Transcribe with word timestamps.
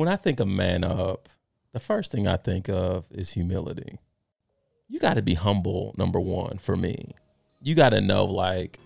when 0.00 0.08
I 0.08 0.16
think 0.16 0.40
of 0.40 0.48
man 0.48 0.82
up, 0.82 1.28
the 1.74 1.78
first 1.78 2.10
thing 2.10 2.26
I 2.26 2.38
think 2.38 2.70
of 2.70 3.04
is 3.10 3.32
humility. 3.32 3.98
You 4.88 4.98
got 4.98 5.16
to 5.16 5.22
be 5.22 5.34
humble, 5.34 5.94
number 5.98 6.18
one, 6.18 6.56
for 6.56 6.74
me. 6.74 7.14
You 7.60 7.74
got 7.74 7.90
to 7.90 8.00
know, 8.00 8.24
like, 8.24 8.78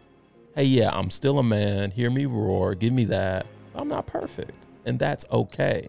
hey, 0.57 0.65
yeah, 0.65 0.91
I'm 0.93 1.11
still 1.11 1.39
a 1.39 1.43
man. 1.45 1.93
Hear 1.93 2.11
me 2.11 2.27
roar. 2.27 2.75
Give 2.75 2.93
me 2.93 3.05
that. 3.05 3.47
I'm 3.77 3.87
not 3.87 4.09
perfect. 4.09 4.67
And 4.87 4.99
that's 4.99 5.25
okay. 5.31 5.89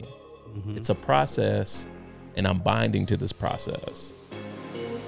Mm-hmm. 0.49 0.77
It's 0.77 0.91
a 0.91 0.95
process, 0.95 1.87
and 2.35 2.47
I'm 2.47 2.59
binding 2.59 3.07
to 3.07 3.17
this 3.17 3.31
process. 3.31 4.13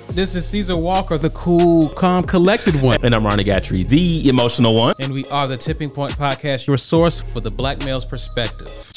This 0.10 0.34
is 0.34 0.48
Caesar 0.48 0.78
Walker, 0.78 1.20
the 1.20 1.30
cool, 1.30 1.90
calm, 1.90 2.24
collected 2.24 2.82
one. 2.82 3.06
And 3.06 3.14
I'm 3.14 3.24
Ronnie 3.24 3.44
Gatrey, 3.44 3.88
the 3.88 4.28
emotional 4.28 4.74
one. 4.74 4.96
And 5.00 5.14
we 5.14 5.26
are 5.26 5.48
the 5.48 5.58
Tipping 5.58 5.92
Point 5.92 6.14
Podcast, 6.14 6.66
your 6.66 6.80
source 6.80 7.20
for 7.20 7.40
the 7.40 7.52
black 7.52 7.86
male's 7.86 8.04
perspective. 8.04 8.94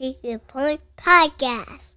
The 0.00 0.40
Point 0.48 0.80
Podcast. 0.96 1.90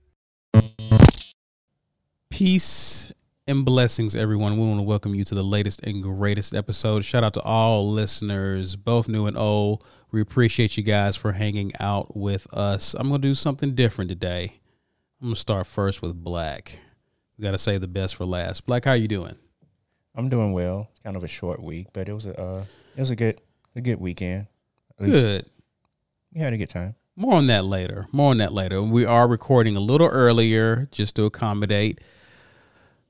Peace 2.29 3.13
and 3.47 3.63
blessings, 3.63 4.13
everyone. 4.13 4.57
We 4.57 4.67
want 4.67 4.79
to 4.79 4.83
welcome 4.83 5.15
you 5.15 5.23
to 5.23 5.33
the 5.33 5.41
latest 5.41 5.79
and 5.83 6.03
greatest 6.03 6.53
episode. 6.53 7.05
Shout 7.05 7.23
out 7.23 7.33
to 7.35 7.41
all 7.43 7.89
listeners, 7.89 8.75
both 8.75 9.07
new 9.07 9.25
and 9.25 9.37
old. 9.37 9.85
We 10.11 10.19
appreciate 10.19 10.75
you 10.75 10.83
guys 10.83 11.15
for 11.15 11.31
hanging 11.31 11.71
out 11.79 12.17
with 12.17 12.45
us. 12.53 12.93
I'm 12.93 13.07
going 13.07 13.21
to 13.21 13.27
do 13.29 13.33
something 13.33 13.73
different 13.73 14.09
today. 14.09 14.59
I'm 15.21 15.27
going 15.27 15.35
to 15.35 15.39
start 15.39 15.65
first 15.65 16.01
with 16.01 16.21
Black. 16.21 16.81
We 17.37 17.43
got 17.43 17.51
to 17.51 17.57
say 17.57 17.77
the 17.77 17.87
best 17.87 18.17
for 18.17 18.25
last. 18.25 18.65
Black, 18.65 18.83
how 18.83 18.91
are 18.91 18.97
you 18.97 19.07
doing? 19.07 19.37
I'm 20.13 20.27
doing 20.27 20.51
well. 20.51 20.89
It's 20.91 21.03
kind 21.03 21.15
of 21.15 21.23
a 21.23 21.29
short 21.29 21.63
week, 21.63 21.87
but 21.93 22.09
it 22.09 22.13
was 22.13 22.25
a 22.25 22.37
uh, 22.37 22.65
it 22.97 22.99
was 22.99 23.11
a 23.11 23.15
good 23.15 23.39
a 23.77 23.79
good 23.79 24.01
weekend. 24.01 24.47
At 24.99 25.05
least 25.05 25.23
Good. 25.23 25.45
We 26.33 26.41
had 26.41 26.51
a 26.51 26.57
good 26.57 26.69
time. 26.69 26.95
More 27.15 27.35
on 27.35 27.47
that 27.47 27.65
later. 27.65 28.07
More 28.11 28.31
on 28.31 28.37
that 28.39 28.53
later. 28.53 28.81
We 28.81 29.05
are 29.05 29.27
recording 29.27 29.75
a 29.75 29.79
little 29.79 30.07
earlier 30.07 30.87
just 30.91 31.15
to 31.17 31.25
accommodate 31.25 32.01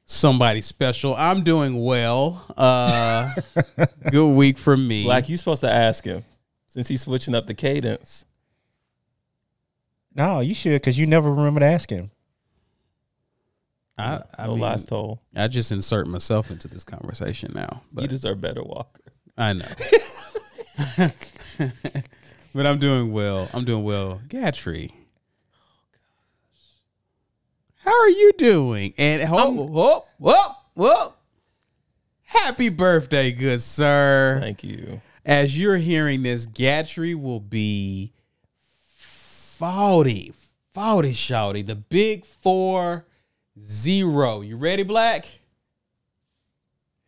somebody 0.06 0.62
special. 0.62 1.16
I'm 1.16 1.44
doing 1.44 1.82
well. 1.84 2.46
Uh 2.58 3.34
good 4.12 4.34
week 4.36 4.58
for 4.58 4.76
me. 4.76 5.06
Like, 5.08 5.30
you're 5.30 5.38
supposed 5.38 5.62
to 5.62 5.72
ask 5.72 6.04
him 6.04 6.26
since 6.68 6.90
he's 6.90 7.02
switching 7.02 7.34
up 7.34 7.48
the 7.48 7.54
cadence. 7.54 8.26
No, 10.14 10.42
you 10.42 10.54
should 10.54 10.74
because 10.74 10.98
you 10.98 11.06
never 11.08 11.32
remember 11.32 11.62
to 11.62 11.66
ask 11.66 11.90
him. 11.90 12.12
I, 13.98 14.22
I, 14.38 14.48
no 14.48 14.54
mean, 14.54 14.62
lies 14.62 14.86
told. 14.86 15.20
I 15.36 15.48
just 15.48 15.72
insert 15.72 16.08
myself 16.08 16.52
into 16.52 16.68
this 16.68 16.84
conversation 16.84 17.52
now. 17.54 17.84
you 17.84 18.02
But 18.02 18.10
deserve 18.10 18.42
better, 18.42 18.64
Walker. 18.64 19.02
I 19.38 19.54
know. 19.54 19.66
but 22.54 22.66
I'm 22.66 22.80
doing 22.80 23.12
well. 23.12 23.50
I'm 23.54 23.66
doing 23.66 23.84
well. 23.84 24.22
Gatrey. 24.28 24.92
Oh, 24.92 24.96
How 27.78 28.02
are 28.02 28.10
you 28.10 28.32
doing? 28.38 28.94
And 28.98 29.30
whoop, 29.30 29.70
whoop, 29.70 30.04
whoop, 30.18 30.52
whoop. 30.76 31.18
Happy 32.24 32.70
birthday, 32.70 33.32
good 33.32 33.62
sir. 33.62 34.38
Thank 34.42 34.64
you. 34.64 35.02
As 35.26 35.58
you're 35.58 35.78
hearing 35.78 36.24
this, 36.24 36.46
Gatrey 36.46 37.16
will 37.20 37.40
be 37.40 38.14
40. 38.88 40.34
40 40.74 41.12
shouty. 41.12 41.66
The 41.66 41.76
big 41.76 42.26
four 42.26 43.06
zero. 43.62 44.42
You 44.42 44.58
ready, 44.58 44.84
Black? 44.84 45.26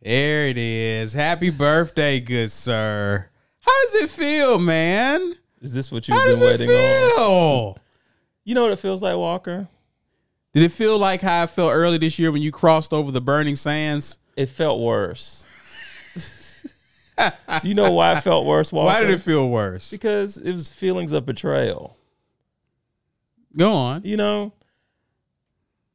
There 0.00 0.46
it 0.46 0.56
is. 0.56 1.12
Happy 1.14 1.50
birthday, 1.50 2.20
good 2.20 2.52
sir. 2.52 3.28
How 3.66 3.82
does 3.84 3.94
it 4.02 4.10
feel, 4.10 4.58
man? 4.58 5.34
Is 5.60 5.74
this 5.74 5.90
what 5.90 6.06
you've 6.06 6.16
How 6.16 6.24
been 6.24 6.38
does 6.38 6.42
it 6.42 6.44
waiting 6.44 6.68
on? 6.70 7.10
feel? 7.16 7.78
You 8.44 8.54
know 8.54 8.62
what 8.62 8.72
it 8.72 8.78
feels 8.78 9.02
like, 9.02 9.16
Walker? 9.16 9.68
Did 10.52 10.62
it 10.62 10.72
feel 10.72 10.96
like 10.98 11.20
how 11.20 11.42
I 11.42 11.46
felt 11.46 11.72
early 11.72 11.98
this 11.98 12.18
year 12.18 12.30
when 12.32 12.42
you 12.42 12.52
crossed 12.52 12.92
over 12.92 13.10
the 13.10 13.20
burning 13.20 13.56
sands? 13.56 14.18
It 14.36 14.48
felt 14.48 14.80
worse. 14.80 15.44
Do 17.62 17.68
you 17.68 17.74
know 17.74 17.90
why 17.90 18.12
it 18.12 18.20
felt 18.20 18.44
worse, 18.46 18.72
Walker? 18.72 18.86
Why 18.86 19.00
did 19.00 19.10
it 19.10 19.20
feel 19.20 19.48
worse? 19.48 19.90
Because 19.90 20.36
it 20.36 20.52
was 20.52 20.68
feelings 20.68 21.12
of 21.12 21.24
betrayal. 21.26 21.96
Go 23.56 23.72
on. 23.72 24.02
You 24.04 24.18
know, 24.18 24.52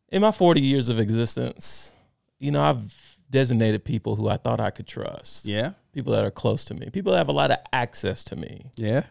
in 0.10 0.22
my 0.22 0.32
40 0.32 0.62
years 0.62 0.90
of 0.90 1.00
existence, 1.00 1.94
you 2.40 2.52
know, 2.52 2.64
I've 2.64 2.92
designated 3.32 3.84
people 3.84 4.16
who 4.16 4.30
I 4.30 4.38
thought 4.38 4.60
I 4.60 4.70
could 4.70 4.88
trust. 4.88 5.46
Yeah. 5.46 5.72
People 5.94 6.14
that 6.14 6.24
are 6.24 6.32
close 6.32 6.64
to 6.66 6.74
me, 6.74 6.90
people 6.92 7.14
that 7.14 7.18
have 7.18 7.30
a 7.30 7.34
lot 7.34 7.50
of 7.52 7.58
access 7.74 8.24
to 8.26 8.36
me. 8.36 8.72
Yeah. 8.76 9.06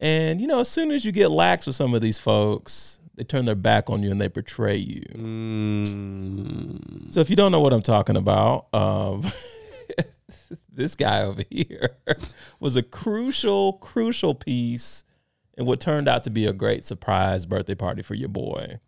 And, 0.00 0.40
you 0.40 0.46
know, 0.46 0.60
as 0.60 0.68
soon 0.68 0.90
as 0.90 1.04
you 1.04 1.12
get 1.12 1.30
lax 1.30 1.66
with 1.66 1.76
some 1.76 1.94
of 1.94 2.02
these 2.02 2.18
folks, 2.18 3.00
they 3.14 3.24
turn 3.24 3.44
their 3.44 3.54
back 3.54 3.88
on 3.88 4.02
you 4.02 4.10
and 4.10 4.20
they 4.20 4.28
betray 4.28 4.76
you. 4.76 5.02
Mm. 5.14 7.12
So 7.12 7.20
if 7.20 7.30
you 7.30 7.36
don't 7.36 7.52
know 7.52 7.60
what 7.60 7.72
I'm 7.72 7.82
talking 7.82 8.16
about, 8.16 8.66
um, 8.74 9.24
this 10.72 10.94
guy 10.94 11.22
over 11.22 11.42
here 11.50 11.96
was 12.60 12.76
a 12.76 12.82
crucial, 12.82 13.74
crucial 13.74 14.34
piece 14.34 15.04
in 15.56 15.66
what 15.66 15.80
turned 15.80 16.08
out 16.08 16.24
to 16.24 16.30
be 16.30 16.46
a 16.46 16.52
great 16.52 16.84
surprise 16.84 17.46
birthday 17.46 17.74
party 17.74 18.02
for 18.02 18.14
your 18.14 18.28
boy. 18.28 18.80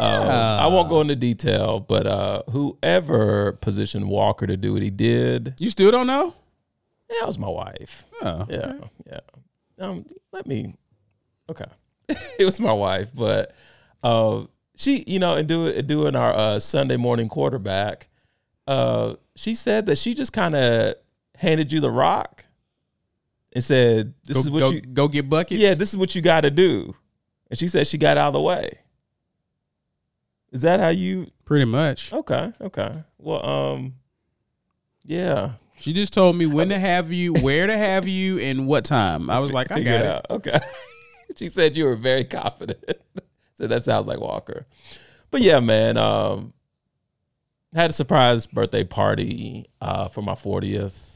Um, 0.00 0.28
I 0.28 0.66
won't 0.68 0.88
go 0.88 1.00
into 1.00 1.14
detail, 1.16 1.80
but 1.80 2.06
uh, 2.06 2.42
whoever 2.50 3.52
positioned 3.52 4.08
Walker 4.08 4.46
to 4.46 4.56
do 4.56 4.72
what 4.72 4.82
he 4.82 4.90
did, 4.90 5.54
You 5.58 5.70
still 5.70 5.90
don't 5.90 6.06
know? 6.06 6.34
that 7.08 7.26
was 7.26 7.38
my 7.38 7.48
wife. 7.48 8.06
Oh. 8.22 8.46
Yeah, 8.48 8.72
yeah. 9.06 9.20
Um, 9.78 10.06
let 10.32 10.46
me. 10.46 10.74
Okay, 11.50 11.66
it 12.38 12.44
was 12.44 12.58
my 12.58 12.72
wife, 12.72 13.10
but 13.14 13.54
uh, 14.02 14.44
she, 14.76 15.04
you 15.06 15.18
know, 15.18 15.34
and 15.34 15.46
do 15.46 15.82
doing 15.82 16.16
our 16.16 16.32
uh, 16.32 16.58
Sunday 16.58 16.96
morning 16.96 17.28
quarterback, 17.28 18.08
uh, 18.66 19.14
she 19.36 19.54
said 19.54 19.86
that 19.86 19.98
she 19.98 20.14
just 20.14 20.32
kind 20.32 20.54
of 20.54 20.94
handed 21.36 21.70
you 21.70 21.80
the 21.80 21.90
rock 21.90 22.46
and 23.52 23.62
said, 23.62 24.14
"This 24.24 24.36
go, 24.36 24.40
is 24.40 24.50
what 24.50 24.58
go, 24.60 24.70
you, 24.70 24.80
go 24.80 25.08
get 25.08 25.28
buckets. 25.28 25.60
yeah, 25.60 25.74
this 25.74 25.90
is 25.90 25.98
what 25.98 26.14
you 26.14 26.22
got 26.22 26.42
to 26.42 26.50
do." 26.50 26.94
And 27.50 27.58
she 27.58 27.68
said 27.68 27.86
she 27.86 27.98
got 27.98 28.16
out 28.16 28.28
of 28.28 28.32
the 28.34 28.40
way. 28.40 28.78
Is 30.52 30.62
that 30.62 30.78
how 30.80 30.88
you? 30.88 31.26
pretty 31.44 31.64
much. 31.64 32.12
Okay, 32.12 32.52
okay. 32.60 33.02
Well, 33.18 33.44
um, 33.44 33.94
yeah. 35.02 35.52
She 35.76 35.92
just 35.92 36.12
told 36.12 36.36
me 36.36 36.46
when 36.46 36.68
to 36.68 36.78
have 36.78 37.12
you, 37.12 37.32
where 37.32 37.66
to 37.66 37.76
have 37.76 38.06
you, 38.06 38.38
and 38.38 38.68
what 38.68 38.84
time. 38.84 39.28
I 39.28 39.40
was 39.40 39.52
like, 39.52 39.72
I 39.72 39.76
Figure 39.76 39.92
got 39.92 40.00
it 40.00 40.06
it. 40.06 40.14
out. 40.14 40.26
Okay. 40.30 40.60
she 41.36 41.48
said 41.48 41.76
you 41.76 41.86
were 41.86 41.96
very 41.96 42.24
confident. 42.24 42.84
so 43.54 43.66
that 43.66 43.82
sounds 43.82 44.06
like 44.06 44.20
Walker. 44.20 44.66
But 45.30 45.40
yeah, 45.40 45.58
man. 45.60 45.96
Um, 45.96 46.52
had 47.74 47.90
a 47.90 47.92
surprise 47.92 48.46
birthday 48.46 48.84
party 48.84 49.66
uh, 49.80 50.08
for 50.08 50.22
my 50.22 50.34
40th. 50.34 51.10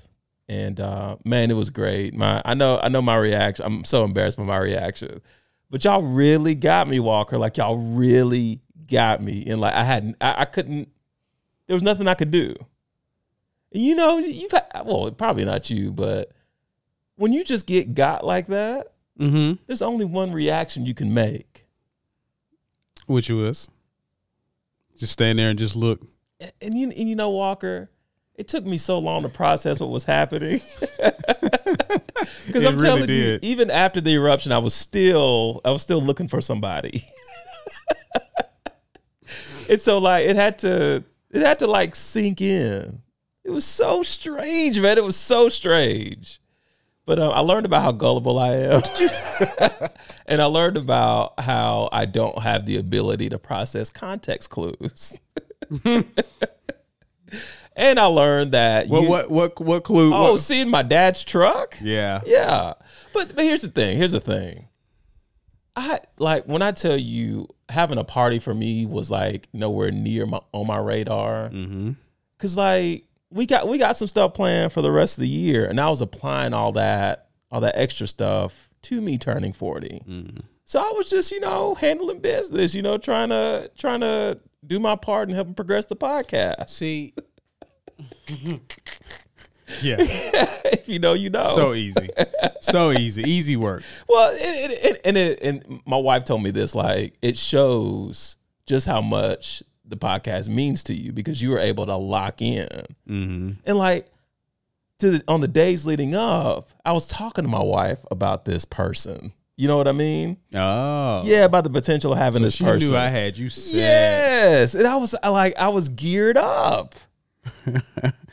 And 0.49 0.81
uh, 0.81 1.17
man, 1.25 1.51
it 1.51 1.55
was 1.55 1.71
great. 1.71 2.15
My 2.15 2.41
I 2.45 2.55
know 2.55 2.79
I 2.81 2.89
know 2.89 3.03
my 3.03 3.17
reaction. 3.17 3.65
I'm 3.65 3.85
so 3.85 4.05
embarrassed 4.05 4.39
by 4.39 4.45
my 4.45 4.59
reaction. 4.59 5.21
But 5.71 5.85
y'all 5.85 6.03
really 6.03 6.55
got 6.55 6.89
me, 6.89 7.01
Walker. 7.01 7.37
Like 7.37 7.57
y'all 7.57 7.77
really 7.77 8.61
got 8.89 9.23
me. 9.23 9.45
And 9.47 9.61
like 9.61 9.75
I 9.75 9.85
hadn't 9.85 10.17
I, 10.21 10.43
I 10.43 10.45
couldn't 10.45 10.89
there 11.67 11.75
was 11.75 11.83
nothing 11.83 12.07
I 12.09 12.15
could 12.15 12.31
do. 12.31 12.55
And 13.73 13.83
you 13.83 13.95
know, 13.95 14.19
you've 14.19 14.53
had 14.53 14.67
well, 14.85 15.11
probably 15.11 15.45
not 15.45 15.69
you, 15.71 15.91
but 15.93 16.33
when 17.17 17.33
you 17.33 17.45
just 17.45 17.67
get 17.67 17.95
got 17.95 18.25
like 18.25 18.47
that, 18.49 18.93
Mm-hmm. 19.19 19.63
there's 19.67 19.81
only 19.81 20.05
one 20.05 20.31
reaction 20.31 20.85
you 20.85 20.93
can 20.93 21.15
make. 21.15 21.65
Which 23.07 23.31
was 23.31 23.71
just 24.99 25.13
stand 25.15 25.39
there 25.39 25.49
and 25.49 25.59
just 25.59 25.75
look. 25.75 26.03
And, 26.39 26.53
and 26.61 26.75
you 26.75 26.91
and 26.91 27.09
you 27.09 27.17
know, 27.17 27.31
Walker, 27.31 27.89
it 28.35 28.47
took 28.49 28.67
me 28.67 28.77
so 28.77 28.99
long 28.99 29.23
to 29.23 29.31
process 29.31 29.81
what 29.81 29.91
was 29.91 30.05
happening. 30.05 30.61
Because 32.47 32.65
I'm 32.65 32.75
really 32.77 32.87
telling 32.87 33.07
did. 33.07 33.45
you, 33.45 33.51
even 33.51 33.71
after 33.71 34.01
the 34.01 34.15
eruption, 34.15 34.51
I 34.53 34.59
was 34.59 34.75
still 34.75 35.61
I 35.65 35.71
was 35.71 35.83
still 35.83 36.01
looking 36.01 36.29
for 36.29 36.41
somebody. 36.41 37.05
and 39.69 39.81
so 39.81 39.99
like 39.99 40.27
it 40.27 40.37
had 40.37 40.59
to 40.61 41.05
it 41.31 41.43
had 41.43 41.59
to 41.61 41.67
like 41.67 41.95
sink 41.95 42.41
in. 42.41 43.03
It 43.45 43.51
was 43.51 43.65
so 43.65 44.03
strange, 44.03 44.81
man. 44.81 44.99
It 44.99 45.05
was 45.05 45.17
so 45.17 45.49
strange. 45.49 46.41
But 47.05 47.21
um, 47.21 47.33
I 47.33 47.39
learned 47.41 47.67
about 47.67 47.83
how 47.83 47.93
gullible 47.93 48.37
I 48.41 48.49
am. 48.55 48.83
and 50.27 50.43
I 50.43 50.47
learned 50.47 50.77
about 50.77 51.39
how 51.39 51.89
I 51.93 52.05
don't 52.05 52.37
have 52.41 52.67
the 52.67 52.79
ability 52.79 53.29
to 53.29 53.39
process 53.39 53.91
context 53.91 54.51
clues. 54.51 55.17
and 57.77 58.01
I 58.01 58.07
learned 58.07 58.53
that 58.53 58.89
What 58.89 59.03
you- 59.03 59.09
what 59.09 59.31
what 59.31 59.61
what 59.61 59.85
clue? 59.85 60.13
oh, 60.15 60.33
what- 60.33 60.41
seeing 60.41 60.71
my 60.71 60.83
dad's 60.83 61.25
truck? 61.25 61.77
yeah. 61.81 62.21
Yeah. 62.27 62.75
But 63.13 63.35
but 63.35 63.45
here's 63.45 63.63
the 63.63 63.69
thing. 63.69 63.97
Here's 63.97 64.13
the 64.13 64.21
thing. 64.21 64.69
I 65.75 66.01
like 66.19 66.45
when 66.47 66.63
I 66.63 66.73
tell 66.73 66.97
you 66.97 67.49
having 67.69 67.99
a 67.99 68.05
party 68.05 68.39
for 68.39 68.55
me 68.55 68.87
was 68.87 69.11
like 69.11 69.49
nowhere 69.53 69.91
near 69.91 70.27
my 70.27 70.41
on 70.53 70.67
my 70.67 70.79
radar. 70.79 71.51
Mm-hmm. 71.51 71.93
Cause 72.39 72.57
like 72.57 73.05
we 73.31 73.47
got 73.47 73.69
we 73.69 73.79
got 73.79 73.97
some 73.97 74.09
stuff 74.09 74.35
planned 74.35 74.73
for 74.73 74.83
the 74.83 74.91
rest 74.91 75.19
of 75.19 75.23
the 75.23 75.29
year, 75.29 75.67
and 75.67 75.81
I 75.81 75.91
was 75.91 76.01
applying 76.01 76.53
all 76.53 76.73
that 76.73 77.29
all 77.51 77.61
that 77.61 77.77
extra 77.77 78.07
stuff 78.07 78.71
to 78.83 79.01
me 79.01 79.19
turning 79.19 79.53
40. 79.53 80.03
So 80.65 80.81
I 80.81 80.93
was 80.97 81.09
just, 81.09 81.31
you 81.33 81.41
know, 81.41 81.75
handling 81.75 82.21
business, 82.21 82.75
you 82.75 82.83
know, 82.83 82.99
trying 82.99 83.29
to 83.31 83.71
trying 83.79 84.01
to 84.01 84.41
do 84.67 84.81
my 84.81 84.97
part 84.97 85.29
and 85.29 85.35
helping 85.35 85.55
progress 85.55 85.87
the 85.87 85.97
podcast. 85.97 86.69
See. 86.71 87.15
yeah. 89.83 89.97
if 90.01 90.89
you 90.89 90.99
know, 90.99 91.15
you 91.15 91.31
know. 91.31 91.51
So 91.55 91.75
easy. 91.75 92.09
So 92.61 92.93
easy. 92.93 93.23
Easy 93.23 93.57
work. 93.57 93.83
Well, 94.09 94.33
it, 94.35 94.71
it, 94.71 94.85
it, 94.85 95.01
and 95.05 95.17
it, 95.17 95.41
and 95.43 95.81
my 95.87 95.97
wife 95.97 96.25
told 96.25 96.43
me 96.43 96.51
this. 96.51 96.75
Like, 96.75 97.15
it 97.23 97.37
shows 97.39 98.37
just 98.67 98.87
how 98.87 99.01
much 99.01 99.63
the 99.85 99.97
podcast 99.97 100.49
means 100.49 100.83
to 100.85 100.95
you 100.95 101.13
because 101.13 101.41
you 101.41 101.51
were 101.51 101.59
able 101.61 101.87
to 101.87 101.97
lock 101.97 102.43
in. 102.43 102.69
Mm-hmm. 103.09 103.51
And 103.65 103.79
like, 103.79 104.07
to 104.99 105.11
the, 105.11 105.25
on 105.29 105.41
the 105.41 105.49
days 105.49 105.87
leading 105.87 106.15
up, 106.15 106.71
I 106.85 106.93
was 106.93 107.07
talking 107.07 107.45
to 107.45 107.51
my 107.51 107.63
wife 107.63 108.05
about 108.11 108.45
this 108.45 108.65
person. 108.65 109.33
You 109.59 109.69
know 109.69 109.77
what 109.79 109.89
I 109.89 109.93
mean? 109.93 110.37
Oh. 110.55 111.23
Yeah, 111.25 111.45
about 111.45 111.65
the 111.65 111.71
potential 111.71 112.13
of 112.13 112.19
having 112.19 112.41
So 112.41 112.45
this 112.45 112.57
she 112.57 112.65
person. 112.65 112.91
knew 112.91 112.97
I 112.97 113.09
had 113.09 113.39
you 113.39 113.49
set. 113.49 113.79
yes, 113.79 114.75
and 114.75 114.87
I 114.87 114.97
was 114.97 115.15
I 115.23 115.31
like, 115.31 115.57
I 115.57 115.69
was 115.69 115.89
geared 115.89 116.37
up. 116.37 116.95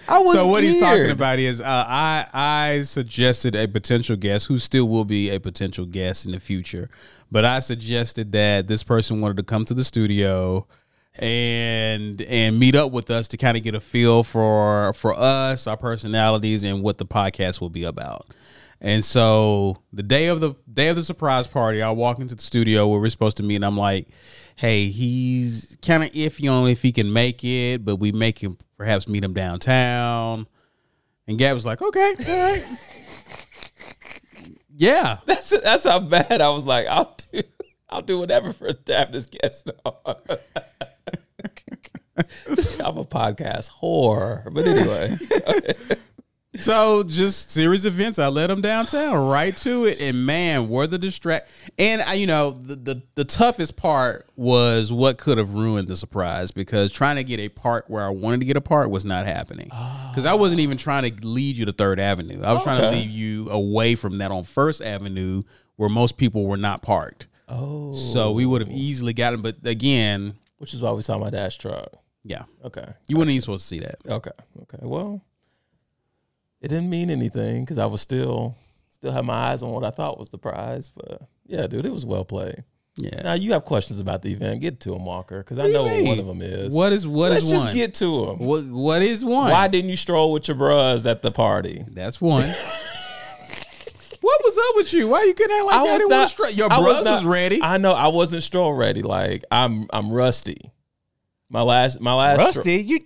I 0.07 0.19
was. 0.19 0.33
so 0.33 0.47
what 0.47 0.63
he's 0.63 0.79
talking 0.79 1.09
about 1.09 1.39
is 1.39 1.61
uh, 1.61 1.85
I 1.87 2.25
I 2.33 2.81
suggested 2.83 3.55
a 3.55 3.67
potential 3.67 4.15
guest 4.15 4.47
who 4.47 4.57
still 4.57 4.87
will 4.87 5.05
be 5.05 5.29
a 5.29 5.39
potential 5.39 5.85
guest 5.85 6.25
in 6.25 6.31
the 6.31 6.39
future, 6.39 6.89
but 7.31 7.45
I 7.45 7.59
suggested 7.59 8.31
that 8.33 8.67
this 8.67 8.83
person 8.83 9.21
wanted 9.21 9.37
to 9.37 9.43
come 9.43 9.65
to 9.65 9.73
the 9.73 9.83
studio 9.83 10.67
and 11.15 12.21
and 12.21 12.59
meet 12.59 12.75
up 12.75 12.91
with 12.91 13.11
us 13.11 13.27
to 13.29 13.37
kind 13.37 13.55
of 13.55 13.63
get 13.63 13.75
a 13.75 13.79
feel 13.79 14.23
for 14.23 14.93
for 14.93 15.13
us, 15.17 15.67
our 15.67 15.77
personalities, 15.77 16.63
and 16.63 16.81
what 16.81 16.97
the 16.97 17.05
podcast 17.05 17.61
will 17.61 17.69
be 17.69 17.83
about. 17.83 18.27
And 18.81 19.05
so 19.05 19.77
the 19.93 20.03
day 20.03 20.27
of 20.27 20.41
the 20.41 20.55
day 20.71 20.89
of 20.89 20.95
the 20.95 21.03
surprise 21.03 21.47
party, 21.47 21.81
I 21.81 21.91
walk 21.91 22.19
into 22.19 22.35
the 22.35 22.41
studio 22.41 22.87
where 22.87 22.99
we're 22.99 23.09
supposed 23.09 23.37
to 23.37 23.43
meet, 23.43 23.55
and 23.55 23.65
I'm 23.65 23.77
like, 23.77 24.07
"Hey, 24.55 24.89
he's 24.89 25.77
kind 25.81 26.03
of 26.03 26.11
iffy 26.11 26.51
on 26.51 26.69
if 26.69 26.81
he 26.81 26.91
can 26.91 27.11
make 27.11 27.43
it, 27.43 27.85
but 27.85 27.97
we 27.97 28.11
make 28.11 28.39
him 28.39 28.57
perhaps 28.77 29.07
meet 29.07 29.23
him 29.23 29.33
downtown." 29.33 30.47
And 31.27 31.37
Gab 31.37 31.53
was 31.53 31.65
like, 31.65 31.81
"Okay, 31.81 32.15
all 32.27 32.53
right, 32.53 32.65
yeah." 34.75 35.19
That's 35.25 35.49
that's 35.61 35.83
how 35.83 35.99
bad 35.99 36.41
I 36.41 36.49
was. 36.49 36.65
Like, 36.65 36.87
I'll 36.87 37.15
do, 37.31 37.41
I'll 37.89 38.01
do 38.01 38.19
whatever 38.19 38.53
for 38.53 38.73
to 38.73 38.95
have 38.95 39.11
this 39.11 39.27
guest 39.27 39.69
on. 39.85 40.15
I'm 42.15 42.97
a 42.97 43.05
podcast 43.05 43.71
whore, 43.71 44.53
but 44.53 44.67
anyway, 44.67 45.17
So 46.59 47.01
just 47.03 47.49
series 47.51 47.83
of 47.85 47.99
events. 47.99 48.19
I 48.19 48.27
led 48.27 48.49
them 48.51 48.61
downtown, 48.61 49.27
right 49.27 49.55
to 49.57 49.85
it, 49.85 49.99
and 49.99 50.25
man, 50.25 50.69
were 50.69 50.85
the 50.85 50.99
distract. 50.99 51.49
And 51.79 52.01
I, 52.03 52.13
you 52.13 52.27
know, 52.27 52.51
the, 52.51 52.75
the 52.75 53.01
the 53.15 53.23
toughest 53.25 53.75
part 53.75 54.27
was 54.35 54.93
what 54.93 55.17
could 55.17 55.37
have 55.39 55.55
ruined 55.55 55.87
the 55.87 55.95
surprise 55.95 56.51
because 56.51 56.91
trying 56.91 57.15
to 57.15 57.23
get 57.23 57.39
a 57.39 57.49
park 57.49 57.85
where 57.87 58.05
I 58.05 58.09
wanted 58.09 58.41
to 58.41 58.45
get 58.45 58.55
a 58.55 58.61
park 58.61 58.89
was 58.89 59.03
not 59.03 59.25
happening. 59.25 59.69
Ah. 59.71 60.09
Because 60.11 60.25
I 60.25 60.35
wasn't 60.35 60.61
even 60.61 60.77
trying 60.77 61.11
to 61.15 61.27
lead 61.27 61.57
you 61.57 61.65
to 61.65 61.71
Third 61.71 61.99
Avenue. 61.99 62.43
I 62.43 62.53
was 62.53 62.61
trying 62.63 62.81
to 62.81 62.87
Okay. 62.87 62.97
lead 62.99 63.09
you 63.09 63.49
away 63.49 63.95
from 63.95 64.19
that 64.19 64.29
on 64.29 64.43
First 64.43 64.81
Avenue 64.83 65.41
where 65.77 65.89
most 65.89 66.17
people 66.17 66.45
were 66.45 66.57
not 66.57 66.83
parked. 66.83 67.27
oh, 67.49 67.93
So 67.93 68.31
we 68.31 68.45
would 68.45 68.61
have 68.61 68.69
oh. 68.69 68.75
easily 68.75 69.13
gotten. 69.13 69.41
But 69.41 69.57
again, 69.65 70.35
which 70.59 70.75
is 70.75 70.81
why 70.83 70.91
we 70.91 71.01
saw 71.01 71.17
my 71.17 71.31
dash 71.31 71.57
truck. 71.57 71.93
yeah, 72.23 72.43
Okay, 72.63 72.85
you 73.07 73.17
weren't 73.17 73.31
even 73.31 73.41
supposed 73.41 73.63
to 73.63 73.67
see 73.67 73.79
that. 73.79 73.95
okay, 74.07 74.31
okay. 74.61 74.77
Well, 74.81 75.21
it 76.63 76.69
didn't 76.69 76.89
mean 76.89 77.11
anything 77.11 77.63
because 77.63 77.77
I 77.77 77.85
was 77.85 78.01
still 78.01 78.55
still 78.89 79.11
had 79.11 79.25
my 79.25 79.51
eyes 79.51 79.61
on 79.61 79.71
what 79.71 79.83
I 79.83 79.89
thought 79.91 80.17
was 80.17 80.29
the 80.29 80.37
prize. 80.37 80.89
But 80.95 81.21
yeah, 81.45 81.67
dude, 81.67 81.85
it 81.85 81.91
was 81.91 82.05
well 82.05 82.23
played. 82.25 82.63
Yeah. 82.95 83.21
Now 83.23 83.33
you 83.33 83.53
have 83.53 83.65
questions 83.65 83.99
about 83.99 84.21
the 84.21 84.31
event. 84.31 84.61
Get 84.61 84.79
to 84.81 84.91
them, 84.91 85.03
Walker, 85.03 85.39
because 85.39 85.57
I 85.59 85.63
What 85.63 85.67
do 85.67 85.71
you 85.73 85.77
know 85.79 85.83
what 85.83 86.05
one 86.05 86.19
of 86.19 86.27
them 86.27 86.41
is. 86.41 86.73
What 86.73 86.93
is 86.93 87.07
what 87.07 87.31
Let's 87.31 87.43
is 87.45 87.51
just 87.51 87.65
one? 87.65 87.73
get 87.73 87.93
to 87.95 88.25
them. 88.27 88.37
what 88.39 88.63
what 88.65 89.01
is 89.01 89.25
one? 89.25 89.51
Why 89.51 89.67
didn't 89.67 89.89
you 89.89 89.95
stroll 89.95 90.31
with 90.31 90.47
your 90.47 90.55
bros 90.55 91.05
at 91.05 91.21
the 91.21 91.31
party? 91.31 91.83
That's 91.89 92.21
one. 92.21 92.47
what 94.21 94.41
was 94.43 94.57
up 94.57 94.75
with 94.77 94.93
you? 94.93 95.07
Why 95.09 95.23
you 95.23 95.33
couldn't 95.33 95.57
act 95.57 95.65
like 95.65 95.75
I 95.75 95.83
that? 95.85 95.93
was 95.93 96.07
not- 96.07 96.21
was 96.21 96.31
straight. 96.31 96.55
Your 96.55 96.71
I 96.71 96.79
was 96.79 97.03
not- 97.03 97.25
ready. 97.25 97.61
I 97.61 97.77
know 97.77 97.91
I 97.93 98.07
wasn't 98.07 98.43
stroll 98.43 98.73
ready. 98.73 99.01
Like 99.01 99.43
I'm 99.51 99.87
I'm 99.91 100.11
rusty. 100.11 100.71
My 101.49 101.61
last 101.61 101.99
my 101.99 102.13
last 102.13 102.39
stro- 102.39 102.45
Rusty, 102.57 102.81
you 102.83 102.99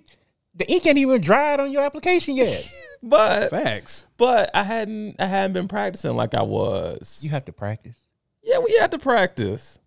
the 0.54 0.70
ink 0.72 0.86
ain't 0.86 0.98
even 0.98 1.22
dried 1.22 1.60
on 1.60 1.72
your 1.72 1.84
application 1.84 2.36
yet. 2.36 2.70
but 3.04 3.50
Facts. 3.50 4.08
but 4.18 4.50
I 4.54 4.64
hadn't 4.64 5.16
I 5.20 5.26
hadn't 5.26 5.54
been 5.54 5.68
practicing 5.68 6.16
like 6.16 6.34
I 6.34 6.42
was. 6.44 7.20
you 7.24 7.30
have 7.32 7.46
to 7.46 7.52
practice. 7.54 7.96
yeah, 8.44 8.60
we 8.60 8.76
had 8.80 8.92
to 8.92 9.00
practice. 9.00 9.80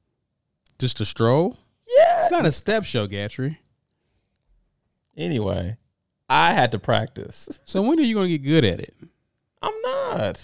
Just 0.78 1.00
a 1.00 1.04
stroll. 1.04 1.58
Yeah. 1.86 2.20
It's 2.20 2.30
not 2.30 2.46
a 2.46 2.52
step 2.52 2.84
show, 2.84 3.06
Gatrey. 3.06 3.58
Anyway, 5.16 5.76
I 6.28 6.52
had 6.54 6.72
to 6.72 6.78
practice. 6.78 7.48
So 7.64 7.82
when 7.82 7.98
are 7.98 8.02
you 8.02 8.14
gonna 8.16 8.28
get 8.28 8.42
good 8.42 8.64
at 8.64 8.80
it? 8.80 8.94
I'm 9.62 9.74
not. 9.84 10.42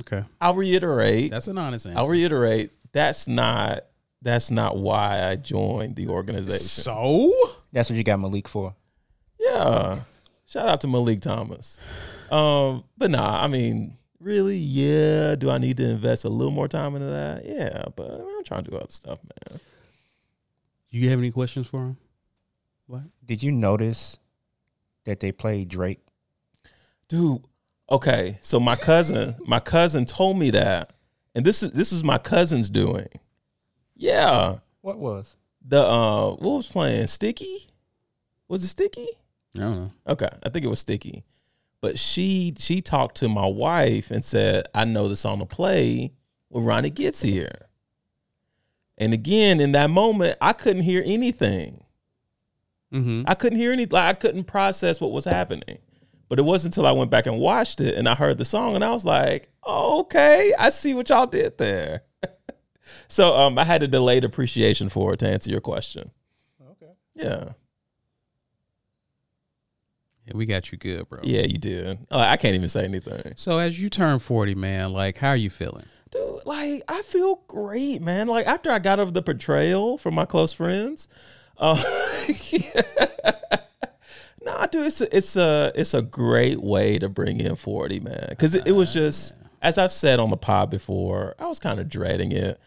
Okay, 0.00 0.24
I'll 0.40 0.54
reiterate. 0.54 1.30
that's 1.30 1.48
an 1.48 1.58
honest 1.58 1.86
answer. 1.86 1.98
I'll 1.98 2.08
reiterate. 2.08 2.70
That's 2.92 3.26
not 3.28 3.84
that's 4.22 4.50
not 4.50 4.76
why 4.78 5.22
I 5.28 5.36
joined 5.36 5.96
the 5.96 6.08
organization. 6.08 6.64
so 6.66 7.32
That's 7.72 7.90
what 7.90 7.96
you 7.96 8.04
got 8.04 8.20
Malik 8.20 8.46
for. 8.48 8.74
Yeah. 9.40 9.98
Shout 10.52 10.68
out 10.68 10.82
to 10.82 10.86
Malik 10.86 11.22
Thomas. 11.22 11.80
Um, 12.30 12.84
but 12.98 13.10
nah, 13.10 13.42
I 13.42 13.48
mean, 13.48 13.96
really, 14.20 14.58
yeah. 14.58 15.34
Do 15.34 15.48
I 15.48 15.56
need 15.56 15.78
to 15.78 15.88
invest 15.88 16.26
a 16.26 16.28
little 16.28 16.52
more 16.52 16.68
time 16.68 16.94
into 16.94 17.08
that? 17.08 17.46
Yeah, 17.46 17.84
but 17.96 18.20
I'm 18.20 18.44
trying 18.44 18.64
to 18.64 18.70
do 18.70 18.76
other 18.76 18.90
stuff, 18.90 19.18
man. 19.22 19.60
Do 20.90 20.98
you 20.98 21.08
have 21.08 21.18
any 21.18 21.30
questions 21.30 21.68
for 21.68 21.78
him? 21.78 21.96
What? 22.86 23.00
Did 23.24 23.42
you 23.42 23.50
notice 23.50 24.18
that 25.04 25.20
they 25.20 25.32
played 25.32 25.70
Drake? 25.70 26.04
Dude, 27.08 27.42
okay. 27.88 28.38
So 28.42 28.60
my 28.60 28.76
cousin, 28.76 29.36
my 29.46 29.58
cousin 29.58 30.04
told 30.04 30.38
me 30.38 30.50
that. 30.50 30.92
And 31.34 31.46
this 31.46 31.62
is 31.62 31.70
this 31.70 31.92
is 31.92 32.04
my 32.04 32.18
cousin's 32.18 32.68
doing. 32.68 33.08
Yeah. 33.96 34.58
What 34.82 34.98
was? 34.98 35.34
The 35.66 35.82
uh 35.82 36.32
what 36.32 36.56
was 36.56 36.66
playing? 36.66 37.06
Sticky? 37.06 37.70
Was 38.48 38.62
it 38.64 38.68
Sticky? 38.68 39.08
I 39.56 39.60
don't 39.60 39.76
know. 39.76 39.92
Okay, 40.08 40.28
I 40.42 40.48
think 40.48 40.64
it 40.64 40.68
was 40.68 40.80
Sticky. 40.80 41.24
But 41.80 41.98
she 41.98 42.54
she 42.58 42.80
talked 42.80 43.16
to 43.18 43.28
my 43.28 43.46
wife 43.46 44.10
and 44.10 44.24
said, 44.24 44.68
"I 44.74 44.84
know 44.84 45.08
the 45.08 45.16
song 45.16 45.40
to 45.40 45.46
play 45.46 46.12
when 46.48 46.64
Ronnie 46.64 46.90
gets 46.90 47.20
here." 47.22 47.68
And 48.98 49.12
again, 49.12 49.60
in 49.60 49.72
that 49.72 49.90
moment, 49.90 50.38
I 50.40 50.52
couldn't 50.52 50.82
hear 50.82 51.02
anything. 51.04 51.82
Mm-hmm. 52.92 53.24
I 53.26 53.34
couldn't 53.34 53.58
hear 53.58 53.72
any. 53.72 53.86
Like 53.86 54.16
I 54.16 54.18
couldn't 54.18 54.44
process 54.44 55.00
what 55.00 55.12
was 55.12 55.24
happening. 55.24 55.78
But 56.28 56.38
it 56.38 56.42
wasn't 56.42 56.74
until 56.74 56.86
I 56.86 56.92
went 56.92 57.10
back 57.10 57.26
and 57.26 57.38
watched 57.38 57.82
it 57.82 57.94
and 57.94 58.08
I 58.08 58.14
heard 58.14 58.38
the 58.38 58.44
song 58.46 58.74
and 58.74 58.82
I 58.82 58.90
was 58.90 59.04
like, 59.04 59.50
oh, 59.64 60.00
"Okay, 60.00 60.54
I 60.58 60.70
see 60.70 60.94
what 60.94 61.08
y'all 61.08 61.26
did 61.26 61.58
there." 61.58 62.04
so 63.08 63.36
um, 63.36 63.58
I 63.58 63.64
had 63.64 63.82
a 63.82 63.88
delayed 63.88 64.24
appreciation 64.24 64.88
for 64.88 65.12
it 65.12 65.18
to 65.18 65.28
answer 65.28 65.50
your 65.50 65.60
question. 65.60 66.10
Okay. 66.70 66.92
Yeah, 67.14 67.24
Yeah, 67.24 67.44
we 70.34 70.46
got 70.46 70.72
you 70.72 70.78
good, 70.78 71.08
bro. 71.08 71.20
yeah, 71.22 71.42
you 71.42 71.58
did. 71.58 71.98
Uh, 72.10 72.18
I 72.18 72.36
can't 72.36 72.54
even 72.54 72.68
say 72.68 72.84
anything. 72.84 73.34
So 73.36 73.58
as 73.58 73.80
you 73.80 73.88
turn 73.88 74.18
forty, 74.18 74.54
man, 74.54 74.92
like 74.92 75.18
how 75.18 75.30
are 75.30 75.36
you 75.36 75.50
feeling? 75.50 75.84
dude, 76.12 76.46
like 76.46 76.82
I 76.88 77.02
feel 77.02 77.42
great, 77.48 78.00
man. 78.00 78.28
Like 78.28 78.46
after 78.46 78.70
I 78.70 78.78
got 78.78 79.00
over 79.00 79.10
the 79.10 79.22
portrayal 79.22 79.98
from 79.98 80.14
my 80.14 80.24
close 80.24 80.52
friends, 80.52 81.08
uh, 81.58 81.74
nah, 84.42 84.66
dude, 84.66 84.86
it's 84.86 85.00
a, 85.00 85.16
it's 85.16 85.36
a 85.36 85.72
it's 85.74 85.94
a 85.94 86.02
great 86.02 86.60
way 86.60 86.98
to 86.98 87.08
bring 87.08 87.40
in 87.40 87.56
forty, 87.56 87.98
man. 87.98 88.26
Because 88.28 88.54
it, 88.54 88.66
it 88.66 88.72
was 88.72 88.92
just 88.92 89.34
as 89.60 89.78
I've 89.78 89.92
said 89.92 90.20
on 90.20 90.30
the 90.30 90.36
pod 90.36 90.70
before, 90.70 91.34
I 91.38 91.46
was 91.46 91.58
kind 91.58 91.80
of 91.80 91.88
dreading 91.88 92.30
it. 92.32 92.60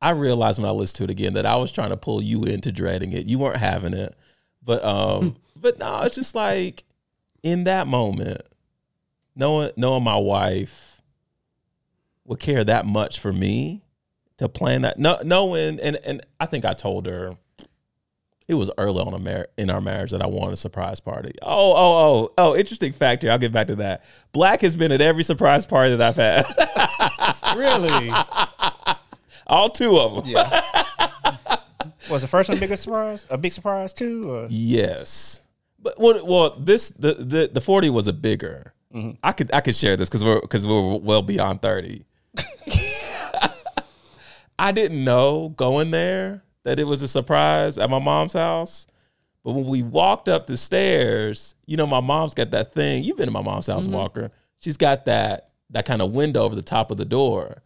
I 0.00 0.10
realized 0.10 0.60
when 0.60 0.68
I 0.68 0.72
listened 0.72 0.98
to 0.98 1.04
it 1.04 1.10
again 1.10 1.34
that 1.34 1.46
I 1.46 1.56
was 1.56 1.72
trying 1.72 1.90
to 1.90 1.96
pull 1.96 2.22
you 2.22 2.44
into 2.44 2.70
dreading 2.70 3.12
it. 3.12 3.26
You 3.26 3.38
weren't 3.40 3.56
having 3.56 3.94
it, 3.94 4.14
but 4.62 4.84
um, 4.84 5.36
but 5.60 5.78
no, 5.78 6.02
it's 6.02 6.14
just 6.14 6.34
like 6.34 6.84
in 7.42 7.64
that 7.64 7.86
moment, 7.86 8.42
knowing 9.34 9.70
knowing 9.76 10.04
my 10.04 10.16
wife 10.16 11.02
would 12.24 12.40
care 12.40 12.64
that 12.64 12.86
much 12.86 13.20
for 13.20 13.32
me 13.32 13.82
to 14.38 14.48
plan 14.48 14.82
that. 14.82 14.98
No, 14.98 15.18
knowing 15.24 15.80
and 15.80 15.96
and 16.04 16.24
I 16.40 16.46
think 16.46 16.64
I 16.64 16.74
told 16.74 17.06
her 17.06 17.36
it 18.48 18.54
was 18.54 18.70
early 18.78 19.02
on 19.02 19.12
a 19.12 19.18
mar- 19.18 19.48
in 19.58 19.68
our 19.68 19.80
marriage 19.80 20.10
that 20.10 20.22
I 20.22 20.26
wanted 20.26 20.54
a 20.54 20.56
surprise 20.56 21.00
party. 21.00 21.34
Oh, 21.42 21.72
oh, 21.72 21.76
oh, 21.76 22.32
oh! 22.38 22.56
Interesting 22.56 22.92
fact 22.92 23.22
here. 23.22 23.30
I'll 23.30 23.38
get 23.38 23.52
back 23.52 23.66
to 23.66 23.76
that. 23.76 24.04
Black 24.32 24.62
has 24.62 24.74
been 24.74 24.90
at 24.90 25.02
every 25.02 25.22
surprise 25.22 25.66
party 25.66 25.94
that 25.94 26.08
I've 26.08 26.16
had. 26.16 26.46
Really? 27.56 28.12
All 29.46 29.70
two 29.70 29.98
of 29.98 30.16
them. 30.16 30.24
Yeah. 30.26 30.60
was 32.10 32.22
the 32.22 32.28
first 32.28 32.48
one 32.48 32.58
big 32.58 32.70
a 32.70 32.76
surprise? 32.76 33.26
A 33.30 33.38
big 33.38 33.52
surprise 33.52 33.92
too? 33.92 34.22
Or? 34.30 34.46
Yes, 34.50 35.40
but 35.78 35.98
well, 35.98 36.24
well, 36.26 36.56
this 36.58 36.90
the 36.90 37.14
the, 37.14 37.50
the 37.52 37.60
forty 37.60 37.90
was 37.90 38.08
a 38.08 38.12
bigger. 38.12 38.72
I 39.22 39.32
could 39.32 39.50
I 39.54 39.60
could 39.60 39.76
share 39.76 39.96
this 39.96 40.08
because 40.08 40.24
we're 40.24 40.40
because 40.40 40.66
we're 40.66 40.96
well 40.96 41.22
beyond 41.22 41.62
thirty. 41.62 42.04
I 44.58 44.72
didn't 44.72 45.04
know 45.04 45.50
going 45.50 45.90
there 45.92 46.42
that 46.64 46.78
it 46.80 46.84
was 46.84 47.02
a 47.02 47.08
surprise 47.08 47.78
at 47.78 47.88
my 47.90 47.98
mom's 48.00 48.32
house. 48.32 48.86
But 49.44 49.52
when 49.52 49.66
we 49.66 49.82
walked 49.82 50.28
up 50.28 50.46
the 50.46 50.56
stairs, 50.56 51.54
you 51.66 51.76
know, 51.76 51.86
my 51.86 52.00
mom's 52.00 52.34
got 52.34 52.50
that 52.50 52.74
thing. 52.74 53.04
You've 53.04 53.16
been 53.16 53.26
to 53.26 53.32
my 53.32 53.40
mom's 53.42 53.68
house, 53.68 53.84
Mm-hmm. 53.84 53.94
Walker. 53.94 54.30
She's 54.58 54.76
got 54.76 55.04
that 55.04 55.50
that 55.70 55.84
kind 55.86 56.02
of 56.02 56.10
window 56.12 56.42
over 56.42 56.54
the 56.56 56.62
top 56.62 56.90
of 56.90 56.96
the 56.96 57.04
door. 57.04 57.62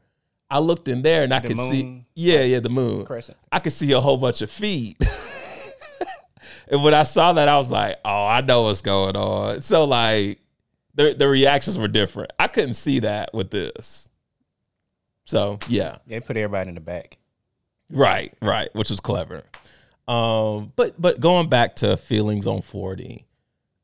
I 0.51 0.59
looked 0.59 0.87
in 0.89 1.01
there 1.03 1.23
and 1.23 1.33
I 1.33 1.39
The 1.39 1.49
could 1.49 1.59
see, 1.61 2.05
yeah, 2.15 2.43
yeah, 2.43 2.61
the 2.61 2.69
moon. 2.69 3.07
crescent. 3.07 3.39
I 3.51 3.59
could 3.59 3.73
see 3.73 3.91
a 3.93 4.01
whole 4.01 4.19
bunch 4.19 4.43
of 4.43 4.51
feet. 4.51 4.99
and 6.73 6.83
when 6.83 6.95
I 6.95 7.05
saw 7.05 7.33
that, 7.35 7.49
I 7.49 7.57
was 7.59 7.71
like, 7.71 7.99
"Oh, 8.05 8.27
I 8.27 8.41
know 8.41 8.63
what's 8.63 8.81
going 8.81 9.15
on." 9.17 9.61
So 9.61 9.85
like, 9.85 10.41
the 10.95 11.15
the 11.15 11.29
reactions 11.29 11.79
were 11.79 11.87
different. 11.89 12.33
I 12.41 12.49
couldn't 12.49 12.75
see 12.75 12.99
that 13.01 13.33
with 13.33 13.51
this. 13.51 14.09
So 15.25 15.59
yeah, 15.69 15.99
They 16.09 16.19
put 16.21 16.37
everybody 16.37 16.71
in 16.71 16.75
the 16.75 16.81
back. 16.81 17.17
right, 17.91 18.35
right, 18.43 18.75
which 18.75 18.91
was 18.91 18.99
clever. 18.99 19.45
Um, 20.09 20.73
but 20.75 21.01
but 21.01 21.21
going 21.21 21.49
back 21.49 21.77
to 21.77 21.97
feelings 21.97 22.47
on 22.47 22.61
forty, 22.61 23.25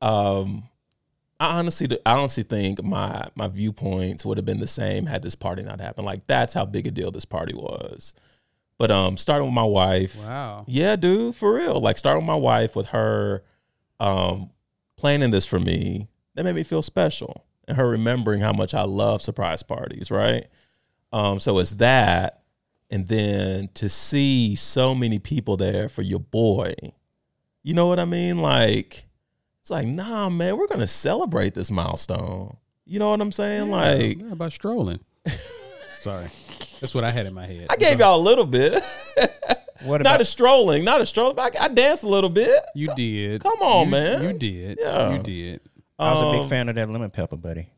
um, 0.03 0.65
I 1.39 1.59
honestly 1.59 1.89
I 2.05 2.15
honestly 2.15 2.43
think 2.43 2.83
my 2.83 3.29
my 3.37 3.47
viewpoints 3.49 4.25
would 4.25 4.37
have 4.37 4.45
been 4.45 4.59
the 4.59 4.67
same 4.67 5.07
had 5.07 5.23
this 5.23 5.37
party 5.37 5.63
not 5.63 5.81
happened. 5.81 6.07
Like 6.07 6.27
that's 6.27 6.53
how 6.53 6.65
big 6.65 6.87
a 6.89 6.91
deal 6.91 7.11
this 7.13 7.25
party 7.25 7.55
was. 7.55 8.15
But 8.79 8.91
um, 8.93 9.17
starting 9.17 9.47
with 9.49 9.55
my 9.55 9.65
wife, 9.65 10.17
Wow. 10.25 10.65
yeah, 10.69 10.95
dude, 10.97 11.35
for 11.35 11.55
real. 11.55 11.81
Like 11.81 11.99
starting 11.99 12.23
with 12.23 12.29
my 12.29 12.37
wife 12.37 12.77
with 12.77 12.87
her 12.89 13.43
um 14.01 14.51
planning 14.97 15.31
this 15.31 15.45
for 15.47 15.59
me, 15.61 16.09
that 16.35 16.45
made 16.45 16.55
me 16.55 16.63
feel 16.63 16.83
special. 16.83 17.45
And 17.67 17.77
her 17.77 17.89
remembering 17.89 18.41
how 18.41 18.53
much 18.53 18.73
I 18.75 18.83
love 18.83 19.21
surprise 19.21 19.63
parties, 19.63 20.11
right? 20.11 20.47
Um, 21.13 21.39
so 21.41 21.59
it's 21.59 21.73
that. 21.73 22.43
And 22.91 23.07
then 23.09 23.69
to 23.75 23.89
see 23.91 24.55
so 24.55 24.95
many 24.95 25.19
people 25.19 25.57
there 25.59 25.89
for 25.91 26.01
your 26.03 26.21
boy. 26.21 26.75
You 27.63 27.75
know 27.75 27.87
what 27.87 27.99
I 27.99 28.07
mean? 28.07 28.39
Like, 28.41 29.05
it's 29.61 29.71
like, 29.71 29.87
nah, 29.87 30.31
man, 30.31 30.57
we're 30.57 30.69
gonna 30.69 30.87
celebrate 30.87 31.55
this 31.55 31.71
milestone. 31.71 32.57
You 32.87 32.99
know 32.99 33.11
what 33.11 33.21
I'm 33.21 33.33
saying? 33.33 33.71
Like, 33.71 34.21
yeah, 34.21 34.33
about 34.33 34.53
strolling. 34.53 35.01
Sorry, 36.01 36.29
that's 36.81 36.95
what 36.95 37.05
I 37.05 37.11
had 37.11 37.27
in 37.27 37.35
my 37.35 37.47
head. 37.47 37.67
I 37.71 37.77
gave 37.77 37.99
y'all 38.01 38.21
a 38.21 38.23
little 38.23 38.47
bit. 38.47 38.83
What 39.85 40.03
not 40.03 40.21
a 40.21 40.25
strolling, 40.25 40.85
not 40.85 41.01
a 41.01 41.07
strolling, 41.07 41.37
but 41.37 41.57
I, 41.61 41.65
I 41.67 41.69
danced 41.69 42.03
a 42.05 42.09
little 42.09 42.31
bit. 42.31 42.61
You 42.75 42.95
did. 42.95 43.43
Come 43.43 43.61
on, 43.61 43.87
You- 43.87 43.91
man. 43.93 44.23
You 44.23 44.33
did. 44.33 44.79
Yeah. 44.81 45.17
You 45.17 45.23
did. 45.23 45.61
I 45.99 46.13
was 46.13 46.21
a 46.23 46.25
Um, 46.27 46.41
big 46.41 46.49
fan 46.49 46.69
of 46.69 46.75
that 46.77 46.89
lemon 46.91 47.11
pepper, 47.11 47.37
buddy. 47.37 47.69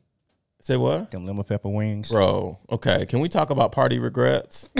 Say 0.60 0.76
what? 0.76 1.10
Them 1.10 1.24
lemon 1.26 1.44
pepper 1.44 1.70
wings. 1.70 2.10
Bro, 2.10 2.58
okay. 2.70 3.06
Can 3.06 3.20
we 3.20 3.28
talk 3.30 3.48
about 3.50 3.72
party 3.72 3.98
regrets? 3.98 4.68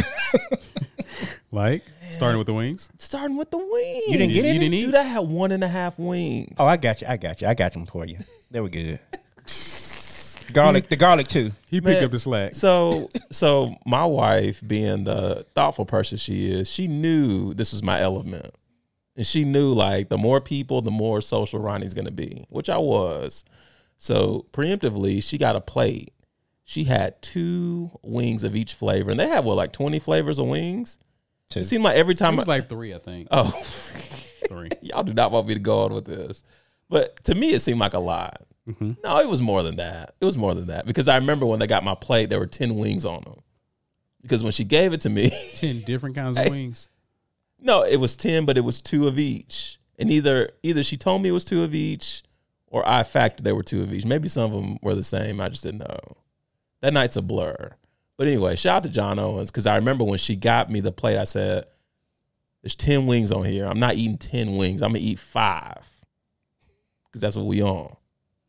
Like 1.52 1.83
starting 2.12 2.38
with 2.38 2.47
the 2.47 2.54
wings. 2.54 2.88
Starting 2.97 3.37
with 3.37 3.50
the 3.50 3.59
wings. 3.59 4.04
You 4.07 4.19
didn't 4.19 4.33
get 4.35 4.45
You 4.45 4.50
any? 4.50 4.59
didn't 4.61 4.75
eat? 4.75 4.85
Dude, 4.87 4.95
I 4.95 5.02
had 5.02 5.19
one 5.21 5.50
and 5.50 5.64
a 5.64 5.69
half 5.69 5.99
wings. 5.99 6.54
Oh, 6.59 6.64
I 6.64 6.76
got 6.76 7.00
you. 7.02 7.09
I 7.09 7.16
got 7.16 7.40
you. 7.40 7.49
I 7.49 7.54
got 7.54 7.73
them 7.73 7.87
for 7.87 8.07
you. 8.07 8.19
They 8.52 8.61
were 8.61 8.69
good. 8.69 9.00
garlic, 10.50 10.88
the 10.88 10.97
garlic 10.97 11.28
too. 11.28 11.50
He 11.71 11.80
picked 11.80 12.00
Man, 12.00 12.04
up 12.04 12.11
the 12.11 12.19
slack. 12.19 12.54
So, 12.54 13.11
so 13.30 13.76
my 13.87 14.04
wife, 14.04 14.61
being 14.66 15.04
the 15.04 15.47
thoughtful 15.54 15.85
person 15.87 16.19
she 16.19 16.50
is, 16.50 16.71
she 16.71 16.87
knew 16.88 17.54
this 17.54 17.73
was 17.73 17.83
my 17.83 18.00
element, 18.00 18.54
and 19.16 19.26
she 19.26 19.45
knew 19.45 19.73
like 19.73 20.09
the 20.09 20.19
more 20.19 20.40
people, 20.40 20.83
the 20.83 20.90
more 20.90 21.21
social 21.21 21.61
Ronnie's 21.61 21.95
gonna 21.95 22.11
be, 22.11 22.47
which 22.50 22.69
I 22.69 22.78
was. 22.78 23.45
So 23.97 24.47
preemptively, 24.52 25.23
she 25.23 25.37
got 25.38 25.57
a 25.57 25.61
plate. 25.61 26.12
She 26.64 26.85
had 26.85 27.21
two 27.21 27.90
wings 28.02 28.45
of 28.45 28.54
each 28.54 28.75
flavor, 28.75 29.11
and 29.11 29.19
they 29.21 29.26
had 29.28 29.45
what 29.45 29.57
like 29.57 29.73
twenty 29.73 29.99
flavors 29.99 30.38
of 30.38 30.47
wings. 30.47 30.99
Two. 31.50 31.61
It 31.61 31.64
seemed 31.64 31.83
like 31.83 31.97
every 31.97 32.14
time 32.14 32.35
It 32.35 32.38
was 32.38 32.49
I, 32.49 32.59
like 32.59 32.69
three, 32.69 32.95
I 32.95 32.99
think. 32.99 33.26
oh, 33.33 33.45
Three. 34.49 34.69
y'all 34.83 35.02
do 35.02 35.12
not 35.12 35.33
want 35.33 35.49
me 35.49 35.54
to 35.54 35.61
go 35.61 35.80
on 35.85 35.92
with 35.92 36.04
this, 36.04 36.45
but 36.88 37.23
to 37.25 37.35
me 37.35 37.50
it 37.50 37.61
seemed 37.61 37.80
like 37.80 37.95
a 37.95 37.99
lot. 37.99 38.42
Mm-hmm. 38.69 38.93
No, 39.02 39.19
it 39.19 39.29
was 39.29 39.40
more 39.43 39.62
than 39.62 39.76
that. 39.76 40.14
It 40.21 40.25
was 40.25 40.37
more 40.38 40.55
than 40.55 40.67
that 40.67 40.87
because 40.87 41.09
I 41.09 41.17
remember 41.17 41.47
when 41.47 41.59
they 41.59 41.67
got 41.67 41.83
my 41.85 41.95
plate, 41.95 42.29
there 42.31 42.38
were 42.38 42.47
ten 42.47 42.76
wings 42.76 43.05
on 43.05 43.23
them. 43.25 43.40
Because 44.23 44.43
when 44.45 44.52
she 44.52 44.64
gave 44.64 44.93
it 44.93 45.00
to 45.02 45.11
me, 45.11 45.31
Ten 45.57 45.81
different 45.81 46.14
kinds 46.14 46.37
of 46.37 46.45
Hey. 46.45 46.50
wings. 46.50 46.88
no, 47.59 47.83
it 47.85 47.97
was 47.97 48.17
ten, 48.17 48.45
but 48.45 48.59
it 48.59 48.61
was 48.61 48.81
two 48.83 49.09
of 49.09 49.19
each. 49.19 49.79
And 49.99 50.11
either 50.11 50.50
either 50.62 50.83
she 50.83 50.97
told 50.97 51.23
me 51.23 51.31
it 51.31 51.33
was 51.33 51.45
two 51.45 51.62
of 51.64 51.75
each, 51.75 52.23
or 52.67 52.87
I 52.88 53.02
factored 53.02 53.43
there 53.43 53.55
were 53.55 53.62
two 53.62 53.83
of 53.83 53.93
each. 53.93 54.05
Maybe 54.05 54.29
some 54.29 54.45
of 54.45 54.52
them 54.52 54.79
were 54.83 54.95
the 54.95 55.02
same. 55.05 55.40
I 55.40 55.49
just 55.49 55.62
didn't 55.64 55.81
know. 55.81 55.99
That 56.83 56.93
night's 56.93 57.17
a 57.17 57.23
blur. 57.23 57.73
But 58.17 58.26
anyway, 58.29 58.57
shout 58.57 58.76
out 58.76 58.83
to 58.85 58.88
John 58.90 59.19
Owens 59.19 59.50
because 59.50 59.67
I 59.67 59.76
remember 59.76 60.05
when 60.05 60.19
she 60.19 60.37
got 60.37 60.71
me 60.71 60.81
the 60.81 60.93
plate, 60.93 61.17
I 61.19 61.25
said, 61.25 61.64
"There's 62.62 62.75
ten 62.75 63.07
wings 63.07 63.33
on 63.33 63.45
here. 63.45 63.67
I'm 63.67 63.81
not 63.81 63.97
eating 63.97 64.19
ten 64.19 64.57
wings. 64.57 64.83
I'm 64.83 64.90
gonna 64.93 64.99
eat 65.05 65.19
five 65.19 65.87
because 67.07 67.23
that's 67.23 67.37
what 67.37 67.47
we 67.47 67.62
on." 67.62 67.97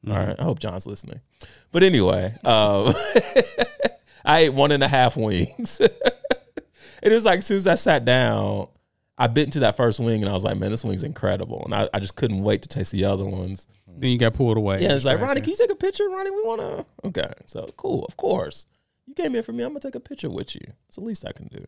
All 0.08 0.16
right. 0.16 0.36
I 0.40 0.44
hope 0.44 0.60
John's 0.60 0.88
listening. 0.88 1.22
But 1.72 1.84
anyway, 1.84 2.34
um, 2.44 2.94
I 4.26 4.40
ate 4.40 4.54
one 4.54 4.72
and 4.72 4.84
a 4.84 4.88
half 4.88 5.16
wings. 5.16 5.80
it 7.04 7.12
was 7.12 7.26
like 7.26 7.40
as 7.40 7.46
soon 7.46 7.58
as 7.58 7.68
I 7.68 7.76
sat 7.76 8.06
down, 8.06 8.68
I 9.18 9.28
bit 9.28 9.46
into 9.46 9.60
that 9.60 9.78
first 9.78 10.00
wing 10.00 10.22
and 10.22 10.30
I 10.30 10.34
was 10.34 10.44
like, 10.44 10.58
man, 10.58 10.72
this 10.72 10.84
wing's 10.84 11.04
incredible. 11.04 11.62
And 11.66 11.76
I, 11.76 11.90
I 11.94 12.00
just 12.00 12.16
couldn't 12.16 12.42
wait 12.42 12.64
to 12.64 12.70
taste 12.70 12.92
the 12.92 13.06
other 13.06 13.26
ones. 13.26 13.68
Then 13.88 14.10
you 14.10 14.18
got 14.18 14.34
pulled 14.34 14.58
away. 14.58 14.82
Yeah, 14.82 14.96
it's 14.96 15.06
like, 15.06 15.20
Ronnie, 15.20 15.42
can 15.42 15.52
you 15.52 15.58
take 15.58 15.70
a 15.70 15.76
picture? 15.76 16.10
Ronnie, 16.10 16.32
we 16.32 16.44
want 16.44 16.62
to. 16.62 17.08
Okay. 17.08 17.32
So 17.46 17.70
cool. 17.78 18.06
Of 18.06 18.18
course. 18.18 18.66
You 19.06 19.14
came 19.14 19.34
here 19.34 19.44
for 19.44 19.52
me. 19.52 19.64
I'm 19.64 19.72
going 19.72 19.82
to 19.82 19.88
take 19.88 19.96
a 19.96 20.00
picture 20.00 20.30
with 20.30 20.56
you. 20.56 20.62
It's 20.88 20.96
the 20.96 21.04
least 21.04 21.26
I 21.28 21.34
can 21.34 21.48
do. 21.48 21.64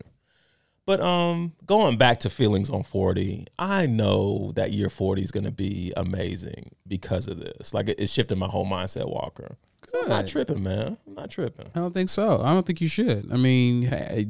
But 0.86 1.00
um, 1.00 1.52
going 1.64 1.96
back 1.96 2.20
to 2.20 2.30
feelings 2.30 2.68
on 2.68 2.82
40, 2.82 3.46
I 3.58 3.86
know 3.86 4.52
that 4.54 4.72
year 4.72 4.90
40 4.90 5.22
is 5.22 5.30
going 5.30 5.44
to 5.44 5.50
be 5.50 5.92
amazing 5.96 6.74
because 6.86 7.26
of 7.26 7.38
this. 7.40 7.72
Like 7.72 7.88
it, 7.88 7.98
it 7.98 8.10
shifted 8.10 8.36
my 8.36 8.48
whole 8.48 8.66
mindset, 8.66 9.08
Walker. 9.08 9.56
I'm 10.02 10.08
not 10.08 10.26
tripping, 10.28 10.62
man. 10.62 10.98
I'm 11.06 11.14
not 11.14 11.30
tripping. 11.30 11.66
I 11.74 11.78
don't 11.78 11.94
think 11.94 12.10
so. 12.10 12.40
I 12.42 12.52
don't 12.52 12.66
think 12.66 12.80
you 12.80 12.88
should. 12.88 13.32
I 13.32 13.36
mean, 13.36 13.82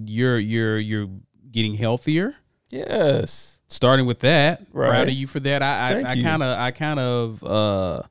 you're 0.06 0.38
you're 0.38 0.78
you're 0.78 1.08
getting 1.50 1.75
healthier. 1.75 2.34
Yes. 2.70 3.58
Starting 3.68 4.04
with 4.06 4.20
that, 4.20 4.62
Right. 4.73 4.88
proud 4.90 5.08
of 5.08 5.14
you 5.14 5.26
for 5.26 5.40
that. 5.40 5.62
I 5.62 6.00
I 6.12 6.20
kind 6.23 6.42
of 6.42 6.58
I 6.58 6.70
kind 6.70 7.00
of 7.00 7.42
uh 7.42 8.02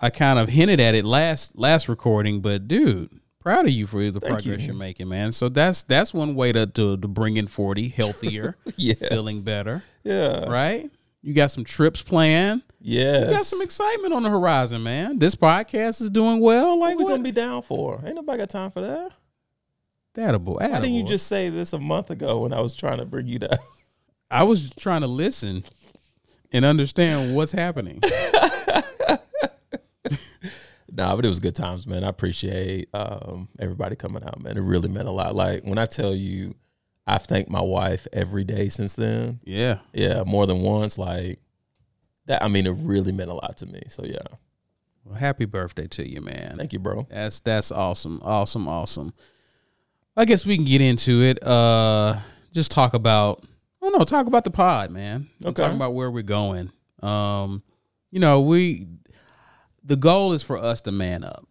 I 0.00 0.10
kind 0.10 0.38
of 0.38 0.48
hinted 0.48 0.80
at 0.80 0.94
it 0.94 1.04
last 1.04 1.56
last 1.56 1.88
recording, 1.88 2.40
but 2.40 2.66
dude, 2.66 3.10
proud 3.44 3.66
of 3.66 3.70
you 3.72 3.86
for 3.86 4.10
the 4.10 4.20
progress 4.20 4.62
you. 4.66 4.72
are 4.72 4.76
making, 4.76 5.08
man. 5.08 5.30
So 5.30 5.48
that's 5.48 5.84
that's 5.84 6.12
one 6.12 6.34
way 6.34 6.50
to 6.52 6.66
to, 6.66 6.96
to 6.96 7.06
bring 7.08 7.36
in 7.36 7.46
forty 7.46 7.88
healthier, 7.88 8.56
Yes. 8.76 8.98
feeling 8.98 9.42
better, 9.42 9.84
Yeah. 10.02 10.46
right? 10.46 10.90
You 11.22 11.32
got 11.34 11.52
some 11.52 11.62
trips 11.64 12.02
planned. 12.02 12.62
Yeah, 12.80 13.24
You 13.26 13.30
got 13.30 13.46
some 13.46 13.62
excitement 13.62 14.12
on 14.12 14.22
the 14.24 14.28
horizon, 14.30 14.82
man. 14.82 15.18
This 15.18 15.34
podcast 15.34 16.02
is 16.02 16.10
doing 16.10 16.40
well. 16.40 16.78
Like 16.78 16.96
What 16.98 17.04
we 17.06 17.12
gonna 17.12 17.22
be 17.22 17.32
down 17.32 17.62
for? 17.62 18.02
Ain't 18.04 18.14
nobody 18.16 18.38
got 18.38 18.50
time 18.50 18.70
for 18.70 18.80
that. 18.82 19.12
Attaboy, 20.16 20.60
Why 20.60 20.80
didn't 20.80 20.94
you 20.94 21.02
just 21.04 21.26
say 21.26 21.48
this 21.48 21.72
a 21.72 21.78
month 21.78 22.10
ago 22.10 22.38
when 22.40 22.52
I 22.52 22.60
was 22.60 22.76
trying 22.76 22.98
to 22.98 23.04
bring 23.04 23.26
you 23.26 23.38
down? 23.40 23.58
I 24.30 24.44
was 24.44 24.70
trying 24.78 25.00
to 25.00 25.06
listen 25.06 25.64
and 26.52 26.64
understand 26.64 27.34
what's 27.34 27.52
happening. 27.52 28.00
Nah, 30.96 31.16
but 31.16 31.24
it 31.24 31.28
was 31.28 31.40
good 31.40 31.56
times, 31.56 31.86
man. 31.86 32.04
I 32.04 32.08
appreciate 32.08 32.88
um, 32.94 33.48
everybody 33.58 33.96
coming 33.96 34.22
out, 34.22 34.40
man. 34.40 34.56
It 34.56 34.60
really 34.62 34.88
meant 34.88 35.08
a 35.08 35.10
lot. 35.10 35.34
Like 35.34 35.64
when 35.64 35.76
I 35.78 35.86
tell 35.86 36.14
you, 36.14 36.54
I've 37.06 37.24
thanked 37.24 37.50
my 37.50 37.60
wife 37.60 38.06
every 38.12 38.44
day 38.44 38.68
since 38.68 38.94
then. 38.94 39.40
Yeah. 39.44 39.78
Yeah, 39.92 40.22
more 40.24 40.46
than 40.46 40.60
once. 40.60 40.96
Like 40.96 41.40
that. 42.26 42.42
I 42.42 42.48
mean, 42.48 42.66
it 42.66 42.76
really 42.78 43.12
meant 43.12 43.30
a 43.30 43.34
lot 43.34 43.56
to 43.58 43.66
me. 43.66 43.82
So 43.88 44.04
yeah, 44.04 44.18
Well, 45.04 45.16
happy 45.16 45.44
birthday 45.46 45.86
to 45.88 46.08
you, 46.08 46.20
man. 46.20 46.56
thank 46.58 46.72
you, 46.72 46.78
bro. 46.78 47.06
That's 47.10 47.40
that's 47.40 47.72
awesome. 47.72 48.20
Awesome, 48.22 48.68
awesome. 48.68 49.12
I 50.16 50.24
guess 50.24 50.46
we 50.46 50.54
can 50.56 50.64
get 50.64 50.80
into 50.80 51.22
it. 51.22 51.42
Uh 51.42 52.20
just 52.52 52.70
talk 52.70 52.94
about 52.94 53.44
I 53.82 53.86
don't 53.90 53.98
know, 53.98 54.04
talk 54.04 54.26
about 54.28 54.44
the 54.44 54.50
pod, 54.50 54.90
man. 54.92 55.28
Okay. 55.44 55.62
Talk 55.62 55.72
about 55.74 55.92
where 55.92 56.10
we're 56.10 56.22
going. 56.22 56.70
Um, 57.02 57.62
you 58.10 58.18
know, 58.20 58.40
we 58.40 58.86
the 59.84 59.96
goal 59.96 60.32
is 60.32 60.42
for 60.42 60.56
us 60.56 60.80
to 60.82 60.92
man 60.92 61.24
up. 61.24 61.46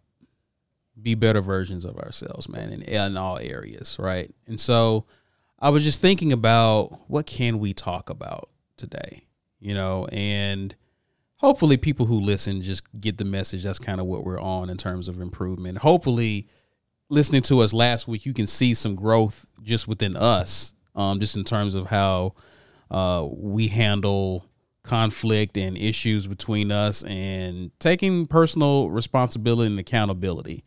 Be 1.00 1.14
better 1.14 1.40
versions 1.40 1.84
of 1.84 1.96
ourselves, 1.98 2.48
man, 2.48 2.70
in, 2.70 2.82
in 2.82 3.16
all 3.16 3.38
areas, 3.38 3.96
right? 3.98 4.32
And 4.46 4.60
so 4.60 5.06
I 5.58 5.70
was 5.70 5.84
just 5.84 6.00
thinking 6.00 6.32
about 6.32 7.08
what 7.08 7.26
can 7.26 7.58
we 7.58 7.72
talk 7.72 8.10
about 8.10 8.50
today, 8.76 9.26
you 9.58 9.74
know, 9.74 10.06
and 10.12 10.74
hopefully 11.36 11.76
people 11.76 12.06
who 12.06 12.20
listen 12.20 12.62
just 12.62 12.84
get 13.00 13.18
the 13.18 13.24
message 13.24 13.62
that's 13.62 13.78
kind 13.78 14.00
of 14.00 14.06
what 14.06 14.24
we're 14.24 14.40
on 14.40 14.70
in 14.70 14.76
terms 14.78 15.08
of 15.08 15.20
improvement 15.20 15.76
hopefully 15.78 16.48
listening 17.10 17.42
to 17.42 17.60
us 17.60 17.74
last 17.74 18.08
week 18.08 18.24
you 18.24 18.32
can 18.32 18.46
see 18.46 18.72
some 18.72 18.94
growth 18.94 19.46
just 19.62 19.86
within 19.86 20.16
us 20.16 20.74
um, 20.94 21.20
just 21.20 21.36
in 21.36 21.44
terms 21.44 21.74
of 21.74 21.86
how 21.86 22.32
uh, 22.90 23.26
we 23.30 23.68
handle 23.68 24.48
conflict 24.84 25.56
and 25.56 25.76
issues 25.76 26.26
between 26.26 26.70
us 26.70 27.02
and 27.04 27.70
taking 27.80 28.26
personal 28.26 28.88
responsibility 28.90 29.66
and 29.66 29.80
accountability 29.80 30.62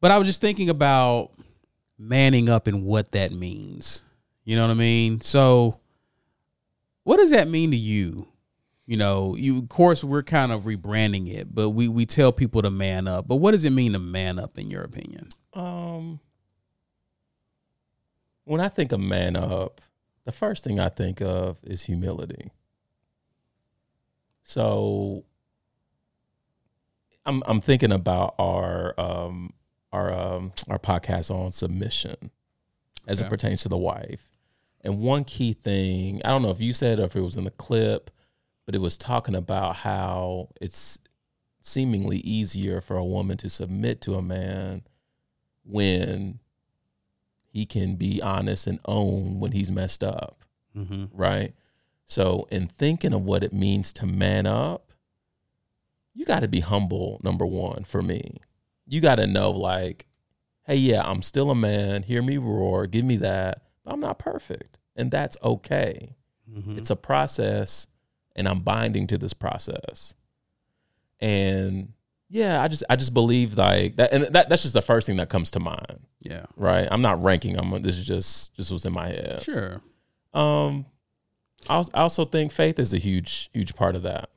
but 0.00 0.10
i 0.10 0.18
was 0.18 0.26
just 0.26 0.40
thinking 0.40 0.70
about 0.70 1.32
manning 1.98 2.48
up 2.48 2.66
and 2.66 2.84
what 2.84 3.12
that 3.12 3.32
means. 3.32 4.02
You 4.44 4.56
know 4.56 4.66
what 4.66 4.70
I 4.72 4.76
mean? 4.76 5.20
So 5.20 5.80
what 7.02 7.16
does 7.18 7.30
that 7.30 7.48
mean 7.48 7.72
to 7.72 7.76
you? 7.76 8.28
You 8.86 8.96
know, 8.96 9.34
you 9.36 9.58
of 9.58 9.68
course 9.68 10.02
we're 10.02 10.22
kind 10.22 10.52
of 10.52 10.62
rebranding 10.62 11.30
it, 11.30 11.54
but 11.54 11.70
we 11.70 11.88
we 11.88 12.06
tell 12.06 12.32
people 12.32 12.62
to 12.62 12.70
man 12.70 13.06
up. 13.06 13.28
But 13.28 13.36
what 13.36 13.50
does 13.50 13.66
it 13.66 13.70
mean 13.70 13.92
to 13.92 13.98
man 13.98 14.38
up 14.38 14.56
in 14.56 14.70
your 14.70 14.82
opinion? 14.82 15.28
Um, 15.52 16.20
when 18.44 18.62
I 18.62 18.68
think 18.68 18.92
of 18.92 19.00
man 19.00 19.36
up, 19.36 19.82
the 20.24 20.32
first 20.32 20.64
thing 20.64 20.80
I 20.80 20.88
think 20.88 21.20
of 21.20 21.58
is 21.64 21.84
humility. 21.84 22.50
So 24.48 25.24
I'm 27.26 27.42
I'm 27.46 27.60
thinking 27.60 27.92
about 27.92 28.34
our 28.38 28.98
um 28.98 29.52
our 29.92 30.10
um 30.10 30.52
our 30.70 30.78
podcast 30.78 31.30
on 31.30 31.52
submission 31.52 32.30
as 33.06 33.20
it 33.20 33.28
pertains 33.28 33.60
to 33.64 33.68
the 33.68 33.76
wife. 33.76 34.30
And 34.80 35.00
one 35.00 35.24
key 35.24 35.52
thing, 35.52 36.22
I 36.24 36.28
don't 36.28 36.40
know 36.40 36.50
if 36.50 36.62
you 36.62 36.72
said 36.72 36.98
it 36.98 37.02
or 37.02 37.04
if 37.04 37.14
it 37.16 37.20
was 37.20 37.36
in 37.36 37.44
the 37.44 37.50
clip, 37.50 38.10
but 38.64 38.74
it 38.74 38.78
was 38.80 38.96
talking 38.96 39.34
about 39.34 39.76
how 39.76 40.48
it's 40.62 40.98
seemingly 41.60 42.16
easier 42.20 42.80
for 42.80 42.96
a 42.96 43.04
woman 43.04 43.36
to 43.38 43.50
submit 43.50 44.00
to 44.02 44.14
a 44.14 44.22
man 44.22 44.82
when 45.64 46.38
he 47.52 47.66
can 47.66 47.96
be 47.96 48.22
honest 48.22 48.66
and 48.66 48.78
own 48.86 49.40
when 49.40 49.52
he's 49.52 49.70
messed 49.70 50.02
up, 50.02 50.44
Mm-hmm. 50.74 51.04
right? 51.12 51.52
So, 52.10 52.48
in 52.50 52.66
thinking 52.68 53.12
of 53.12 53.22
what 53.22 53.44
it 53.44 53.52
means 53.52 53.92
to 53.94 54.06
man 54.06 54.46
up, 54.46 54.92
you 56.14 56.24
got 56.24 56.40
to 56.40 56.48
be 56.48 56.60
humble, 56.60 57.20
number 57.22 57.44
one, 57.46 57.84
for 57.84 58.00
me. 58.02 58.38
You 58.86 59.00
got 59.02 59.16
to 59.16 59.26
know, 59.26 59.50
like, 59.50 60.06
hey, 60.62 60.76
yeah, 60.76 61.02
I'm 61.04 61.20
still 61.22 61.50
a 61.50 61.54
man. 61.54 62.02
Hear 62.02 62.22
me 62.22 62.38
roar. 62.38 62.86
Give 62.86 63.04
me 63.04 63.16
that. 63.18 63.60
But 63.84 63.92
I'm 63.92 64.00
not 64.00 64.18
perfect. 64.18 64.78
And 64.96 65.10
that's 65.10 65.36
okay. 65.44 66.16
Mm-hmm. 66.50 66.78
It's 66.78 66.88
a 66.90 66.96
process, 66.96 67.86
and 68.34 68.48
I'm 68.48 68.60
binding 68.60 69.06
to 69.08 69.18
this 69.18 69.34
process. 69.34 70.14
And 71.20 71.92
yeah, 72.30 72.62
I 72.62 72.68
just 72.68 72.84
I 72.88 72.96
just 72.96 73.12
believe 73.12 73.56
like 73.56 73.96
that, 73.96 74.12
and 74.12 74.24
that 74.34 74.48
that's 74.48 74.62
just 74.62 74.74
the 74.74 74.82
first 74.82 75.06
thing 75.06 75.16
that 75.18 75.28
comes 75.28 75.50
to 75.52 75.60
mind, 75.60 76.00
Yeah. 76.20 76.46
right? 76.56 76.88
I'm 76.90 77.02
not 77.02 77.22
ranking 77.22 77.54
them. 77.56 77.82
This 77.82 77.96
is 77.98 78.06
just 78.06 78.54
just 78.54 78.70
what's 78.72 78.86
in 78.86 78.92
my 78.92 79.08
head. 79.08 79.42
Sure. 79.42 79.80
Um, 80.32 80.86
I 81.68 81.82
also 81.94 82.24
think 82.24 82.52
faith 82.52 82.78
is 82.78 82.92
a 82.92 82.98
huge 82.98 83.50
huge 83.52 83.74
part 83.74 83.94
of 83.96 84.02
that. 84.02 84.30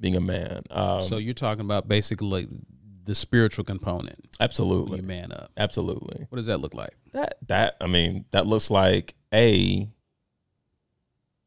Being 0.00 0.14
a 0.16 0.20
man, 0.20 0.62
um, 0.70 1.02
so 1.02 1.16
you're 1.16 1.34
talking 1.34 1.64
about 1.64 1.88
basically 1.88 2.28
like 2.28 2.48
the 3.04 3.14
spiritual 3.14 3.64
component 3.64 4.28
absolutely, 4.38 5.00
man 5.00 5.32
up. 5.32 5.50
absolutely. 5.56 6.26
What 6.28 6.36
does 6.36 6.46
that 6.46 6.58
look 6.60 6.74
like? 6.74 6.94
That 7.12 7.38
that 7.48 7.76
I 7.80 7.86
mean, 7.88 8.24
that 8.30 8.46
looks 8.46 8.70
like 8.70 9.14
a 9.34 9.88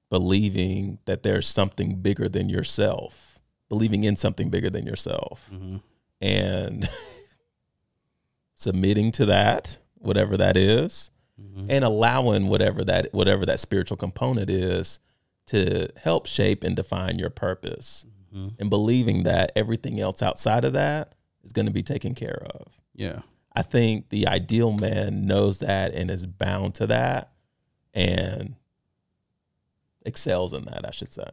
believing 0.09 0.99
that 1.05 1.23
there's 1.23 1.47
something 1.47 1.95
bigger 2.01 2.27
than 2.27 2.49
yourself, 2.49 3.39
believing 3.69 4.03
in 4.03 4.15
something 4.17 4.49
bigger 4.49 4.69
than 4.69 4.85
yourself, 4.85 5.49
Mm-hmm. 5.53 5.77
and 6.21 6.89
submitting 8.55 9.11
to 9.13 9.25
that, 9.27 9.77
whatever 9.99 10.37
that 10.37 10.57
is, 10.57 11.11
Mm-hmm. 11.39 11.71
and 11.71 11.83
allowing 11.83 12.47
whatever 12.47 12.83
that 12.83 13.13
whatever 13.13 13.45
that 13.45 13.59
spiritual 13.59 13.97
component 13.97 14.49
is 14.49 14.99
to 15.47 15.89
help 15.95 16.25
shape 16.27 16.63
and 16.63 16.75
define 16.75 17.17
your 17.19 17.29
purpose, 17.31 18.05
Mhm. 18.33 18.53
and 18.59 18.69
believing 18.69 19.23
that 19.23 19.51
everything 19.55 19.99
else 19.99 20.21
outside 20.21 20.63
of 20.65 20.73
that 20.73 21.13
is 21.43 21.51
going 21.51 21.65
to 21.65 21.71
be 21.71 21.83
taken 21.83 22.13
care 22.15 22.43
of. 22.53 22.67
Yeah. 22.93 23.21
I 23.53 23.61
think 23.63 24.09
the 24.09 24.27
ideal 24.27 24.71
man 24.71 25.25
knows 25.25 25.59
that 25.59 25.93
and 25.93 26.09
is 26.11 26.25
bound 26.25 26.75
to 26.75 26.87
that 26.87 27.31
and 27.93 28.55
excels 30.05 30.53
in 30.53 30.65
that, 30.65 30.85
I 30.85 30.91
should 30.91 31.11
say. 31.13 31.27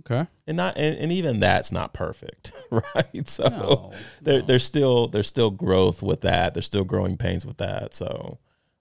Okay. 0.00 0.26
And 0.46 0.56
not 0.56 0.76
and, 0.76 0.98
and 0.98 1.12
even 1.12 1.38
that's 1.40 1.70
not 1.70 1.94
perfect, 1.94 2.50
right? 2.70 3.28
So 3.28 3.44
No, 3.48 3.92
there 4.22 4.40
no. 4.40 4.46
there's 4.46 4.64
still 4.64 5.06
there's 5.08 5.28
still 5.28 5.50
growth 5.50 6.02
with 6.02 6.22
that. 6.22 6.54
There's 6.54 6.66
still 6.66 6.84
growing 6.84 7.16
pains 7.16 7.46
with 7.46 7.58
that. 7.58 7.94
So 7.94 8.38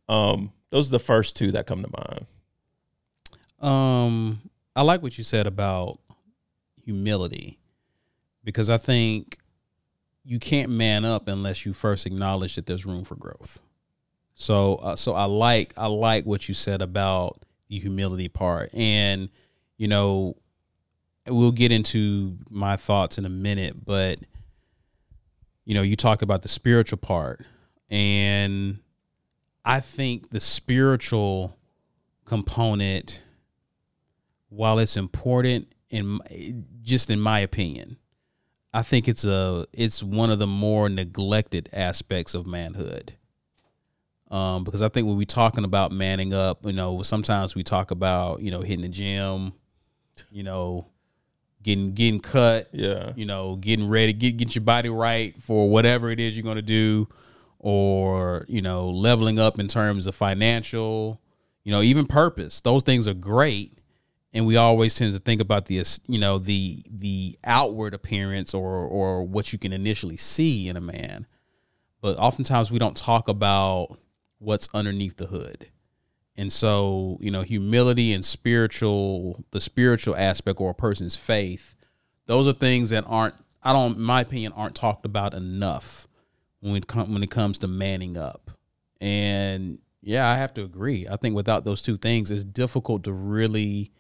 um 0.09 0.51
those 0.73 0.89
are 0.89 0.93
the 0.93 0.99
first 0.99 1.35
two 1.35 1.51
that 1.51 1.67
come 1.67 1.83
to 1.83 1.89
mind. 2.09 2.25
Um, 3.59 4.41
I 4.75 4.81
like 4.81 5.03
what 5.03 5.19
you 5.19 5.23
said 5.23 5.45
about 5.45 5.99
humility 6.83 7.59
because 8.43 8.71
I 8.71 8.79
think 8.79 9.37
you 10.25 10.39
can't 10.39 10.71
man 10.71 11.05
up 11.05 11.27
unless 11.27 11.63
you 11.63 11.73
first 11.73 12.07
acknowledge 12.07 12.55
that 12.55 12.65
there's 12.65 12.87
room 12.87 13.03
for 13.03 13.15
growth. 13.15 13.61
So, 14.33 14.77
uh, 14.77 14.95
so 14.95 15.13
I 15.13 15.25
like 15.25 15.75
I 15.77 15.85
like 15.85 16.25
what 16.25 16.47
you 16.47 16.55
said 16.55 16.81
about 16.81 17.45
the 17.69 17.77
humility 17.77 18.27
part, 18.27 18.73
and 18.73 19.29
you 19.77 19.87
know, 19.87 20.37
we'll 21.27 21.51
get 21.51 21.71
into 21.71 22.39
my 22.49 22.77
thoughts 22.77 23.19
in 23.19 23.25
a 23.25 23.29
minute, 23.29 23.85
but 23.85 24.17
you 25.65 25.75
know, 25.75 25.83
you 25.83 25.95
talk 25.95 26.23
about 26.23 26.41
the 26.41 26.49
spiritual 26.49 26.97
part, 26.97 27.45
and 27.91 28.79
I 29.65 29.79
think 29.79 30.29
the 30.29 30.39
spiritual 30.39 31.57
component, 32.25 33.23
while 34.49 34.79
it's 34.79 34.97
important 34.97 35.73
in 35.89 36.65
just 36.81 37.09
in 37.09 37.19
my 37.19 37.39
opinion, 37.39 37.97
I 38.73 38.81
think 38.81 39.07
it's 39.07 39.25
a 39.25 39.67
it's 39.71 40.01
one 40.03 40.31
of 40.31 40.39
the 40.39 40.47
more 40.47 40.89
neglected 40.89 41.69
aspects 41.73 42.33
of 42.33 42.45
manhood. 42.45 43.13
Um, 44.31 44.63
because 44.63 44.81
I 44.81 44.89
think 44.89 45.07
when 45.07 45.15
we're 45.15 45.25
talking 45.25 45.63
about 45.63 45.91
manning 45.91 46.33
up, 46.33 46.65
you 46.65 46.73
know, 46.73 47.03
sometimes 47.03 47.53
we 47.53 47.63
talk 47.63 47.91
about 47.91 48.41
you 48.41 48.49
know 48.51 48.61
hitting 48.61 48.81
the 48.81 48.89
gym, 48.89 49.53
you 50.31 50.41
know, 50.43 50.87
getting 51.61 51.93
getting 51.93 52.19
cut, 52.19 52.69
Yeah. 52.73 53.13
you 53.15 53.25
know, 53.25 53.55
getting 53.57 53.87
ready, 53.87 54.11
get 54.11 54.37
get 54.37 54.55
your 54.55 54.63
body 54.63 54.89
right 54.89 55.39
for 55.41 55.69
whatever 55.69 56.09
it 56.09 56.19
is 56.19 56.35
you're 56.35 56.43
going 56.43 56.55
to 56.55 56.61
do, 56.63 57.07
or 57.63 58.45
you 58.49 58.61
know, 58.61 58.89
leveling 58.89 59.39
up 59.39 59.57
in 59.57 59.69
terms 59.69 60.05
of 60.05 60.13
financial, 60.13 61.21
you 61.63 61.71
know, 61.71 61.81
even 61.81 62.05
purpose. 62.05 62.59
Those 62.59 62.83
things 62.83 63.07
are 63.07 63.13
great, 63.13 63.79
and 64.33 64.45
we 64.45 64.57
always 64.57 64.95
tend 64.95 65.13
to 65.13 65.19
think 65.19 65.39
about 65.39 65.67
the 65.67 65.81
you 66.07 66.19
know 66.19 66.37
the 66.37 66.83
the 66.91 67.39
outward 67.45 67.93
appearance 67.93 68.53
or 68.53 68.79
or 68.85 69.23
what 69.23 69.53
you 69.53 69.57
can 69.57 69.71
initially 69.71 70.17
see 70.17 70.67
in 70.67 70.75
a 70.75 70.81
man, 70.81 71.25
but 72.01 72.17
oftentimes 72.17 72.69
we 72.69 72.79
don't 72.79 72.97
talk 72.97 73.29
about 73.29 73.97
what's 74.39 74.67
underneath 74.73 75.15
the 75.15 75.27
hood. 75.27 75.69
And 76.35 76.51
so, 76.51 77.17
you 77.21 77.31
know, 77.31 77.43
humility 77.43 78.11
and 78.11 78.25
spiritual, 78.25 79.45
the 79.51 79.61
spiritual 79.61 80.17
aspect 80.17 80.59
or 80.59 80.71
a 80.71 80.73
person's 80.73 81.15
faith, 81.15 81.75
those 82.25 82.47
are 82.47 82.53
things 82.53 82.89
that 82.89 83.05
aren't, 83.07 83.35
I 83.61 83.71
don't, 83.71 83.97
in 83.97 84.01
my 84.01 84.21
opinion, 84.21 84.51
aren't 84.53 84.73
talked 84.73 85.05
about 85.05 85.35
enough 85.35 86.07
when 86.63 86.75
it 86.77 86.87
come, 86.87 87.13
when 87.13 87.21
it 87.23 87.29
comes 87.29 87.57
to 87.59 87.67
manning 87.67 88.17
up. 88.17 88.51
And 89.01 89.79
yeah, 90.01 90.27
I 90.29 90.35
have 90.37 90.53
to 90.55 90.63
agree. 90.63 91.07
I 91.09 91.17
think 91.17 91.35
without 91.35 91.65
those 91.65 91.81
two 91.81 91.97
things, 91.97 92.31
it's 92.31 92.43
difficult 92.43 93.03
to 93.03 93.11
really 93.13 93.91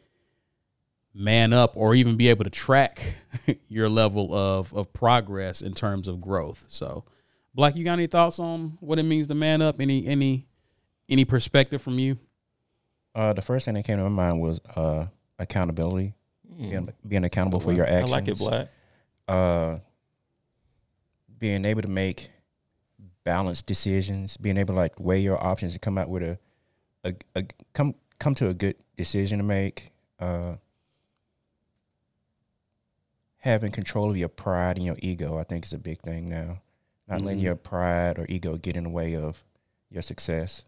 man 1.13 1.53
up 1.53 1.73
or 1.75 1.93
even 1.93 2.15
be 2.17 2.27
able 2.29 2.43
to 2.43 2.49
track 2.49 3.15
your 3.67 3.87
level 3.89 4.33
of 4.33 4.73
of 4.73 4.91
progress 4.93 5.61
in 5.61 5.73
terms 5.73 6.07
of 6.07 6.19
growth. 6.21 6.65
So, 6.69 7.05
Black, 7.53 7.75
you 7.75 7.83
got 7.83 7.93
any 7.93 8.07
thoughts 8.07 8.39
on 8.39 8.77
what 8.79 8.97
it 8.99 9.03
means 9.03 9.27
to 9.27 9.35
man 9.35 9.61
up? 9.61 9.79
Any 9.79 10.05
any 10.07 10.47
any 11.09 11.25
perspective 11.25 11.81
from 11.81 11.99
you? 11.99 12.17
Uh, 13.13 13.33
the 13.33 13.41
first 13.41 13.65
thing 13.65 13.75
that 13.75 13.83
came 13.85 13.97
to 13.97 14.03
my 14.03 14.09
mind 14.09 14.41
was 14.41 14.59
uh, 14.75 15.05
accountability, 15.37 16.15
being, 16.57 16.91
being 17.07 17.23
accountable 17.25 17.59
for 17.59 17.71
your 17.71 17.85
Hmm. 17.85 17.91
I 17.91 17.95
actions. 17.97 18.11
like 18.11 18.27
it, 18.27 18.37
Black. 18.39 18.67
Uh, 19.27 19.77
being 21.37 21.63
able 21.65 21.83
to 21.83 21.89
make 21.89 22.31
balanced 23.23 23.65
decisions, 23.65 24.37
being 24.37 24.57
able 24.57 24.73
to 24.73 24.79
like 24.79 24.99
weigh 24.99 25.19
your 25.19 25.41
options 25.43 25.73
and 25.73 25.81
come 25.81 25.97
out 25.97 26.09
with 26.09 26.23
a, 26.23 26.37
a, 27.03 27.13
a 27.35 27.43
come 27.73 27.95
come 28.19 28.35
to 28.35 28.49
a 28.49 28.53
good 28.53 28.75
decision 28.97 29.37
to 29.39 29.43
make. 29.43 29.89
Uh, 30.19 30.55
having 33.37 33.71
control 33.71 34.09
of 34.09 34.15
your 34.17 34.29
pride 34.29 34.77
and 34.77 34.85
your 34.85 34.95
ego, 34.99 35.37
I 35.37 35.43
think, 35.43 35.65
is 35.65 35.73
a 35.73 35.77
big 35.77 35.99
thing 36.01 36.29
now. 36.29 36.61
Not 37.07 37.21
letting 37.21 37.39
Mhm. 37.41 37.43
your 37.43 37.55
pride 37.57 38.17
or 38.17 38.25
ego 38.29 38.55
get 38.57 38.77
in 38.77 38.85
the 38.85 38.89
way 38.89 39.15
of 39.17 39.43
your 39.89 40.01
success. 40.01 40.63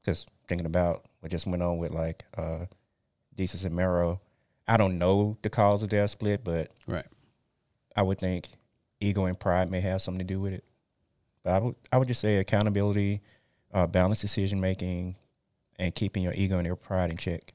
Because 0.00 0.24
thinking 0.48 0.64
about 0.66 1.04
what 1.20 1.30
just 1.30 1.46
went 1.46 1.62
on 1.62 1.76
with 1.78 1.92
like 1.92 2.24
uh, 2.36 2.64
Desus 3.36 3.64
and 3.66 3.76
Mero. 3.76 4.20
I 4.66 4.76
don't 4.78 4.96
know 4.96 5.36
the 5.42 5.50
cause 5.50 5.82
of 5.82 5.90
their 5.90 6.08
split, 6.08 6.42
but 6.44 6.70
Right. 6.86 7.06
I 7.94 8.02
would 8.02 8.18
think 8.18 8.48
ego 9.00 9.26
and 9.26 9.38
pride 9.38 9.70
may 9.70 9.80
have 9.80 10.00
something 10.00 10.26
to 10.26 10.34
do 10.34 10.40
with 10.40 10.54
it. 10.54 10.64
But 11.42 11.54
I 11.54 11.58
would 11.58 11.74
I 11.92 11.98
would 11.98 12.08
just 12.08 12.20
say 12.20 12.36
accountability, 12.36 13.20
uh, 13.72 13.86
balanced 13.86 14.22
decision 14.22 14.60
making, 14.60 15.16
and 15.78 15.94
keeping 15.94 16.22
your 16.22 16.34
ego 16.34 16.58
and 16.58 16.66
your 16.66 16.76
pride 16.76 17.10
in 17.10 17.16
check. 17.16 17.52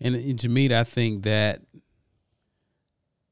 And, 0.00 0.14
and 0.14 0.38
to 0.40 0.48
me, 0.48 0.74
I 0.74 0.84
think 0.84 1.24
that 1.24 1.62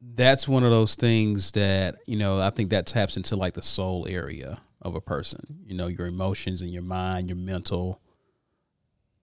that's 0.00 0.48
one 0.48 0.64
of 0.64 0.70
those 0.70 0.96
things 0.96 1.52
that 1.52 1.96
you 2.06 2.16
know 2.16 2.40
I 2.40 2.50
think 2.50 2.70
that 2.70 2.86
taps 2.86 3.16
into 3.16 3.36
like 3.36 3.54
the 3.54 3.62
soul 3.62 4.06
area 4.08 4.60
of 4.80 4.94
a 4.94 5.00
person. 5.00 5.40
You 5.66 5.74
know, 5.74 5.86
your 5.86 6.06
emotions 6.06 6.60
and 6.60 6.70
your 6.70 6.82
mind, 6.82 7.28
your 7.28 7.36
mental. 7.36 8.00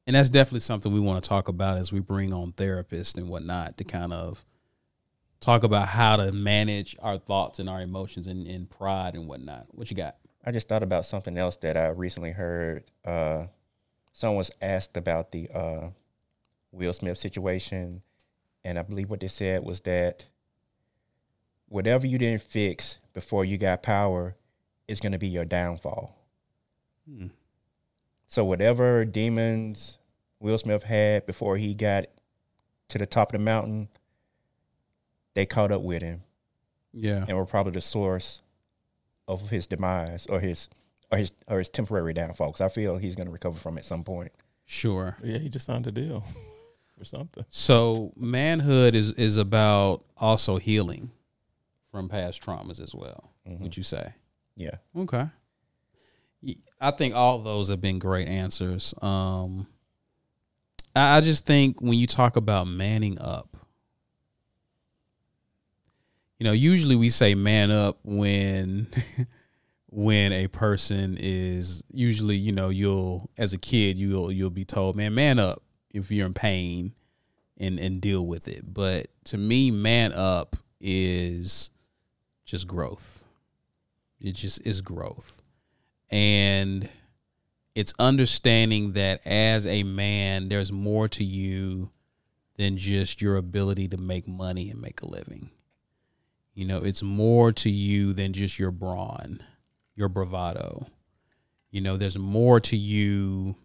And 0.07 0.15
that's 0.15 0.29
definitely 0.29 0.61
something 0.61 0.91
we 0.91 0.99
want 0.99 1.23
to 1.23 1.27
talk 1.29 1.49
about 1.49 1.77
as 1.77 1.93
we 1.93 1.99
bring 1.99 2.33
on 2.33 2.53
therapists 2.53 3.15
and 3.15 3.29
whatnot 3.29 3.77
to 3.77 3.83
kind 3.83 4.11
of 4.11 4.43
talk 5.39 5.63
about 5.63 5.87
how 5.87 6.17
to 6.17 6.31
manage 6.31 6.95
our 6.99 7.17
thoughts 7.17 7.59
and 7.59 7.69
our 7.69 7.81
emotions 7.81 8.27
and, 8.27 8.45
and 8.47 8.69
pride 8.69 9.15
and 9.15 9.27
whatnot. 9.27 9.67
What 9.71 9.89
you 9.89 9.97
got? 9.97 10.17
I 10.45 10.51
just 10.51 10.67
thought 10.67 10.83
about 10.83 11.05
something 11.05 11.37
else 11.37 11.57
that 11.57 11.77
I 11.77 11.87
recently 11.89 12.31
heard. 12.31 12.83
Uh, 13.05 13.47
someone 14.13 14.37
was 14.37 14.51
asked 14.61 14.97
about 14.97 15.31
the 15.31 15.49
uh, 15.53 15.89
Will 16.71 16.93
Smith 16.93 17.17
situation, 17.17 18.01
and 18.63 18.79
I 18.79 18.83
believe 18.83 19.09
what 19.09 19.19
they 19.19 19.27
said 19.27 19.63
was 19.63 19.81
that 19.81 20.25
whatever 21.67 22.07
you 22.07 22.17
didn't 22.17 22.41
fix 22.41 22.97
before 23.13 23.45
you 23.45 23.57
got 23.57 23.83
power 23.83 24.35
is 24.87 24.99
going 24.99 25.11
to 25.11 25.17
be 25.17 25.27
your 25.27 25.45
downfall. 25.45 26.15
Hmm. 27.07 27.27
So 28.27 28.45
whatever 28.45 29.05
demons 29.05 29.97
Will 30.39 30.57
Smith 30.57 30.83
had 30.83 31.25
before 31.25 31.57
he 31.57 31.73
got 31.73 32.05
to 32.89 32.97
the 32.97 33.05
top 33.05 33.33
of 33.33 33.39
the 33.39 33.43
mountain, 33.43 33.89
they 35.39 35.45
caught 35.45 35.71
up 35.71 35.81
with 35.81 36.01
him 36.01 36.21
Yeah. 36.91 37.23
and 37.25 37.37
were 37.37 37.45
probably 37.45 37.71
the 37.71 37.79
source 37.81 38.41
of 39.25 39.49
his 39.49 39.67
demise 39.67 40.25
or 40.27 40.41
his 40.41 40.67
or 41.11 41.17
his 41.17 41.31
or 41.47 41.59
his 41.59 41.69
temporary 41.69 42.13
downfall. 42.13 42.47
Because 42.49 42.59
I 42.61 42.67
feel 42.67 42.97
he's 42.97 43.15
going 43.15 43.27
to 43.27 43.31
recover 43.31 43.57
from 43.57 43.77
it 43.77 43.81
at 43.81 43.85
some 43.85 44.03
point. 44.03 44.33
Sure. 44.65 45.15
Yeah, 45.23 45.37
he 45.37 45.47
just 45.47 45.65
signed 45.65 45.87
a 45.87 45.91
deal 45.91 46.25
or 46.99 47.05
something. 47.05 47.45
So 47.49 48.11
manhood 48.17 48.95
is 48.95 49.13
is 49.13 49.37
about 49.37 50.03
also 50.17 50.57
healing 50.57 51.11
from 51.89 52.09
past 52.09 52.41
traumas 52.43 52.81
as 52.81 52.93
well. 52.93 53.31
Would 53.45 53.77
you 53.77 53.83
say? 53.83 54.13
Yeah, 54.57 54.75
Okay. 54.95 55.25
I 56.81 56.91
think 56.91 57.13
all 57.15 57.37
of 57.37 57.43
those 57.43 57.69
have 57.69 57.81
been 57.81 57.99
great 57.99 58.27
answers. 58.27 58.93
Um, 59.01 59.67
I 60.95 61.17
I 61.17 61.21
just 61.21 61.45
think 61.45 61.81
when 61.81 61.93
you 61.97 62.07
talk 62.07 62.35
about 62.35 62.67
manning 62.67 63.19
up, 63.19 63.48
you 66.39 66.45
know, 66.45 66.53
usually 66.53 66.95
we 66.95 67.09
say 67.09 67.35
man 67.35 67.69
up 67.69 67.99
when 68.03 68.87
when 69.87 70.31
a 70.31 70.47
person 70.47 71.17
is 71.19 71.83
usually, 71.91 72.37
you 72.37 72.53
know, 72.53 72.69
you'll 72.69 73.29
as 73.37 73.53
a 73.53 73.57
kid 73.57 73.97
you'll 73.97 74.31
you'll 74.31 74.49
be 74.49 74.65
told, 74.65 74.95
man, 74.95 75.13
man 75.13 75.37
up 75.37 75.61
if 75.91 76.09
you're 76.09 76.25
in 76.25 76.33
pain 76.33 76.93
and 77.57 77.77
and 77.77 77.99
deal 77.99 78.25
with 78.25 78.47
it. 78.47 78.73
But 78.73 79.07
to 79.25 79.37
me, 79.37 79.69
man 79.69 80.13
up 80.13 80.55
is 80.79 81.69
just 82.45 82.67
growth. 82.67 83.23
It 84.21 84.31
just 84.33 84.61
is 84.65 84.81
growth. 84.81 85.41
And 86.09 86.89
it's 87.75 87.93
understanding 87.99 88.93
that 88.93 89.25
as 89.25 89.65
a 89.65 89.83
man, 89.83 90.49
there's 90.49 90.71
more 90.71 91.07
to 91.09 91.23
you 91.23 91.91
than 92.55 92.77
just 92.77 93.21
your 93.21 93.37
ability 93.37 93.89
to 93.89 93.97
make 93.97 94.27
money 94.27 94.69
and 94.69 94.81
make 94.81 95.01
a 95.01 95.05
living. 95.05 95.51
You 96.59 96.65
know, 96.65 96.79
it's 96.79 97.01
more 97.01 97.53
to 97.53 97.69
you 97.69 98.11
than 98.11 98.33
just 98.33 98.59
your 98.59 98.71
brawn, 98.71 99.39
your 99.95 100.09
bravado. 100.09 100.87
You 101.71 101.79
know, 101.79 101.95
there's 101.95 102.17
more 102.17 102.59
to 102.59 102.75
you 102.75 103.55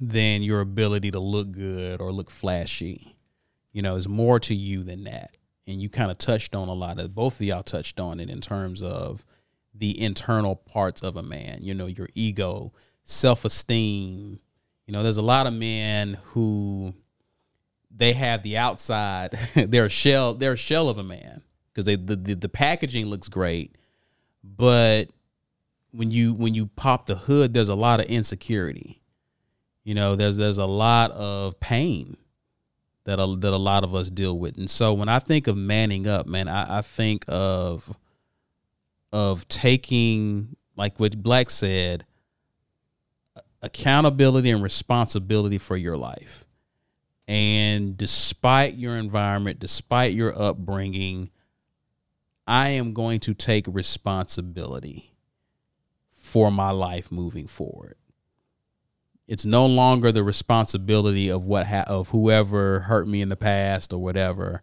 than 0.00 0.42
your 0.42 0.62
ability 0.62 1.10
to 1.10 1.20
look 1.20 1.52
good 1.52 2.00
or 2.00 2.10
look 2.10 2.30
flashy. 2.30 3.18
You 3.72 3.82
know, 3.82 3.92
there's 3.92 4.08
more 4.08 4.40
to 4.40 4.54
you 4.54 4.84
than 4.84 5.04
that. 5.04 5.36
And 5.66 5.82
you 5.82 5.90
kind 5.90 6.10
of 6.10 6.16
touched 6.16 6.54
on 6.54 6.68
a 6.68 6.72
lot 6.72 6.98
of 6.98 7.14
both 7.14 7.34
of 7.34 7.42
y'all 7.42 7.62
touched 7.62 8.00
on 8.00 8.20
it 8.20 8.30
in 8.30 8.40
terms 8.40 8.80
of 8.80 9.26
the 9.74 10.00
internal 10.00 10.56
parts 10.56 11.02
of 11.02 11.14
a 11.18 11.22
man, 11.22 11.58
you 11.60 11.74
know, 11.74 11.88
your 11.88 12.08
ego, 12.14 12.72
self 13.04 13.44
esteem. 13.44 14.40
You 14.86 14.92
know, 14.94 15.02
there's 15.02 15.18
a 15.18 15.22
lot 15.22 15.46
of 15.46 15.52
men 15.52 16.16
who 16.28 16.94
they 17.94 18.14
have 18.14 18.42
the 18.42 18.56
outside, 18.56 19.38
they're 19.54 19.84
a 19.84 19.90
shell, 19.90 20.32
they're 20.32 20.54
a 20.54 20.56
shell 20.56 20.88
of 20.88 20.96
a 20.96 21.04
man 21.04 21.42
because 21.78 21.96
the, 21.96 22.16
the 22.16 22.34
the 22.34 22.48
packaging 22.48 23.06
looks 23.06 23.28
great, 23.28 23.76
but 24.42 25.04
when 25.92 26.10
you 26.10 26.34
when 26.34 26.52
you 26.52 26.66
pop 26.66 27.06
the 27.06 27.14
hood, 27.14 27.54
there's 27.54 27.68
a 27.68 27.74
lot 27.76 28.00
of 28.00 28.06
insecurity. 28.06 29.00
You 29.84 29.94
know, 29.94 30.16
there's 30.16 30.36
there's 30.36 30.58
a 30.58 30.66
lot 30.66 31.12
of 31.12 31.60
pain 31.60 32.16
that 33.04 33.20
a, 33.20 33.36
that 33.36 33.52
a 33.52 33.56
lot 33.56 33.84
of 33.84 33.94
us 33.94 34.10
deal 34.10 34.36
with, 34.36 34.58
and 34.58 34.68
so 34.68 34.92
when 34.92 35.08
I 35.08 35.20
think 35.20 35.46
of 35.46 35.56
manning 35.56 36.08
up, 36.08 36.26
man, 36.26 36.48
I, 36.48 36.78
I 36.78 36.82
think 36.82 37.24
of 37.28 37.96
of 39.12 39.46
taking 39.46 40.56
like 40.74 40.98
what 40.98 41.22
Black 41.22 41.48
said, 41.48 42.04
accountability 43.62 44.50
and 44.50 44.64
responsibility 44.64 45.58
for 45.58 45.76
your 45.76 45.96
life. 45.96 46.44
And 47.28 47.96
despite 47.96 48.74
your 48.74 48.96
environment, 48.96 49.60
despite 49.60 50.14
your 50.14 50.36
upbringing, 50.36 51.30
I 52.48 52.70
am 52.70 52.94
going 52.94 53.20
to 53.20 53.34
take 53.34 53.66
responsibility 53.68 55.14
for 56.10 56.50
my 56.50 56.70
life 56.70 57.12
moving 57.12 57.46
forward. 57.46 57.96
It's 59.26 59.44
no 59.44 59.66
longer 59.66 60.10
the 60.10 60.22
responsibility 60.22 61.28
of 61.28 61.44
what 61.44 61.66
ha- 61.66 61.84
of 61.86 62.08
whoever 62.08 62.80
hurt 62.80 63.06
me 63.06 63.20
in 63.20 63.28
the 63.28 63.36
past 63.36 63.92
or 63.92 63.98
whatever. 63.98 64.62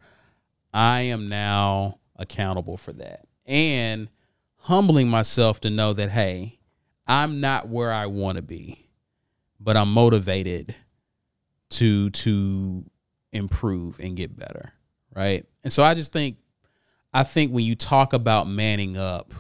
I 0.74 1.02
am 1.02 1.30
now 1.30 2.00
accountable 2.16 2.76
for 2.76 2.92
that. 2.94 3.28
And 3.46 4.10
humbling 4.58 5.08
myself 5.08 5.60
to 5.60 5.70
know 5.70 5.94
that 5.94 6.10
hey, 6.10 6.58
I'm 7.08 7.40
not 7.40 7.70
where 7.70 7.94
I 7.94 8.08
want 8.08 8.38
to 8.38 8.42
be, 8.42 8.90
but 9.60 9.78
I'm 9.78 9.94
motivated 9.94 10.74
to 11.70 12.10
to 12.10 12.84
improve 13.32 14.00
and 14.00 14.18
get 14.18 14.36
better, 14.36 14.74
right? 15.16 15.46
And 15.64 15.72
so 15.72 15.84
I 15.84 15.94
just 15.94 16.12
think 16.12 16.38
I 17.16 17.24
think 17.24 17.54
when 17.54 17.64
you 17.64 17.76
talk 17.76 18.12
about 18.12 18.46
manning 18.50 18.98
up, 18.98 19.34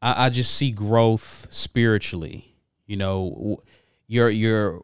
I, 0.00 0.26
I 0.26 0.30
just 0.30 0.54
see 0.54 0.70
growth 0.70 1.48
spiritually. 1.50 2.54
You 2.86 2.96
know, 2.96 3.58
you're 4.06 4.30
you're 4.30 4.82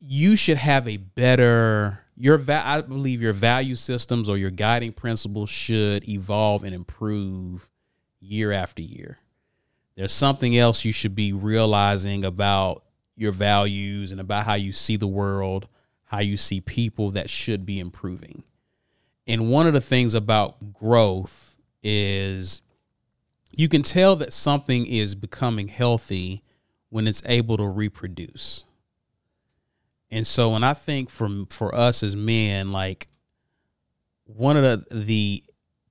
you 0.00 0.34
should 0.34 0.56
have 0.56 0.88
a 0.88 0.96
better 0.96 2.00
your 2.16 2.38
va- 2.38 2.66
I 2.66 2.80
believe 2.80 3.22
your 3.22 3.32
value 3.32 3.76
systems 3.76 4.28
or 4.28 4.36
your 4.36 4.50
guiding 4.50 4.92
principles 4.92 5.48
should 5.48 6.08
evolve 6.08 6.64
and 6.64 6.74
improve 6.74 7.70
year 8.20 8.50
after 8.50 8.82
year. 8.82 9.18
There's 9.96 10.12
something 10.12 10.58
else 10.58 10.84
you 10.84 10.92
should 10.92 11.14
be 11.14 11.32
realizing 11.32 12.24
about 12.24 12.82
your 13.14 13.30
values 13.30 14.10
and 14.10 14.20
about 14.20 14.44
how 14.44 14.54
you 14.54 14.72
see 14.72 14.96
the 14.96 15.06
world, 15.06 15.68
how 16.06 16.18
you 16.18 16.36
see 16.36 16.60
people 16.60 17.12
that 17.12 17.30
should 17.30 17.64
be 17.64 17.78
improving. 17.78 18.42
And 19.26 19.50
one 19.50 19.66
of 19.66 19.72
the 19.72 19.80
things 19.80 20.14
about 20.14 20.72
growth 20.72 21.56
is 21.82 22.62
you 23.52 23.68
can 23.68 23.82
tell 23.82 24.16
that 24.16 24.32
something 24.32 24.86
is 24.86 25.14
becoming 25.14 25.68
healthy 25.68 26.42
when 26.90 27.06
it's 27.06 27.22
able 27.24 27.56
to 27.56 27.66
reproduce. 27.66 28.64
And 30.10 30.26
so 30.26 30.50
when 30.50 30.62
I 30.62 30.74
think 30.74 31.10
from 31.10 31.46
for 31.46 31.74
us 31.74 32.02
as 32.02 32.14
men, 32.14 32.72
like 32.72 33.08
one 34.24 34.56
of 34.56 34.62
the 34.62 34.84
the 34.90 35.44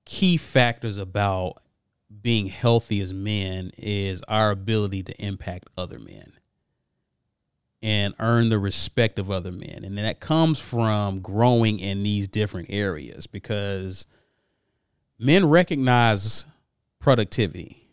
key 0.06 0.38
factors 0.38 0.98
about 0.98 1.62
being 2.22 2.48
healthy 2.48 3.02
as 3.02 3.13
men 3.13 3.72
is 3.78 4.22
our 4.28 4.52
ability 4.52 5.04
to 5.04 5.26
impact 5.26 5.69
other 5.78 5.98
men 5.98 6.33
and 7.84 8.15
earn 8.19 8.48
the 8.48 8.58
respect 8.58 9.19
of 9.19 9.30
other 9.30 9.52
men. 9.52 9.84
And 9.84 9.98
that 9.98 10.22
comes 10.22 10.58
from 10.58 11.19
growing 11.19 11.80
in 11.80 12.02
these 12.02 12.30
different 12.30 12.69
areas 12.72 13.28
because 13.28 14.08
men 15.19 15.50
recognize 15.50 16.46
productivity. 17.00 17.89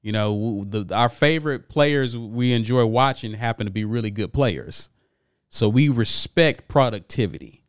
You 0.00 0.12
know, 0.12 0.64
the, 0.64 0.94
our 0.94 1.10
favorite 1.10 1.68
players 1.68 2.16
we 2.16 2.54
enjoy 2.54 2.86
watching 2.86 3.34
happen 3.34 3.66
to 3.66 3.72
be 3.72 3.84
really 3.84 4.10
good 4.10 4.32
players. 4.32 4.88
So 5.50 5.68
we 5.68 5.90
respect 5.90 6.66
productivity. 6.66 7.62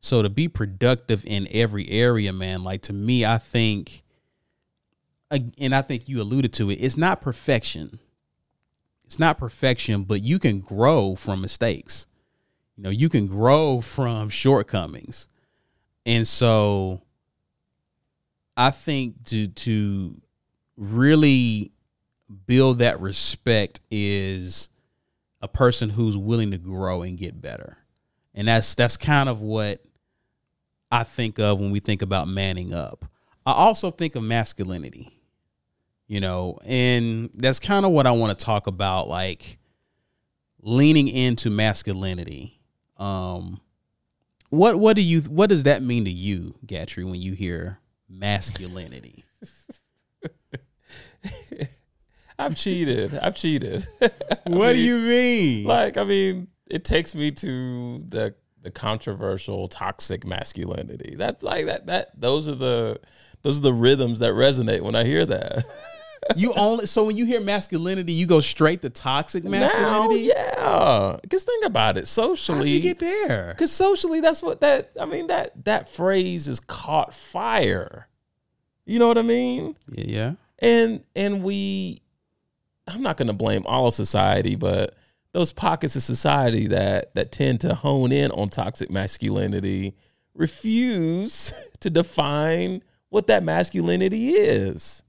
So 0.00 0.22
to 0.22 0.28
be 0.28 0.48
productive 0.48 1.24
in 1.24 1.46
every 1.52 1.88
area, 1.88 2.32
man, 2.32 2.64
like 2.64 2.82
to 2.82 2.92
me, 2.92 3.24
I 3.24 3.38
think, 3.38 4.02
and 5.30 5.74
I 5.74 5.82
think 5.82 6.08
you 6.08 6.20
alluded 6.20 6.52
to 6.54 6.70
it, 6.70 6.74
it's 6.74 6.96
not 6.96 7.22
perfection. 7.22 8.00
It's 9.12 9.18
not 9.18 9.36
perfection, 9.36 10.04
but 10.04 10.22
you 10.22 10.38
can 10.38 10.60
grow 10.60 11.14
from 11.16 11.42
mistakes. 11.42 12.06
You 12.78 12.84
know, 12.84 12.88
you 12.88 13.10
can 13.10 13.26
grow 13.26 13.82
from 13.82 14.30
shortcomings. 14.30 15.28
And 16.06 16.26
so 16.26 17.02
I 18.56 18.70
think 18.70 19.22
to 19.24 19.48
to 19.48 20.18
really 20.78 21.72
build 22.46 22.78
that 22.78 23.02
respect 23.02 23.80
is 23.90 24.70
a 25.42 25.48
person 25.48 25.90
who's 25.90 26.16
willing 26.16 26.52
to 26.52 26.58
grow 26.58 27.02
and 27.02 27.18
get 27.18 27.38
better. 27.38 27.76
And 28.32 28.48
that's 28.48 28.74
that's 28.74 28.96
kind 28.96 29.28
of 29.28 29.42
what 29.42 29.82
I 30.90 31.04
think 31.04 31.38
of 31.38 31.60
when 31.60 31.70
we 31.70 31.80
think 31.80 32.00
about 32.00 32.28
manning 32.28 32.72
up. 32.72 33.04
I 33.44 33.52
also 33.52 33.90
think 33.90 34.16
of 34.16 34.22
masculinity. 34.22 35.21
You 36.12 36.20
know, 36.20 36.58
and 36.66 37.30
that's 37.32 37.58
kind 37.58 37.86
of 37.86 37.92
what 37.92 38.06
I 38.06 38.10
want 38.10 38.38
to 38.38 38.44
talk 38.44 38.66
about, 38.66 39.08
like 39.08 39.56
leaning 40.60 41.08
into 41.08 41.48
masculinity. 41.48 42.60
Um, 42.98 43.62
what 44.50 44.76
what 44.76 44.94
do 44.94 45.00
you 45.00 45.22
what 45.22 45.48
does 45.48 45.62
that 45.62 45.82
mean 45.82 46.04
to 46.04 46.10
you, 46.10 46.54
Gatrey, 46.66 47.06
when 47.06 47.22
you 47.22 47.32
hear 47.32 47.78
masculinity? 48.10 49.24
I've 52.38 52.56
cheated. 52.56 53.18
I've 53.18 53.34
cheated. 53.34 53.88
what 54.48 54.74
do 54.74 54.80
you 54.80 54.98
mean? 54.98 55.64
like, 55.64 55.96
I 55.96 56.04
mean, 56.04 56.48
it 56.66 56.84
takes 56.84 57.14
me 57.14 57.30
to 57.30 58.04
the 58.06 58.34
the 58.60 58.70
controversial 58.70 59.66
toxic 59.66 60.26
masculinity. 60.26 61.14
That's 61.16 61.42
like 61.42 61.64
that 61.64 61.86
that 61.86 62.20
those 62.20 62.48
are 62.48 62.54
the 62.54 63.00
those 63.40 63.60
are 63.60 63.62
the 63.62 63.72
rhythms 63.72 64.18
that 64.18 64.32
resonate 64.34 64.82
when 64.82 64.94
I 64.94 65.04
hear 65.04 65.24
that. 65.24 65.64
you 66.36 66.52
only 66.54 66.86
so 66.86 67.04
when 67.04 67.16
you 67.16 67.24
hear 67.24 67.40
masculinity, 67.40 68.12
you 68.12 68.26
go 68.26 68.40
straight 68.40 68.82
to 68.82 68.90
toxic 68.90 69.44
masculinity. 69.44 70.28
Now, 70.28 71.14
yeah, 71.14 71.16
because 71.20 71.44
think 71.44 71.64
about 71.64 71.96
it 71.96 72.06
socially. 72.06 72.58
How 72.58 72.64
do 72.64 72.70
you 72.70 72.80
get 72.80 72.98
there? 72.98 73.48
Because 73.48 73.72
socially, 73.72 74.20
that's 74.20 74.42
what 74.42 74.60
that 74.60 74.92
I 75.00 75.04
mean 75.04 75.26
that 75.28 75.64
that 75.64 75.88
phrase 75.88 76.48
is 76.48 76.60
caught 76.60 77.12
fire. 77.12 78.08
You 78.84 78.98
know 78.98 79.08
what 79.08 79.18
I 79.18 79.22
mean? 79.22 79.76
Yeah, 79.90 80.04
yeah. 80.06 80.32
And 80.58 81.02
and 81.16 81.42
we, 81.42 82.02
I'm 82.86 83.02
not 83.02 83.16
going 83.16 83.28
to 83.28 83.34
blame 83.34 83.64
all 83.66 83.88
of 83.88 83.94
society, 83.94 84.54
but 84.54 84.94
those 85.32 85.52
pockets 85.52 85.96
of 85.96 86.02
society 86.02 86.68
that 86.68 87.14
that 87.14 87.32
tend 87.32 87.60
to 87.62 87.74
hone 87.74 88.12
in 88.12 88.30
on 88.32 88.48
toxic 88.48 88.90
masculinity 88.90 89.94
refuse 90.34 91.52
to 91.80 91.90
define 91.90 92.82
what 93.08 93.26
that 93.26 93.42
masculinity 93.42 94.30
is. 94.30 95.01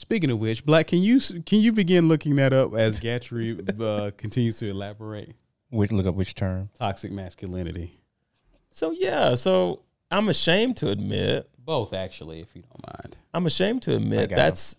Speaking 0.00 0.30
of 0.30 0.38
which, 0.38 0.64
Black, 0.64 0.86
can 0.86 1.00
you 1.00 1.20
can 1.20 1.60
you 1.60 1.72
begin 1.72 2.08
looking 2.08 2.36
that 2.36 2.54
up 2.54 2.72
as 2.74 3.02
Gatrey 3.02 3.78
uh, 3.78 4.10
continues 4.16 4.58
to 4.60 4.70
elaborate? 4.70 5.34
Which 5.68 5.92
look 5.92 6.06
up 6.06 6.14
which 6.14 6.34
term? 6.34 6.70
Toxic 6.72 7.12
masculinity. 7.12 8.00
So 8.70 8.92
yeah, 8.92 9.34
so 9.34 9.82
I'm 10.10 10.30
ashamed 10.30 10.78
to 10.78 10.88
admit 10.88 11.50
both 11.58 11.92
actually, 11.92 12.40
if 12.40 12.56
you 12.56 12.62
don't 12.62 12.82
mind. 12.82 13.18
I'm 13.34 13.44
ashamed 13.44 13.82
to 13.82 13.94
admit 13.94 14.30
that's 14.30 14.74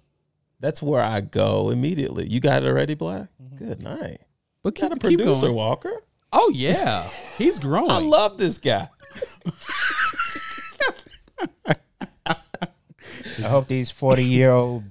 that's 0.59 0.81
where 0.81 1.03
I 1.03 1.21
go 1.21 1.69
immediately. 1.69 2.27
You 2.27 2.39
got 2.39 2.63
it 2.63 2.67
already, 2.67 2.95
Black? 2.95 3.27
Mm-hmm. 3.39 3.57
Good 3.57 3.83
night. 3.83 4.21
But 4.63 4.73
keep, 4.73 4.89
got 4.89 4.97
a 4.97 4.99
producer, 4.99 5.41
going. 5.41 5.53
Walker. 5.53 6.01
Oh 6.33 6.49
yeah, 6.51 7.07
he's 7.37 7.59
growing. 7.59 7.91
I 7.91 7.99
love 7.99 8.39
this 8.39 8.57
guy. 8.57 8.89
I 13.37 13.47
hope 13.47 13.67
these 13.67 13.91
forty 13.91 14.25
year 14.25 14.49
old 14.49 14.83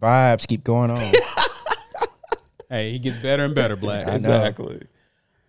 vibes 0.00 0.46
keep 0.46 0.64
going 0.64 0.90
on. 0.90 1.12
hey, 2.68 2.92
he 2.92 2.98
gets 2.98 3.18
better 3.18 3.44
and 3.44 3.54
better, 3.54 3.76
Black. 3.76 4.08
exactly. 4.08 4.82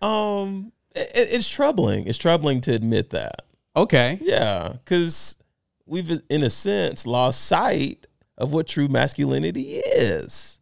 Um, 0.01 0.71
it, 0.95 1.11
it's 1.13 1.49
troubling. 1.49 2.07
It's 2.07 2.17
troubling 2.17 2.61
to 2.61 2.73
admit 2.73 3.11
that. 3.11 3.45
Okay. 3.75 4.19
Yeah, 4.21 4.73
because 4.83 5.37
we've, 5.85 6.19
in 6.29 6.43
a 6.43 6.49
sense, 6.49 7.07
lost 7.07 7.45
sight 7.45 8.07
of 8.37 8.51
what 8.51 8.67
true 8.67 8.87
masculinity 8.87 9.77
is. 9.77 10.59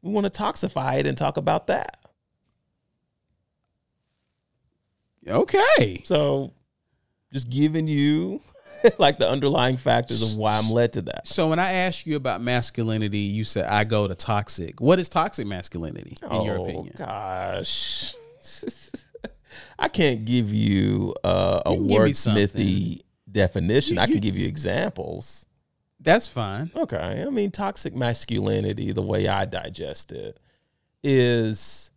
We 0.00 0.12
want 0.12 0.32
to 0.32 0.42
toxify 0.42 0.98
it 0.98 1.06
and 1.06 1.18
talk 1.18 1.36
about 1.36 1.66
that. 1.66 1.98
Okay. 5.26 6.02
So, 6.04 6.52
just 7.32 7.50
giving 7.50 7.88
you 7.88 8.40
like 8.98 9.18
the 9.18 9.28
underlying 9.28 9.76
factors 9.76 10.22
of 10.22 10.38
why 10.38 10.56
I'm 10.56 10.70
led 10.70 10.92
to 10.94 11.02
that. 11.02 11.26
So 11.26 11.48
when 11.48 11.58
I 11.58 11.72
ask 11.72 12.06
you 12.06 12.16
about 12.16 12.40
masculinity, 12.40 13.18
you 13.18 13.44
said 13.44 13.66
I 13.66 13.84
go 13.84 14.08
to 14.08 14.14
toxic. 14.14 14.80
What 14.80 14.98
is 14.98 15.08
toxic 15.08 15.46
masculinity 15.46 16.16
in 16.22 16.28
oh, 16.30 16.44
your 16.44 16.56
opinion? 16.56 16.94
Gosh. 16.96 18.14
I 19.78 19.88
can't 19.88 20.24
give 20.24 20.52
you 20.52 21.14
uh, 21.22 21.62
a 21.66 21.70
wordsmithy 21.70 23.02
definition. 23.30 23.94
You, 23.94 24.00
you, 24.00 24.04
I 24.04 24.06
can 24.06 24.18
give 24.18 24.36
you 24.36 24.46
examples. 24.46 25.46
That's 26.00 26.28
fine. 26.28 26.70
Okay. 26.74 27.24
I 27.26 27.30
mean, 27.30 27.50
toxic 27.50 27.94
masculinity, 27.94 28.92
the 28.92 29.02
way 29.02 29.28
I 29.28 29.44
digest 29.44 30.12
it, 30.12 30.38
is 31.02 31.92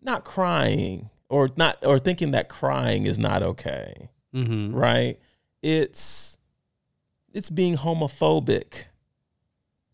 not 0.00 0.24
crying 0.24 1.10
or 1.28 1.48
not 1.56 1.84
or 1.84 1.98
thinking 1.98 2.32
that 2.32 2.48
crying 2.48 3.06
is 3.06 3.18
not 3.18 3.42
okay. 3.42 4.10
Mm-hmm. 4.34 4.74
Right? 4.74 5.18
It's 5.62 6.38
it's 7.32 7.50
being 7.50 7.76
homophobic. 7.76 8.84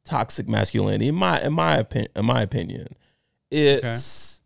Toxic 0.05 0.47
masculinity, 0.47 1.09
in 1.09 1.15
my 1.15 1.41
in 1.41 1.55
my 1.55 1.79
opinion, 1.79 2.11
in 2.15 2.27
my 2.27 2.43
opinion, 2.43 2.89
it's 3.51 4.41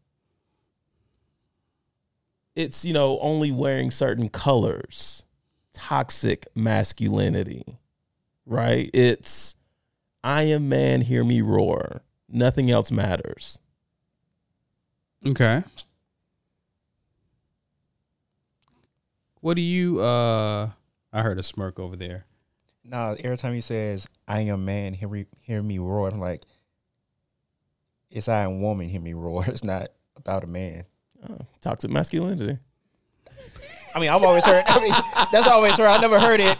okay. 2.57 2.63
it's 2.65 2.85
you 2.85 2.93
know 2.93 3.19
only 3.19 3.51
wearing 3.51 3.91
certain 3.91 4.29
colors. 4.29 5.25
Toxic 5.73 6.47
masculinity, 6.55 7.65
right? 8.47 8.89
It's 8.95 9.57
I 10.23 10.43
am 10.43 10.69
man, 10.69 11.01
hear 11.01 11.25
me 11.25 11.41
roar. 11.41 12.03
Nothing 12.29 12.71
else 12.71 12.93
matters. 12.93 13.61
Okay. 15.27 15.65
What 19.41 19.55
do 19.55 19.63
you 19.63 20.01
uh 20.01 20.71
I 21.13 21.23
heard 21.23 21.39
a 21.39 21.43
smirk 21.43 21.79
over 21.79 21.97
there. 21.97 22.27
No, 22.85 23.17
every 23.23 23.37
time 23.37 23.55
he 23.55 23.61
says 23.61 24.07
I 24.27 24.41
am 24.41 24.65
man, 24.65 24.95
hear 24.95 25.09
me 25.09 25.27
hear 25.43 25.63
me 25.63 25.79
roar, 25.79 26.09
I'm 26.09 26.21
like 26.21 26.43
it's 28.11 28.29
I 28.29 28.43
am 28.43 28.61
woman, 28.63 28.89
hear 28.89 29.01
me 29.01 29.15
roar. 29.15 29.45
It's 29.49 29.65
not 29.65 29.89
about 30.17 30.45
a 30.45 30.47
man. 30.47 30.85
Oh, 31.29 31.39
toxic 31.61 31.91
masculinity. 31.91 32.59
I 33.95 34.01
mean, 34.01 34.11
I've 34.11 34.23
always 34.23 34.45
heard. 34.45 34.65
I 34.67 34.81
mean, 34.81 34.95
that's 35.33 35.47
always 35.47 35.75
heard. 35.75 35.89
I 35.89 35.99
never 35.99 36.21
heard 36.21 36.41
it. 36.41 36.59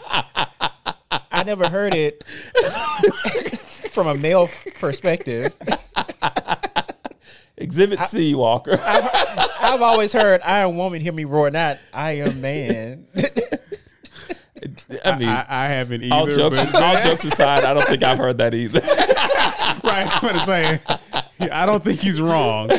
I 1.31 1.43
never 1.43 1.69
heard 1.69 1.93
it 1.93 2.23
from 3.91 4.07
a 4.07 4.15
male 4.15 4.49
perspective. 4.79 5.53
Exhibit 7.57 8.03
C, 8.05 8.35
Walker. 8.35 8.79
I've, 8.81 9.09
I've, 9.59 9.81
always 9.81 10.13
heard 10.13 10.41
"I 10.41 10.59
am 10.59 10.77
woman, 10.77 11.01
hear 11.01 11.11
me 11.11 11.25
roar," 11.25 11.49
not 11.49 11.77
"I 11.93 12.13
am 12.13 12.41
man." 12.41 13.05
I 15.05 15.19
mean, 15.19 15.29
I, 15.29 15.45
I, 15.47 15.67
haven't 15.67 16.03
either. 16.03 16.15
All 16.15 16.25
jokes, 16.25 16.73
all 16.73 17.01
jokes 17.01 17.23
aside, 17.25 17.63
I 17.63 17.73
don't 17.73 17.85
think 17.85 18.03
I've 18.03 18.17
heard 18.17 18.39
that 18.39 18.53
either. 18.53 18.79
right, 19.83 20.07
I'm 20.11 20.21
gonna 20.21 20.45
say, 20.45 20.79
I 21.51 21.65
don't 21.65 21.83
think 21.83 21.99
he's 21.99 22.19
wrong. 22.19 22.71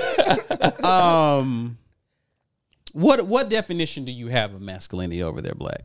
Um, 0.82 1.78
what 2.92 3.26
what 3.26 3.48
definition 3.48 4.04
do 4.04 4.12
you 4.12 4.28
have 4.28 4.54
of 4.54 4.60
masculinity 4.60 5.22
over 5.22 5.40
there, 5.40 5.54
Black? 5.54 5.82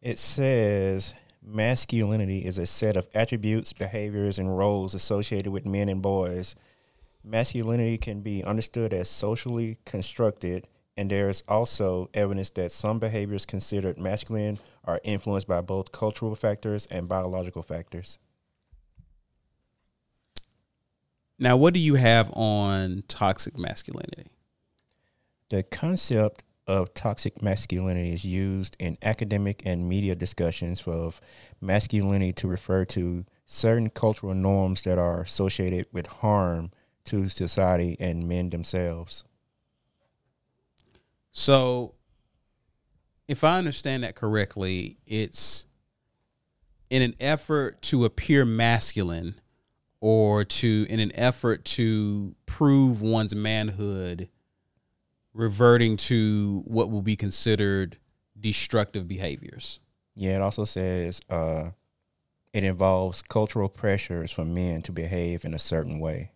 It 0.00 0.18
says 0.18 1.14
masculinity 1.42 2.44
is 2.44 2.58
a 2.58 2.66
set 2.66 2.96
of 2.96 3.08
attributes, 3.14 3.72
behaviors, 3.72 4.38
and 4.38 4.56
roles 4.56 4.94
associated 4.94 5.50
with 5.50 5.66
men 5.66 5.88
and 5.88 6.00
boys. 6.00 6.54
Masculinity 7.22 7.98
can 7.98 8.22
be 8.22 8.42
understood 8.42 8.94
as 8.94 9.10
socially 9.10 9.78
constructed, 9.84 10.68
and 11.00 11.10
there 11.10 11.30
is 11.30 11.42
also 11.48 12.10
evidence 12.12 12.50
that 12.50 12.70
some 12.70 12.98
behaviors 12.98 13.46
considered 13.46 13.98
masculine 13.98 14.58
are 14.84 15.00
influenced 15.02 15.48
by 15.48 15.62
both 15.62 15.92
cultural 15.92 16.34
factors 16.34 16.84
and 16.90 17.08
biological 17.08 17.62
factors. 17.62 18.18
Now, 21.38 21.56
what 21.56 21.72
do 21.72 21.80
you 21.80 21.94
have 21.94 22.30
on 22.34 23.04
toxic 23.08 23.56
masculinity? 23.56 24.30
The 25.48 25.62
concept 25.62 26.42
of 26.66 26.92
toxic 26.92 27.42
masculinity 27.42 28.12
is 28.12 28.26
used 28.26 28.76
in 28.78 28.98
academic 29.00 29.62
and 29.64 29.88
media 29.88 30.14
discussions 30.14 30.82
of 30.86 31.18
masculinity 31.62 32.34
to 32.34 32.46
refer 32.46 32.84
to 32.84 33.24
certain 33.46 33.88
cultural 33.88 34.34
norms 34.34 34.84
that 34.84 34.98
are 34.98 35.22
associated 35.22 35.86
with 35.92 36.08
harm 36.08 36.72
to 37.04 37.30
society 37.30 37.96
and 37.98 38.28
men 38.28 38.50
themselves. 38.50 39.24
So, 41.32 41.94
if 43.28 43.44
I 43.44 43.58
understand 43.58 44.02
that 44.02 44.16
correctly, 44.16 44.98
it's 45.06 45.64
in 46.90 47.02
an 47.02 47.14
effort 47.20 47.80
to 47.82 48.04
appear 48.04 48.44
masculine 48.44 49.40
or 50.00 50.44
to 50.44 50.86
in 50.88 50.98
an 50.98 51.12
effort 51.14 51.64
to 51.64 52.34
prove 52.46 53.00
one's 53.00 53.34
manhood 53.34 54.28
reverting 55.32 55.96
to 55.96 56.62
what 56.66 56.90
will 56.90 57.02
be 57.02 57.16
considered 57.16 57.96
destructive 58.38 59.06
behaviors. 59.06 59.78
Yeah, 60.16 60.36
it 60.36 60.42
also 60.42 60.64
says 60.64 61.20
uh, 61.30 61.70
it 62.52 62.64
involves 62.64 63.22
cultural 63.22 63.68
pressures 63.68 64.32
for 64.32 64.44
men 64.44 64.82
to 64.82 64.92
behave 64.92 65.44
in 65.44 65.54
a 65.54 65.58
certain 65.58 66.00
way. 66.00 66.32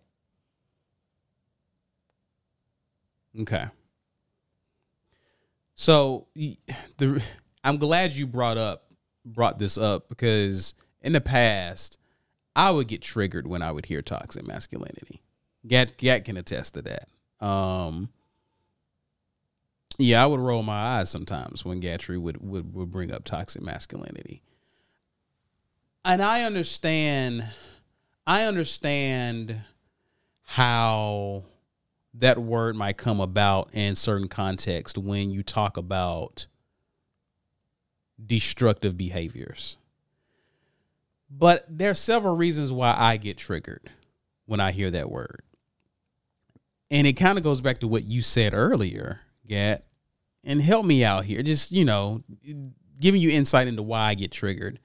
Okay. 3.37 3.65
So 5.75 6.27
the 6.97 7.23
I'm 7.63 7.77
glad 7.77 8.13
you 8.13 8.27
brought 8.27 8.57
up 8.57 8.85
brought 9.25 9.59
this 9.59 9.77
up 9.77 10.07
because 10.07 10.75
in 11.01 11.13
the 11.13 11.21
past, 11.21 11.97
I 12.55 12.71
would 12.71 12.87
get 12.87 13.01
triggered 13.01 13.47
when 13.47 13.61
I 13.61 13.71
would 13.71 13.85
hear 13.85 14.01
toxic 14.01 14.45
masculinity. 14.45 15.21
Gat 15.67 15.97
Gat 15.97 16.25
can 16.25 16.37
attest 16.37 16.75
to 16.75 16.81
that. 16.83 17.45
Um, 17.45 18.09
yeah, 19.97 20.23
I 20.23 20.25
would 20.25 20.39
roll 20.39 20.63
my 20.63 20.99
eyes 20.99 21.09
sometimes 21.09 21.63
when 21.63 21.81
Gatrey 21.81 22.19
would, 22.19 22.37
would 22.37 22.73
would 22.73 22.91
bring 22.91 23.11
up 23.11 23.23
toxic 23.23 23.61
masculinity. 23.61 24.41
And 26.03 26.21
I 26.21 26.43
understand 26.43 27.45
I 28.27 28.43
understand 28.43 29.61
how 30.43 31.43
that 32.19 32.37
word 32.37 32.75
might 32.75 32.97
come 32.97 33.19
about 33.19 33.69
in 33.73 33.95
certain 33.95 34.27
context 34.27 34.97
when 34.97 35.31
you 35.31 35.43
talk 35.43 35.77
about 35.77 36.47
destructive 38.23 38.97
behaviors. 38.97 39.77
But 41.29 41.65
there 41.69 41.91
are 41.91 41.95
several 41.95 42.35
reasons 42.35 42.71
why 42.71 42.95
I 42.97 43.17
get 43.17 43.37
triggered 43.37 43.89
when 44.45 44.59
I 44.59 44.71
hear 44.71 44.89
that 44.91 45.11
word. 45.11 45.41
And 46.89 47.07
it 47.07 47.13
kind 47.13 47.37
of 47.37 47.43
goes 47.43 47.61
back 47.61 47.79
to 47.79 47.87
what 47.87 48.05
you 48.05 48.21
said 48.21 48.53
earlier, 48.53 49.21
Gat, 49.47 49.85
and 50.43 50.61
help 50.61 50.85
me 50.85 51.03
out 51.03 51.25
here. 51.25 51.41
Just, 51.41 51.71
you 51.71 51.83
know, 51.83 52.23
giving 52.99 53.21
you 53.21 53.31
insight 53.31 53.67
into 53.67 53.83
why 53.83 54.09
I 54.09 54.13
get 54.13 54.31
triggered. 54.31 54.79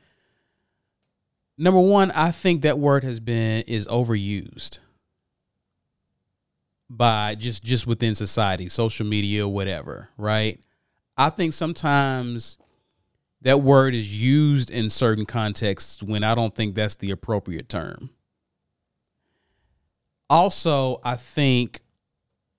Number 1.58 1.80
one, 1.80 2.10
I 2.12 2.30
think 2.30 2.62
that 2.62 2.78
word 2.78 3.04
has 3.04 3.20
been 3.20 3.62
is 3.68 3.86
overused 3.86 4.78
by 6.90 7.36
just 7.36 7.62
just 7.62 7.86
within 7.86 8.16
society, 8.16 8.68
social 8.68 9.06
media, 9.06 9.46
whatever, 9.46 10.08
right? 10.18 10.58
I 11.16 11.30
think 11.30 11.54
sometimes 11.54 12.58
that 13.42 13.62
word 13.62 13.94
is 13.94 14.14
used 14.14 14.70
in 14.70 14.90
certain 14.90 15.24
contexts 15.24 16.02
when 16.02 16.24
I 16.24 16.34
don't 16.34 16.54
think 16.54 16.74
that's 16.74 16.96
the 16.96 17.12
appropriate 17.12 17.68
term. 17.68 18.10
Also, 20.28 21.00
I 21.04 21.14
think 21.16 21.80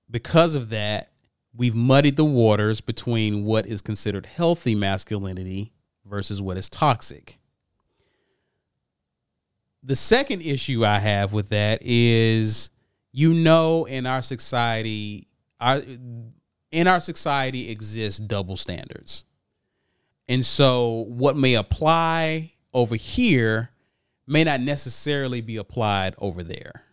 because 0.09 0.55
of 0.55 0.69
that, 0.69 1.11
we've 1.55 1.75
muddied 1.75 2.15
the 2.15 2.25
waters 2.25 2.81
between 2.81 3.43
what 3.45 3.67
is 3.67 3.81
considered 3.81 4.25
healthy 4.25 4.75
masculinity 4.75 5.73
versus 6.05 6.41
what 6.41 6.57
is 6.57 6.69
toxic. 6.69 7.37
The 9.83 9.95
second 9.95 10.41
issue 10.41 10.85
I 10.85 10.99
have 10.99 11.33
with 11.33 11.49
that 11.49 11.79
is 11.81 12.69
you 13.11 13.33
know 13.33 13.85
in 13.85 14.05
our 14.05 14.21
society 14.21 15.27
our 15.59 15.81
in 16.71 16.87
our 16.87 16.99
society 16.99 17.69
exists 17.69 18.19
double 18.19 18.57
standards. 18.57 19.25
And 20.27 20.45
so 20.45 21.05
what 21.09 21.35
may 21.35 21.55
apply 21.55 22.53
over 22.73 22.95
here 22.95 23.71
may 24.25 24.43
not 24.43 24.61
necessarily 24.61 25.41
be 25.41 25.57
applied 25.57 26.15
over 26.17 26.41
there. 26.41 26.83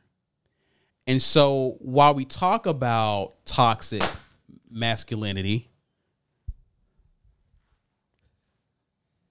And 1.06 1.22
so 1.22 1.76
while 1.78 2.14
we 2.14 2.24
talk 2.24 2.66
about 2.66 3.34
toxic 3.46 4.02
masculinity, 4.70 5.70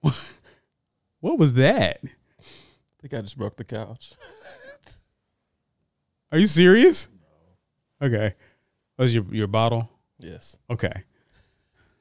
what 1.20 1.38
was 1.38 1.54
that? 1.54 2.00
I 2.02 3.00
think 3.00 3.14
I 3.14 3.20
just 3.20 3.36
broke 3.36 3.56
the 3.56 3.64
couch. 3.64 4.12
Are 6.30 6.38
you 6.38 6.46
serious? 6.46 7.08
Okay. 8.02 8.34
Was 8.98 9.14
your 9.14 9.24
your 9.32 9.46
bottle? 9.46 9.90
Yes. 10.18 10.56
Okay. 10.70 11.04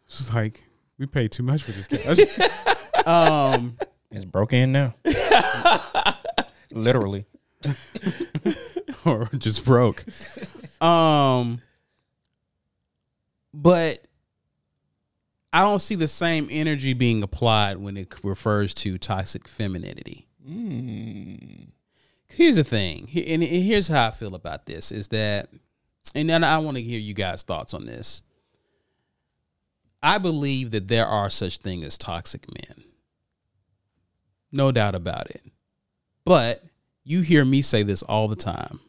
It's 0.06 0.18
just 0.18 0.34
like 0.34 0.64
we 0.98 1.06
paid 1.06 1.32
too 1.32 1.44
much 1.44 1.64
for 1.64 1.72
this 1.72 1.88
couch. 1.88 3.06
um 3.08 3.78
It's 4.12 4.26
broken 4.26 4.60
in 4.60 4.72
now. 4.72 4.96
Literally. 6.72 7.26
or 9.06 9.30
just 9.38 9.66
broke. 9.66 10.06
Um, 10.82 11.62
but 13.54 14.04
I 15.52 15.62
don't 15.64 15.80
see 15.80 15.96
the 15.96 16.08
same 16.08 16.48
energy 16.52 16.94
being 16.94 17.24
applied 17.24 17.78
when 17.78 17.98
it 17.98 18.14
refers 18.24 18.74
to 18.76 18.98
toxic 18.98 19.48
femininity. 19.48 20.28
Mm. 20.48 21.70
Here's 22.30 22.58
the 22.58 22.64
thing, 22.64 23.10
and 23.16 23.42
here's 23.42 23.88
how 23.88 24.08
I 24.08 24.12
feel 24.12 24.36
about 24.36 24.66
this: 24.66 24.92
is 24.92 25.08
that, 25.10 25.50
and 26.14 26.30
then 26.30 26.44
I 26.44 26.58
want 26.60 26.78
to 26.78 26.84
hear 26.84 27.00
you 27.00 27.14
guys' 27.14 27.44
thoughts 27.44 27.74
on 27.74 27.86
this. 27.86 28.22
I 30.04 30.18
believe 30.18 30.72
that 30.72 30.88
there 30.88 31.08
are 31.08 31.30
such 31.30 31.58
things 31.58 31.86
as 31.86 31.98
toxic 31.98 32.46
men. 32.48 32.84
No 34.52 34.72
doubt 34.72 34.96
about 34.96 35.30
it. 35.32 35.44
But 36.26 36.64
you 37.04 37.22
hear 37.22 37.46
me 37.46 37.62
say 37.62 37.84
this 37.84 38.04
all 38.04 38.28
the 38.28 38.36
time. 38.36 38.80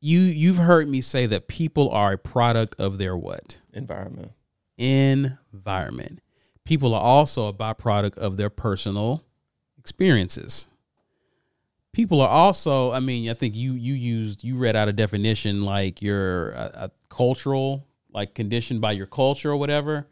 You 0.00 0.20
you've 0.20 0.56
heard 0.56 0.88
me 0.88 1.00
say 1.00 1.26
that 1.26 1.48
people 1.48 1.90
are 1.90 2.12
a 2.12 2.18
product 2.18 2.80
of 2.80 2.98
their 2.98 3.16
what? 3.16 3.58
Environment. 3.72 4.32
Environment. 4.78 6.20
People 6.64 6.94
are 6.94 7.02
also 7.02 7.48
a 7.48 7.52
byproduct 7.52 8.16
of 8.16 8.36
their 8.36 8.50
personal 8.50 9.24
experiences. 9.78 10.66
People 11.92 12.20
are 12.20 12.28
also, 12.28 12.92
I 12.92 13.00
mean, 13.00 13.28
I 13.28 13.34
think 13.34 13.54
you 13.54 13.72
you 13.72 13.94
used 13.94 14.44
you 14.44 14.56
read 14.56 14.76
out 14.76 14.88
a 14.88 14.92
definition 14.92 15.64
like 15.64 16.00
you're 16.00 16.50
a, 16.50 16.70
a 16.74 16.90
cultural, 17.08 17.86
like 18.12 18.34
conditioned 18.34 18.80
by 18.80 18.92
your 18.92 19.06
culture 19.06 19.50
or 19.50 19.56
whatever. 19.56 20.06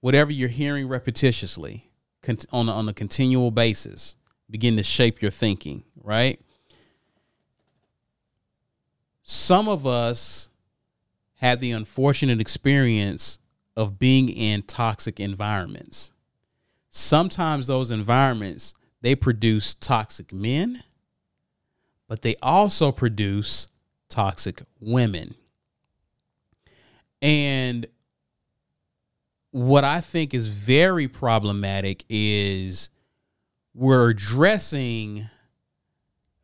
Whatever 0.00 0.32
you're 0.32 0.48
hearing 0.48 0.88
repetitiously 0.88 1.82
con- 2.22 2.38
on 2.50 2.68
a, 2.68 2.72
on 2.72 2.88
a 2.88 2.92
continual 2.92 3.52
basis 3.52 4.16
begin 4.50 4.76
to 4.76 4.82
shape 4.82 5.22
your 5.22 5.30
thinking, 5.30 5.84
right? 6.02 6.40
Some 9.22 9.68
of 9.68 9.86
us 9.86 10.48
had 11.36 11.60
the 11.60 11.70
unfortunate 11.70 12.40
experience 12.40 13.38
of 13.76 13.98
being 13.98 14.28
in 14.28 14.62
toxic 14.62 15.18
environments. 15.20 16.12
Sometimes 16.90 17.66
those 17.66 17.90
environments 17.90 18.74
they 19.00 19.16
produce 19.16 19.74
toxic 19.74 20.32
men, 20.32 20.82
but 22.12 22.20
they 22.20 22.36
also 22.42 22.92
produce 22.92 23.68
toxic 24.10 24.60
women. 24.80 25.34
And 27.22 27.86
what 29.50 29.84
I 29.84 30.02
think 30.02 30.34
is 30.34 30.48
very 30.48 31.08
problematic 31.08 32.04
is 32.10 32.90
we're 33.72 34.10
addressing 34.10 35.26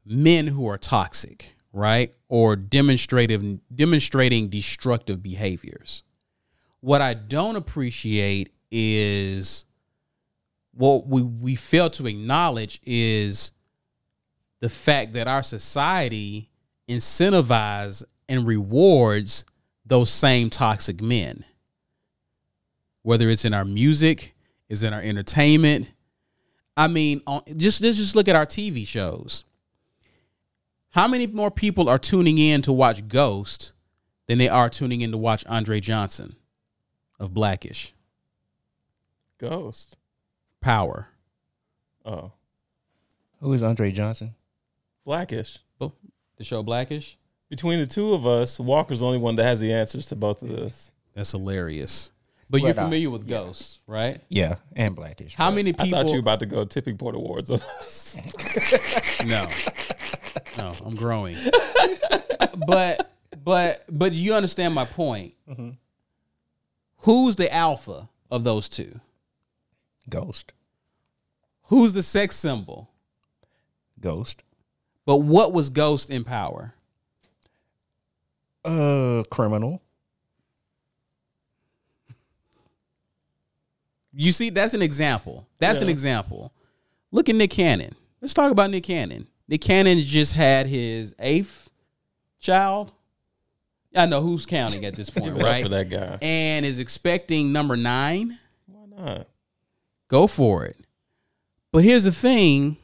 men 0.06 0.46
who 0.46 0.66
are 0.66 0.78
toxic, 0.78 1.54
right? 1.74 2.14
Or 2.30 2.56
demonstrative 2.56 3.44
demonstrating 3.74 4.48
destructive 4.48 5.22
behaviors. 5.22 6.02
What 6.80 7.02
I 7.02 7.12
don't 7.12 7.56
appreciate 7.56 8.54
is 8.70 9.66
what 10.72 11.06
we, 11.06 11.20
we 11.20 11.56
fail 11.56 11.90
to 11.90 12.06
acknowledge 12.06 12.80
is 12.86 13.52
the 14.60 14.68
fact 14.68 15.12
that 15.14 15.28
our 15.28 15.42
society 15.42 16.50
incentivizes 16.88 18.04
and 18.28 18.46
rewards 18.46 19.44
those 19.86 20.10
same 20.10 20.50
toxic 20.50 21.00
men. 21.00 21.44
Whether 23.02 23.30
it's 23.30 23.44
in 23.44 23.54
our 23.54 23.64
music, 23.64 24.34
is 24.68 24.82
in 24.82 24.92
our 24.92 25.00
entertainment. 25.00 25.92
I 26.76 26.88
mean, 26.88 27.22
on, 27.26 27.42
just 27.56 27.80
let's 27.80 27.96
just 27.96 28.14
look 28.14 28.28
at 28.28 28.36
our 28.36 28.46
TV 28.46 28.86
shows. 28.86 29.44
How 30.90 31.08
many 31.08 31.26
more 31.26 31.50
people 31.50 31.88
are 31.88 31.98
tuning 31.98 32.38
in 32.38 32.62
to 32.62 32.72
watch 32.72 33.08
Ghost 33.08 33.72
than 34.26 34.38
they 34.38 34.48
are 34.48 34.68
tuning 34.68 35.00
in 35.00 35.10
to 35.12 35.18
watch 35.18 35.44
Andre 35.46 35.80
Johnson 35.80 36.34
of 37.18 37.34
Blackish? 37.34 37.94
Ghost. 39.38 39.96
Power. 40.60 41.08
Oh. 42.04 42.32
Who 43.40 43.52
is 43.52 43.62
Andre 43.62 43.92
Johnson? 43.92 44.34
Blackish. 45.08 45.58
Oh, 45.80 45.92
the 46.36 46.44
show 46.44 46.62
Blackish? 46.62 47.16
Between 47.48 47.78
the 47.78 47.86
two 47.86 48.12
of 48.12 48.26
us, 48.26 48.60
Walker's 48.60 49.00
the 49.00 49.06
only 49.06 49.16
one 49.16 49.36
that 49.36 49.44
has 49.44 49.58
the 49.58 49.72
answers 49.72 50.04
to 50.08 50.16
both 50.16 50.42
of 50.42 50.50
this. 50.50 50.92
That's 51.14 51.30
hilarious. 51.32 52.10
But 52.50 52.60
you're 52.60 52.74
But, 52.74 52.82
familiar 52.82 53.08
with 53.08 53.26
Ghost, 53.26 53.78
right? 53.86 54.20
Yeah, 54.28 54.56
and 54.76 54.94
Blackish. 54.94 55.34
How 55.34 55.48
but- 55.50 55.54
many 55.54 55.70
I 55.78 55.84
people? 55.84 55.98
thought 56.02 56.06
you 56.08 56.12
were 56.12 56.18
about 56.18 56.40
to 56.40 56.46
go 56.46 56.66
tipping 56.66 56.98
point 56.98 57.16
awards. 57.16 57.50
on 57.50 57.58
us. 57.80 58.16
no, 59.24 59.48
no, 60.58 60.74
I'm 60.84 60.94
growing. 60.94 61.38
but 62.66 63.10
but 63.42 63.84
but 63.90 64.12
you 64.12 64.34
understand 64.34 64.74
my 64.74 64.84
point. 64.84 65.32
Mm-hmm. 65.48 65.70
Who's 66.98 67.36
the 67.36 67.50
alpha 67.50 68.10
of 68.30 68.44
those 68.44 68.68
two? 68.68 69.00
Ghost? 70.10 70.52
Who's 71.68 71.94
the 71.94 72.02
sex 72.02 72.36
symbol? 72.36 72.90
Ghost? 73.98 74.42
But 75.08 75.22
what 75.22 75.54
was 75.54 75.70
Ghost 75.70 76.10
in 76.10 76.22
power? 76.22 76.74
Uh, 78.62 79.22
criminal. 79.30 79.80
You 84.12 84.32
see, 84.32 84.50
that's 84.50 84.74
an 84.74 84.82
example. 84.82 85.46
That's 85.56 85.80
an 85.80 85.88
example. 85.88 86.52
Look 87.10 87.30
at 87.30 87.36
Nick 87.36 87.52
Cannon. 87.52 87.94
Let's 88.20 88.34
talk 88.34 88.52
about 88.52 88.68
Nick 88.68 88.84
Cannon. 88.84 89.26
Nick 89.48 89.62
Cannon 89.62 89.98
just 90.02 90.34
had 90.34 90.66
his 90.66 91.14
eighth 91.18 91.70
child. 92.38 92.92
I 93.96 94.04
know 94.04 94.20
who's 94.20 94.44
counting 94.44 94.84
at 94.84 94.94
this 94.94 95.08
point, 95.10 95.24
Give 95.24 95.36
it 95.36 95.40
up 95.40 95.46
right? 95.46 95.62
for 95.62 95.70
that 95.70 95.88
guy. 95.88 96.18
And 96.20 96.66
is 96.66 96.80
expecting 96.80 97.50
number 97.50 97.78
nine. 97.78 98.38
Why 98.66 98.84
not? 98.94 99.26
Go 100.08 100.26
for 100.26 100.66
it. 100.66 100.76
But 101.72 101.82
here's 101.84 102.04
the 102.04 102.12
thing 102.12 102.76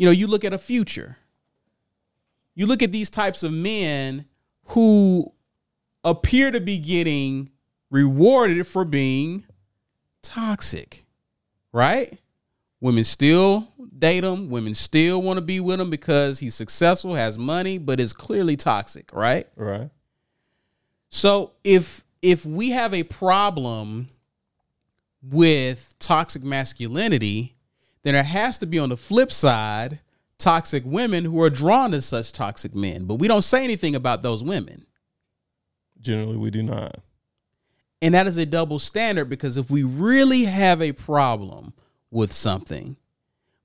you 0.00 0.06
know, 0.06 0.12
you 0.12 0.26
look 0.26 0.46
at 0.46 0.54
a 0.54 0.58
future, 0.58 1.18
you 2.54 2.66
look 2.66 2.82
at 2.82 2.90
these 2.90 3.10
types 3.10 3.42
of 3.42 3.52
men 3.52 4.24
who 4.68 5.30
appear 6.02 6.50
to 6.50 6.58
be 6.58 6.78
getting 6.78 7.50
rewarded 7.90 8.66
for 8.66 8.86
being 8.86 9.44
toxic, 10.22 11.04
right? 11.70 12.18
Women 12.80 13.04
still 13.04 13.68
date 13.98 14.24
him. 14.24 14.48
Women 14.48 14.72
still 14.72 15.20
want 15.20 15.36
to 15.36 15.42
be 15.42 15.60
with 15.60 15.78
him 15.78 15.90
because 15.90 16.38
he's 16.38 16.54
successful, 16.54 17.14
has 17.14 17.36
money, 17.36 17.76
but 17.76 18.00
is 18.00 18.14
clearly 18.14 18.56
toxic, 18.56 19.12
right? 19.12 19.46
Right. 19.54 19.90
So 21.10 21.52
if 21.62 22.06
if 22.22 22.46
we 22.46 22.70
have 22.70 22.94
a 22.94 23.02
problem 23.02 24.08
with 25.22 25.94
toxic 25.98 26.42
masculinity, 26.42 27.54
then 28.02 28.14
there 28.14 28.22
has 28.22 28.58
to 28.58 28.66
be 28.66 28.78
on 28.78 28.88
the 28.88 28.96
flip 28.96 29.30
side 29.32 30.00
toxic 30.38 30.82
women 30.86 31.24
who 31.24 31.40
are 31.42 31.50
drawn 31.50 31.90
to 31.90 32.00
such 32.00 32.32
toxic 32.32 32.74
men. 32.74 33.04
But 33.04 33.16
we 33.16 33.28
don't 33.28 33.42
say 33.42 33.62
anything 33.62 33.94
about 33.94 34.22
those 34.22 34.42
women. 34.42 34.86
Generally, 36.00 36.38
we 36.38 36.50
do 36.50 36.62
not. 36.62 37.00
And 38.00 38.14
that 38.14 38.26
is 38.26 38.38
a 38.38 38.46
double 38.46 38.78
standard 38.78 39.28
because 39.28 39.58
if 39.58 39.70
we 39.70 39.82
really 39.82 40.44
have 40.44 40.80
a 40.80 40.92
problem 40.92 41.74
with 42.10 42.32
something, 42.32 42.96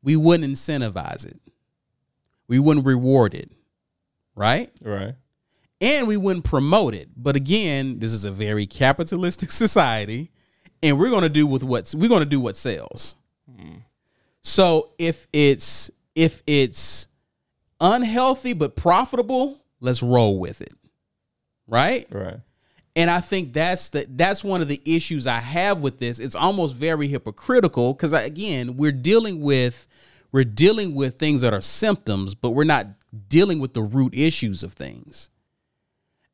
we 0.03 0.17
wouldn't 0.17 0.51
incentivize 0.53 1.25
it. 1.25 1.39
We 2.47 2.59
wouldn't 2.59 2.85
reward 2.85 3.33
it. 3.33 3.49
Right? 4.35 4.69
Right. 4.81 5.15
and 5.79 6.07
we 6.07 6.17
wouldn't 6.17 6.43
promote 6.43 6.93
it. 6.93 7.07
But 7.15 7.37
again, 7.37 7.99
this 7.99 8.11
is 8.11 8.25
a 8.25 8.31
very 8.31 8.65
capitalistic 8.65 9.49
society, 9.63 10.31
and 10.83 10.99
we're 10.99 11.09
going 11.09 11.21
to 11.21 11.29
do 11.29 11.47
with 11.47 11.63
what's 11.63 11.95
we're 11.95 12.09
going 12.09 12.19
to 12.19 12.25
do 12.25 12.41
what 12.41 12.57
sells. 12.57 13.15
Hmm. 13.49 13.75
So 14.45 14.91
if 14.99 15.27
it's 15.33 15.89
if 16.13 16.43
it's 16.45 17.07
unhealthy 17.81 18.53
but 18.53 18.75
profitable, 18.75 19.59
let's 19.81 20.03
roll 20.03 20.39
with 20.39 20.61
it. 20.61 20.73
Right? 21.67 22.07
Right. 22.11 22.39
And 22.95 23.09
I 23.09 23.21
think 23.21 23.53
that's 23.53 23.89
the 23.89 24.05
that's 24.07 24.43
one 24.43 24.61
of 24.61 24.67
the 24.67 24.81
issues 24.85 25.25
I 25.25 25.39
have 25.39 25.81
with 25.81 25.97
this. 25.97 26.19
It's 26.19 26.35
almost 26.35 26.75
very 26.75 27.07
hypocritical 27.07 27.93
because 27.93 28.13
again, 28.13 28.77
we're 28.77 28.91
dealing 28.91 29.41
with 29.41 29.87
we're 30.31 30.43
dealing 30.43 30.93
with 30.93 31.17
things 31.17 31.41
that 31.41 31.53
are 31.53 31.61
symptoms, 31.61 32.35
but 32.35 32.51
we're 32.51 32.65
not 32.65 32.85
dealing 33.27 33.57
with 33.57 33.73
the 33.73 33.81
root 33.81 34.13
issues 34.13 34.61
of 34.61 34.73
things. 34.73 35.29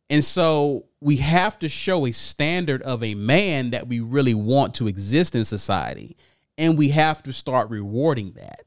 And 0.10 0.26
so 0.26 0.88
we 1.00 1.16
have 1.18 1.58
to 1.60 1.70
show 1.70 2.06
a 2.06 2.12
standard 2.12 2.82
of 2.82 3.02
a 3.04 3.16
man 3.16 3.70
that 3.70 3.88
we 3.88 4.02
really 4.02 4.34
want 4.34 4.76
to 4.76 4.90
exist 4.90 5.34
in 5.34 5.46
society. 5.46 6.18
And 6.58 6.78
we 6.78 6.90
have 6.90 7.24
to 7.24 7.34
start 7.34 7.70
rewarding 7.70 8.34
that 8.34 8.62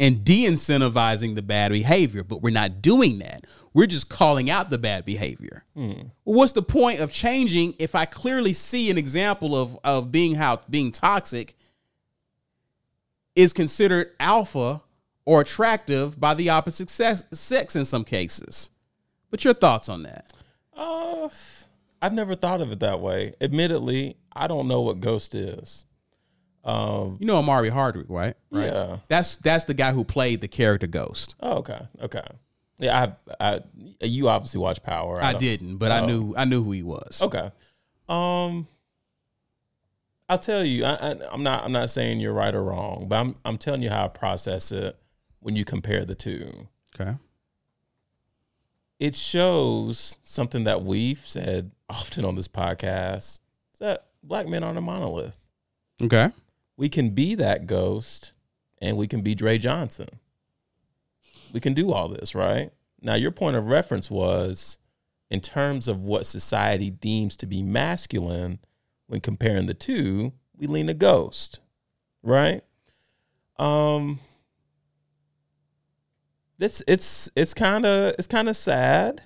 and 0.00 0.24
de 0.24 0.46
incentivizing 0.46 1.34
the 1.34 1.42
bad 1.42 1.70
behavior. 1.70 2.24
But 2.24 2.42
we're 2.42 2.50
not 2.50 2.80
doing 2.82 3.18
that. 3.18 3.44
We're 3.74 3.86
just 3.86 4.08
calling 4.08 4.50
out 4.50 4.70
the 4.70 4.78
bad 4.78 5.04
behavior. 5.04 5.64
Well, 6.24 6.36
what's 6.36 6.54
the 6.54 6.62
point 6.62 7.00
of 7.00 7.12
changing 7.12 7.76
if 7.78 7.94
I 7.94 8.06
clearly 8.06 8.54
see 8.54 8.90
an 8.90 8.98
example 8.98 9.54
of, 9.54 9.78
of 9.84 10.10
being 10.10 10.34
how 10.34 10.62
being 10.68 10.90
toxic 10.90 11.54
is 13.36 13.52
considered 13.52 14.12
alpha 14.18 14.82
or 15.26 15.42
attractive 15.42 16.18
by 16.18 16.34
the 16.34 16.48
opposite 16.48 16.88
sex, 16.90 17.22
sex 17.32 17.76
in 17.76 17.84
some 17.84 18.04
cases? 18.04 18.70
But 19.30 19.44
your 19.44 19.54
thoughts 19.54 19.88
on 19.88 20.02
that? 20.04 20.32
Uh, 20.74 21.28
I've 22.02 22.12
never 22.12 22.34
thought 22.34 22.60
of 22.60 22.72
it 22.72 22.80
that 22.80 23.00
way. 23.00 23.34
Admittedly, 23.40 24.16
I 24.32 24.46
don't 24.46 24.68
know 24.68 24.80
what 24.80 25.00
ghost 25.00 25.34
is. 25.34 25.84
Um, 26.64 27.16
You 27.20 27.26
know 27.26 27.38
Omari 27.38 27.70
Hardwick, 27.70 28.06
right? 28.08 28.34
Right. 28.50 28.66
Yeah. 28.72 28.98
That's 29.08 29.36
that's 29.36 29.64
the 29.64 29.74
guy 29.74 29.92
who 29.92 30.04
played 30.04 30.40
the 30.40 30.48
character 30.48 30.86
Ghost. 30.86 31.34
Oh, 31.40 31.58
okay. 31.58 31.80
Okay. 32.02 32.24
Yeah, 32.78 33.14
I, 33.40 33.54
I, 33.54 33.60
you 34.02 34.28
obviously 34.28 34.60
watched 34.60 34.82
Power. 34.82 35.22
I 35.22 35.32
don't- 35.32 35.40
didn't, 35.40 35.76
but 35.76 35.90
I 35.92 36.00
Oh. 36.00 36.06
knew 36.06 36.34
I 36.36 36.44
knew 36.44 36.62
who 36.64 36.72
he 36.72 36.82
was. 36.82 37.20
Okay. 37.22 37.50
Um, 38.08 38.66
I'll 40.28 40.38
tell 40.38 40.64
you. 40.64 40.84
I, 40.84 40.94
I, 41.12 41.16
I'm 41.32 41.42
not. 41.42 41.64
I'm 41.64 41.72
not 41.72 41.90
saying 41.90 42.20
you're 42.20 42.32
right 42.32 42.54
or 42.54 42.62
wrong, 42.62 43.06
but 43.08 43.16
I'm. 43.16 43.36
I'm 43.44 43.56
telling 43.58 43.82
you 43.82 43.90
how 43.90 44.04
I 44.04 44.08
process 44.08 44.70
it 44.72 44.96
when 45.40 45.56
you 45.56 45.64
compare 45.64 46.04
the 46.04 46.14
two. 46.14 46.68
Okay. 46.98 47.16
It 48.98 49.14
shows 49.14 50.18
something 50.22 50.64
that 50.64 50.82
we've 50.84 51.24
said 51.26 51.70
often 51.90 52.24
on 52.24 52.34
this 52.34 52.48
podcast: 52.48 53.40
is 53.72 53.80
that 53.80 54.06
black 54.22 54.46
men 54.46 54.62
aren't 54.62 54.78
a 54.78 54.82
monolith. 54.82 55.38
Okay. 56.02 56.30
We 56.76 56.88
can 56.88 57.10
be 57.10 57.34
that 57.34 57.66
ghost, 57.66 58.32
and 58.80 58.96
we 58.96 59.06
can 59.06 59.20
be 59.20 59.34
Dre 59.34 59.58
Johnson. 59.58 60.08
We 61.52 61.60
can 61.60 61.74
do 61.74 61.92
all 61.92 62.08
this, 62.08 62.34
right? 62.34 62.70
Now, 63.02 63.14
your 63.14 63.30
point 63.30 63.56
of 63.56 63.66
reference 63.66 64.10
was 64.10 64.78
in 65.30 65.40
terms 65.40 65.88
of 65.88 66.04
what 66.04 66.26
society 66.26 66.90
deems 66.90 67.36
to 67.36 67.46
be 67.46 67.62
masculine 67.62 68.58
when 69.06 69.20
comparing 69.20 69.66
the 69.66 69.74
two, 69.74 70.32
we 70.56 70.66
lean 70.66 70.88
a 70.88 70.94
ghost, 70.94 71.60
right? 72.22 72.62
Um 73.58 74.20
this 76.58 76.82
it's 76.86 77.28
it's 77.34 77.54
kind 77.54 77.84
of 77.86 78.14
it's 78.18 78.26
kind 78.26 78.48
of 78.48 78.56
sad 78.56 79.22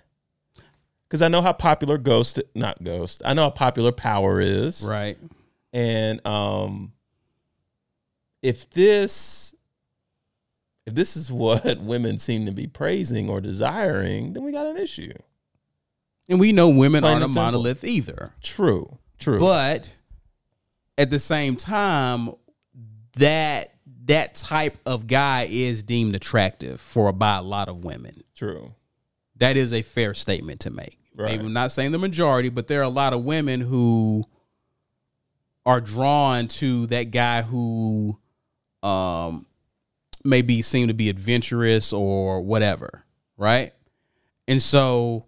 cuz 1.15 1.23
I 1.23 1.29
know 1.29 1.43
how 1.43 1.53
popular 1.53 1.97
ghost 1.97 2.41
not 2.57 2.83
ghost. 2.83 3.23
I 3.25 3.35
know 3.35 3.43
how 3.43 3.51
popular 3.51 3.93
power 3.93 4.41
is. 4.41 4.83
Right. 4.83 5.17
And 5.73 6.27
um 6.27 6.93
if 8.43 8.69
this 8.71 9.55
if 10.87 10.95
this 10.95 11.17
is 11.17 11.31
what 11.31 11.81
women 11.81 12.19
seem 12.19 12.47
to 12.47 12.53
be 12.53 12.67
praising 12.67 13.31
or 13.31 13.41
desiring, 13.41 14.33
then 14.33 14.43
we 14.43 14.51
got 14.51 14.67
an 14.67 14.77
issue. 14.77 15.13
And 16.29 16.41
we 16.41 16.51
know 16.51 16.69
women 16.69 17.03
Plain 17.03 17.13
aren't 17.13 17.25
a 17.25 17.29
simple. 17.29 17.43
monolith 17.43 17.85
either. 17.85 18.33
True. 18.43 18.99
True. 19.19 19.39
But 19.39 19.95
at 20.99 21.11
the 21.11 21.21
same 21.21 21.55
time, 21.55 22.31
that 23.19 23.75
that 24.07 24.35
type 24.35 24.79
of 24.85 25.07
guy 25.07 25.47
is 25.49 25.85
deemed 25.85 26.17
attractive 26.17 26.81
for 26.81 27.13
by 27.13 27.37
a 27.37 27.43
lot 27.43 27.69
of 27.69 27.85
women. 27.85 28.25
True. 28.35 28.75
That 29.37 29.57
is 29.57 29.73
a 29.73 29.83
fair 29.83 30.13
statement 30.15 30.61
to 30.61 30.71
make. 30.71 30.99
Right. 31.17 31.33
Maybe 31.33 31.45
I'm 31.45 31.53
not 31.53 31.73
saying 31.73 31.93
the 31.93 31.99
majority, 31.99 32.49
but 32.49 32.67
there 32.67 32.81
are 32.81 32.85
a 32.85 32.89
lot 32.89 33.13
of 33.13 33.25
women 33.25 33.61
who 33.61 34.25
are 35.65 35.81
drawn 35.81 36.49
to 36.49 36.87
that 36.89 37.11
guy 37.11 37.43
who 37.43 38.19
um 38.83 39.47
maybe 40.25 40.63
seem 40.63 40.89
to 40.89 40.95
be 40.95 41.09
adventurous 41.09 41.93
or 41.93 42.43
whatever, 42.43 43.05
right? 43.37 43.73
And 44.49 44.61
so 44.61 45.27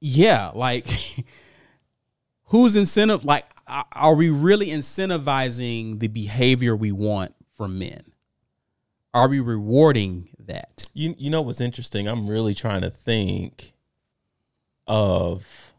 yeah, 0.00 0.50
like 0.54 0.88
who's 2.46 2.76
incentive 2.76 3.24
like 3.24 3.46
are 3.92 4.14
we 4.14 4.28
really 4.28 4.66
incentivizing 4.66 6.00
the 6.00 6.08
behavior 6.08 6.74
we 6.76 6.92
want 6.92 7.34
from 7.56 7.78
men? 7.78 8.02
Are 9.14 9.28
we 9.28 9.40
rewarding 9.40 10.28
that? 10.46 10.88
You 10.94 11.14
you 11.18 11.30
know 11.30 11.42
what's 11.42 11.60
interesting? 11.60 12.06
I'm 12.06 12.28
really 12.28 12.54
trying 12.54 12.82
to 12.82 12.90
think 12.90 13.72
of 14.86 15.72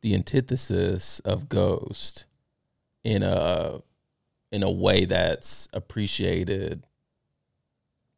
the 0.00 0.14
antithesis 0.14 1.20
of 1.20 1.48
ghost 1.48 2.26
in 3.02 3.22
a 3.22 3.80
in 4.52 4.62
a 4.62 4.70
way 4.70 5.04
that's 5.04 5.68
appreciated 5.72 6.86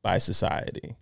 by 0.03 0.19
society. 0.19 0.97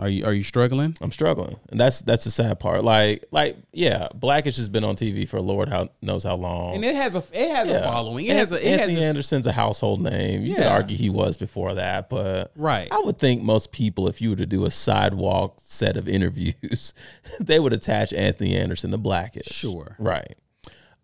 Are 0.00 0.08
you 0.08 0.24
are 0.24 0.32
you 0.32 0.42
struggling? 0.42 0.96
I'm 1.02 1.10
struggling, 1.10 1.56
and 1.68 1.78
that's 1.78 2.00
that's 2.00 2.24
the 2.24 2.30
sad 2.30 2.58
part. 2.58 2.82
Like 2.82 3.26
like 3.30 3.58
yeah, 3.70 4.08
Blackish 4.14 4.56
has 4.56 4.70
been 4.70 4.82
on 4.82 4.96
TV 4.96 5.28
for 5.28 5.42
Lord 5.42 5.68
how 5.68 5.90
knows 6.00 6.24
how 6.24 6.36
long. 6.36 6.76
And 6.76 6.84
it 6.84 6.94
has 6.96 7.16
a 7.16 7.22
it 7.32 7.54
has 7.54 7.68
a 7.68 7.82
following. 7.82 8.24
It 8.24 8.34
has 8.34 8.50
a 8.50 8.56
it 8.56 8.72
Anthony 8.72 8.94
has 8.94 8.96
its- 8.96 9.06
Anderson's 9.06 9.46
a 9.46 9.52
household 9.52 10.00
name. 10.00 10.42
You 10.42 10.54
could 10.54 10.64
argue 10.64 10.96
he 10.96 11.10
was 11.10 11.36
before 11.36 11.74
that, 11.74 12.08
but 12.08 12.50
right. 12.56 12.88
I 12.90 12.98
would 13.00 13.18
think 13.18 13.42
most 13.42 13.72
people, 13.72 14.08
if 14.08 14.22
you 14.22 14.30
were 14.30 14.36
to 14.36 14.46
do 14.46 14.64
a 14.64 14.70
sidewalk 14.70 15.58
set 15.60 15.98
of 15.98 16.08
interviews, 16.16 16.94
they 17.38 17.60
would 17.60 17.74
attach 17.74 18.14
Anthony 18.14 18.56
Anderson 18.56 18.92
to 18.92 18.98
Blackish. 18.98 19.48
Sure. 19.48 19.96
Right. 19.98 20.34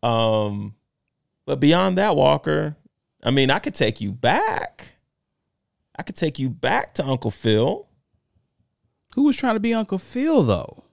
Um, 0.02 0.74
but 1.44 1.60
beyond 1.60 1.98
that, 1.98 2.16
Walker, 2.16 2.76
I 3.22 3.30
mean, 3.30 3.50
I 3.50 3.58
could 3.58 3.74
take 3.74 4.00
you 4.00 4.10
back. 4.10 4.96
I 5.98 6.02
could 6.02 6.16
take 6.16 6.38
you 6.38 6.48
back 6.48 6.94
to 6.94 7.06
Uncle 7.06 7.30
Phil, 7.30 7.86
Who 9.16 9.24
was 9.24 9.36
trying 9.36 9.54
to 9.54 9.60
be 9.60 9.74
Uncle 9.74 9.98
Phil 9.98 10.44
though? 10.44 10.84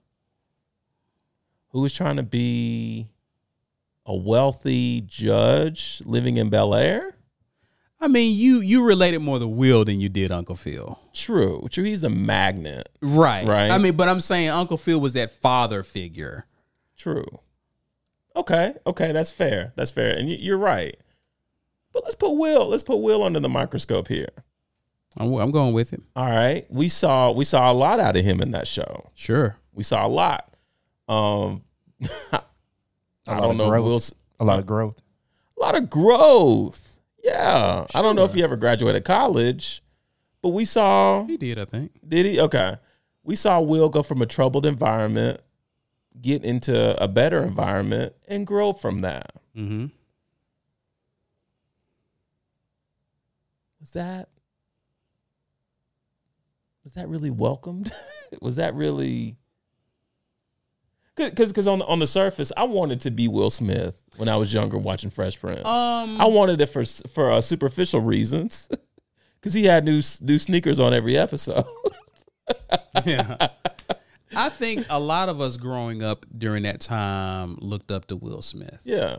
who 1.74 1.80
was 1.80 1.92
trying 1.92 2.14
to 2.16 2.22
be 2.22 3.08
a 4.06 4.14
wealthy 4.14 5.00
judge 5.00 6.00
living 6.06 6.36
in 6.36 6.48
Bel 6.48 6.72
Air. 6.72 7.16
I 8.00 8.06
mean, 8.06 8.38
you 8.38 8.60
you 8.60 8.86
related 8.86 9.18
more 9.18 9.40
to 9.40 9.48
Will 9.48 9.84
than 9.84 10.00
you 10.00 10.08
did 10.08 10.30
Uncle 10.30 10.54
Phil. 10.54 11.00
True, 11.12 11.66
true. 11.70 11.82
He's 11.82 12.04
a 12.04 12.10
magnet. 12.10 12.88
Right. 13.02 13.44
Right. 13.44 13.70
I 13.72 13.78
mean, 13.78 13.96
but 13.96 14.08
I'm 14.08 14.20
saying 14.20 14.50
Uncle 14.50 14.76
Phil 14.76 15.00
was 15.00 15.14
that 15.14 15.32
father 15.32 15.82
figure. 15.82 16.46
True. 16.96 17.40
Okay, 18.36 18.74
okay, 18.86 19.10
that's 19.10 19.32
fair. 19.32 19.72
That's 19.74 19.90
fair, 19.90 20.16
and 20.16 20.28
you're 20.28 20.58
right. 20.58 20.96
But 21.92 22.04
let's 22.04 22.14
put 22.14 22.32
Will. 22.34 22.68
Let's 22.68 22.82
put 22.84 22.96
Will 22.98 23.24
under 23.24 23.40
the 23.40 23.48
microscope 23.48 24.06
here. 24.06 24.30
I'm, 25.16 25.32
I'm 25.34 25.50
going 25.50 25.72
with 25.74 25.92
it. 25.92 26.02
All 26.16 26.28
right, 26.28 26.66
we 26.70 26.88
saw 26.88 27.30
we 27.30 27.44
saw 27.44 27.70
a 27.70 27.74
lot 27.74 28.00
out 28.00 28.16
of 28.16 28.24
him 28.24 28.40
in 28.40 28.50
that 28.52 28.66
show. 28.66 29.10
Sure. 29.14 29.56
We 29.72 29.82
saw 29.82 30.06
a 30.06 30.08
lot. 30.08 30.52
Um, 31.08 31.62
I 32.32 32.36
lot 33.28 33.40
don't 33.40 33.50
of 33.52 33.56
know. 33.56 33.64
If 33.64 33.68
growth. 33.70 33.84
Will's 33.84 34.14
A 34.40 34.44
lot 34.44 34.58
of 34.58 34.66
growth. 34.66 35.00
a 35.56 35.60
lot 35.60 35.76
of 35.76 35.88
growth. 35.90 36.98
Yeah, 37.22 37.86
I 37.94 38.02
don't 38.02 38.16
know 38.16 38.24
if 38.24 38.34
he 38.34 38.42
ever 38.42 38.56
graduated 38.56 39.04
college, 39.04 39.82
but 40.42 40.50
we 40.50 40.64
saw. 40.64 41.24
He 41.24 41.36
did, 41.36 41.58
I 41.58 41.64
think. 41.64 41.92
Did 42.06 42.26
he? 42.26 42.40
Okay, 42.40 42.76
we 43.22 43.34
saw 43.36 43.60
Will 43.60 43.88
go 43.88 44.02
from 44.02 44.20
a 44.20 44.26
troubled 44.26 44.66
environment, 44.66 45.40
get 46.20 46.44
into 46.44 47.02
a 47.02 47.08
better 47.08 47.42
environment, 47.42 48.14
and 48.28 48.46
grow 48.46 48.72
from 48.72 48.98
that. 49.00 49.32
Mm-hmm. 49.56 49.86
was 53.80 53.92
that 53.92 54.28
was 56.84 56.92
that 56.94 57.08
really 57.08 57.30
welcomed? 57.30 57.92
was 58.40 58.56
that 58.56 58.74
really 58.74 59.38
because 61.16 61.50
because 61.50 61.66
on 61.66 61.78
the, 61.78 61.86
on 61.86 61.98
the 61.98 62.06
surface, 62.06 62.52
I 62.56 62.64
wanted 62.64 63.00
to 63.00 63.10
be 63.10 63.28
Will 63.28 63.50
Smith 63.50 63.98
when 64.16 64.28
I 64.28 64.36
was 64.36 64.52
younger 64.52 64.78
watching 64.78 65.10
Fresh 65.10 65.40
Prince. 65.40 65.66
Um, 65.66 66.20
I 66.20 66.26
wanted 66.26 66.60
it 66.60 66.66
for 66.66 66.84
for 66.84 67.30
uh, 67.30 67.40
superficial 67.40 68.00
reasons 68.00 68.68
because 69.40 69.54
he 69.54 69.64
had 69.64 69.84
new 69.84 70.02
new 70.20 70.38
sneakers 70.38 70.80
on 70.80 70.92
every 70.92 71.16
episode. 71.16 71.64
yeah. 73.06 73.48
I 74.36 74.48
think 74.48 74.86
a 74.90 74.98
lot 74.98 75.28
of 75.28 75.40
us 75.40 75.56
growing 75.56 76.02
up 76.02 76.26
during 76.36 76.64
that 76.64 76.80
time 76.80 77.56
looked 77.60 77.92
up 77.92 78.06
to 78.06 78.16
Will 78.16 78.42
Smith. 78.42 78.80
yeah, 78.82 79.16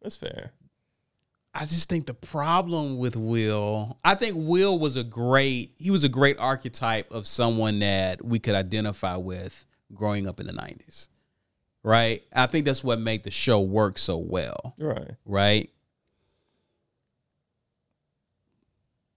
that's 0.00 0.16
fair. 0.16 0.52
I 1.54 1.66
just 1.66 1.88
think 1.88 2.06
the 2.06 2.14
problem 2.14 2.98
with 2.98 3.14
Will, 3.14 3.96
I 4.04 4.16
think 4.16 4.34
Will 4.36 4.78
was 4.78 4.96
a 4.96 5.04
great, 5.04 5.72
he 5.76 5.90
was 5.90 6.02
a 6.02 6.08
great 6.08 6.36
archetype 6.38 7.12
of 7.12 7.28
someone 7.28 7.78
that 7.78 8.24
we 8.24 8.40
could 8.40 8.56
identify 8.56 9.16
with 9.16 9.64
growing 9.94 10.26
up 10.26 10.40
in 10.40 10.48
the 10.48 10.52
90s. 10.52 11.08
Right? 11.84 12.22
I 12.34 12.46
think 12.46 12.64
that's 12.64 12.82
what 12.82 12.98
made 12.98 13.22
the 13.22 13.30
show 13.30 13.60
work 13.60 13.98
so 13.98 14.16
well. 14.16 14.74
Right. 14.78 15.12
Right? 15.24 15.70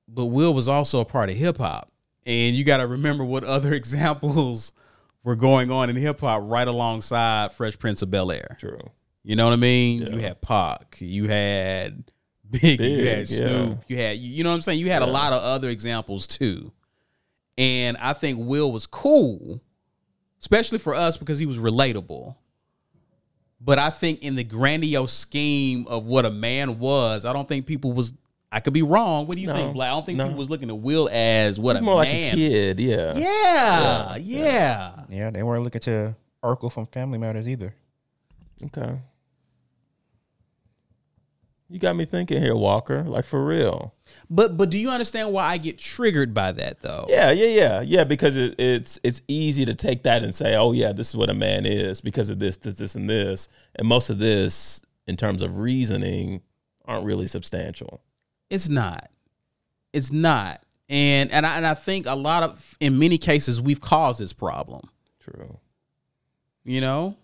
But 0.08 0.26
Will 0.26 0.54
was 0.54 0.68
also 0.68 1.00
a 1.00 1.06
part 1.06 1.30
of 1.30 1.38
hip 1.38 1.58
hop. 1.58 1.92
And 2.26 2.56
you 2.56 2.64
got 2.64 2.78
to 2.78 2.88
remember 2.88 3.26
what 3.26 3.46
other 3.46 3.74
examples 3.74 4.74
were 5.24 5.36
going 5.36 5.72
on 5.72 5.90
in 5.90 5.96
hip 5.96 6.20
hop 6.20 6.42
right 6.46 6.68
alongside 6.68 7.52
Fresh 7.52 7.80
Prince 7.80 8.04
of 8.04 8.12
Bel 8.12 8.32
Air. 8.32 8.58
True. 8.60 8.80
You 9.24 9.36
know 9.36 9.46
what 9.46 9.54
I 9.54 9.58
mean? 9.58 10.02
Yeah. 10.04 10.10
You 10.10 10.20
had 10.20 10.42
Pac, 10.42 10.98
you 11.00 11.28
had 11.28 12.12
Big, 12.52 12.64
you 12.64 12.78
Big, 12.78 13.08
had 13.08 13.28
Snoop, 13.28 13.80
you 13.88 13.98
had 13.98 14.18
you 14.18 14.44
know 14.44 14.50
what 14.50 14.56
I'm 14.56 14.62
saying? 14.62 14.80
You 14.80 14.90
had 14.90 15.02
a 15.02 15.08
lot 15.08 15.34
of 15.34 15.42
other 15.42 15.70
examples 15.70 16.28
too. 16.28 16.72
And 17.58 17.98
I 17.98 18.14
think 18.14 18.40
Will 18.40 18.72
was 18.72 18.86
cool, 18.86 19.62
especially 20.40 20.78
for 20.78 20.94
us 20.94 21.18
because 21.18 21.40
he 21.40 21.46
was 21.46 21.58
relatable. 21.58 22.36
But 23.60 23.80
I 23.80 23.90
think 23.90 24.22
in 24.22 24.36
the 24.36 24.44
grandiose 24.44 25.12
scheme 25.14 25.88
of 25.88 26.06
what 26.06 26.26
a 26.26 26.30
man 26.30 26.78
was, 26.78 27.26
I 27.26 27.34
don't 27.34 27.48
think 27.48 27.66
people 27.66 27.92
was 27.94 28.14
I 28.52 28.60
could 28.60 28.74
be 28.74 28.84
wrong. 28.84 29.28
What 29.28 29.36
do 29.36 29.42
you 29.42 29.48
No, 29.48 29.54
think, 29.54 29.74
Black? 29.74 29.90
I 29.90 29.94
don't 29.96 30.06
think 30.06 30.18
no. 30.18 30.26
people 30.26 30.38
was 30.40 30.50
looking 30.50 30.70
at 30.70 30.78
Will 30.78 31.10
as 31.12 31.60
what 31.60 31.76
He's 31.76 31.82
a 31.82 31.86
more 31.86 31.96
like 31.96 32.08
a 32.08 32.32
kid. 32.32 32.80
Yeah. 32.80 33.14
Yeah, 33.16 34.16
yeah. 34.18 34.92
Yeah, 35.10 35.30
they 35.32 35.44
weren't 35.44 35.64
looking 35.64 35.82
to 35.82 36.16
Urkel 36.44 36.72
from 36.72 36.86
Family 36.86 37.18
Matters 37.18 37.48
either. 37.48 37.74
Okay. 38.64 39.00
You 41.70 41.80
got 41.80 41.96
me 41.96 42.06
thinking 42.06 42.42
here, 42.42 42.56
Walker. 42.56 43.04
Like 43.04 43.26
for 43.26 43.46
real. 43.46 43.94
But 44.30 44.58
but 44.58 44.70
do 44.70 44.78
you 44.78 44.90
understand 44.90 45.34
why 45.34 45.46
I 45.46 45.58
get 45.58 45.78
triggered 45.78 46.34
by 46.34 46.52
that 46.54 46.82
though? 46.82 47.06
Yeah, 47.10 47.32
yeah, 47.32 47.48
yeah, 47.48 47.82
yeah. 47.82 48.04
Because 48.04 48.38
it, 48.38 48.56
it's 48.58 49.00
it's 49.04 49.22
easy 49.28 49.66
to 49.66 49.76
take 49.76 50.04
that 50.04 50.24
and 50.24 50.34
say, 50.34 50.56
"Oh, 50.56 50.72
yeah, 50.72 50.94
this 50.94 51.10
is 51.10 51.16
what 51.16 51.30
a 51.30 51.34
man 51.34 51.66
is 51.66 52.02
because 52.02 52.30
of 52.30 52.40
this, 52.40 52.58
this, 52.58 52.76
this, 52.76 52.96
and 52.96 53.10
this." 53.10 53.50
And 53.76 53.88
most 53.88 54.10
of 54.10 54.18
this, 54.18 54.82
in 55.08 55.18
terms 55.18 55.42
of 55.42 55.58
reasoning, 55.58 56.42
aren't 56.86 57.06
really 57.06 57.28
substantial. 57.28 58.02
It's 58.50 58.70
not. 58.70 59.10
It's 59.94 60.12
not. 60.12 60.62
And 60.90 61.32
and 61.32 61.46
I 61.46 61.58
and 61.58 61.68
I 61.68 61.74
think 61.74 62.06
a 62.06 62.16
lot 62.16 62.44
of 62.44 62.78
in 62.80 62.98
many 62.98 63.18
cases 63.18 63.62
we've 63.62 63.82
caused 63.82 64.22
this 64.22 64.32
problem. 64.32 64.82
True. 65.20 65.60
You 66.64 66.82
know? 66.82 67.18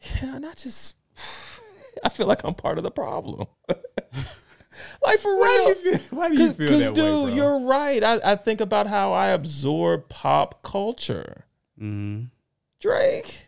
Yeah, 0.00 0.36
and 0.36 0.46
I 0.46 0.52
just, 0.54 0.96
I 2.04 2.08
feel 2.08 2.26
like 2.26 2.44
I'm 2.44 2.54
part 2.54 2.78
of 2.78 2.84
the 2.84 2.90
problem. 2.90 3.46
like 3.68 5.18
for 5.20 5.34
real. 5.34 5.74
why 6.10 6.28
do 6.28 6.42
you 6.42 6.52
feel 6.52 6.56
that? 6.56 6.56
Because, 6.58 6.92
dude, 6.92 7.36
you're 7.36 7.60
right. 7.60 8.02
I, 8.02 8.20
I 8.24 8.36
think 8.36 8.60
about 8.60 8.86
how 8.86 9.12
I 9.12 9.28
absorb 9.28 10.08
pop 10.08 10.62
culture. 10.62 11.44
mm 11.80 12.28
Drake. 12.80 13.46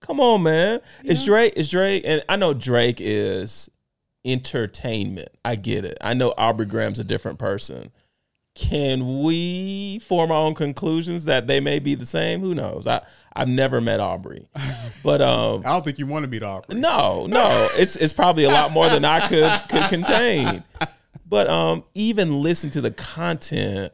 Come 0.00 0.20
on, 0.20 0.42
man. 0.42 0.80
It's 1.02 1.24
Drake. 1.24 1.54
It's 1.56 1.70
Drake. 1.70 2.02
And 2.06 2.22
I 2.28 2.36
know 2.36 2.52
Drake 2.54 2.98
is 3.00 3.70
entertainment. 4.24 5.30
I 5.44 5.56
get 5.56 5.84
it. 5.84 5.96
I 6.00 6.14
know 6.14 6.34
Aubrey 6.36 6.66
Graham's 6.66 6.98
a 6.98 7.04
different 7.04 7.38
person. 7.38 7.90
Can 8.56 9.22
we 9.22 9.98
form 9.98 10.32
our 10.32 10.38
own 10.38 10.54
conclusions 10.54 11.26
that 11.26 11.46
they 11.46 11.60
may 11.60 11.78
be 11.78 11.94
the 11.94 12.06
same? 12.06 12.40
Who 12.40 12.54
knows? 12.54 12.86
I, 12.86 13.02
I've 13.34 13.48
never 13.48 13.80
met 13.82 14.00
Aubrey. 14.00 14.48
But 15.02 15.20
um 15.20 15.60
I 15.60 15.68
don't 15.68 15.84
think 15.84 15.98
you 15.98 16.06
want 16.06 16.24
to 16.24 16.28
meet 16.28 16.42
Aubrey. 16.42 16.74
no, 16.74 17.26
no, 17.26 17.68
it's 17.74 17.96
it's 17.96 18.12
probably 18.14 18.44
a 18.44 18.48
lot 18.48 18.72
more 18.72 18.88
than 18.88 19.04
I 19.04 19.28
could 19.28 19.50
could 19.68 19.88
contain. 19.90 20.64
But 21.28 21.48
um, 21.48 21.84
even 21.94 22.40
listen 22.42 22.70
to 22.70 22.80
the 22.80 22.92
content 22.92 23.92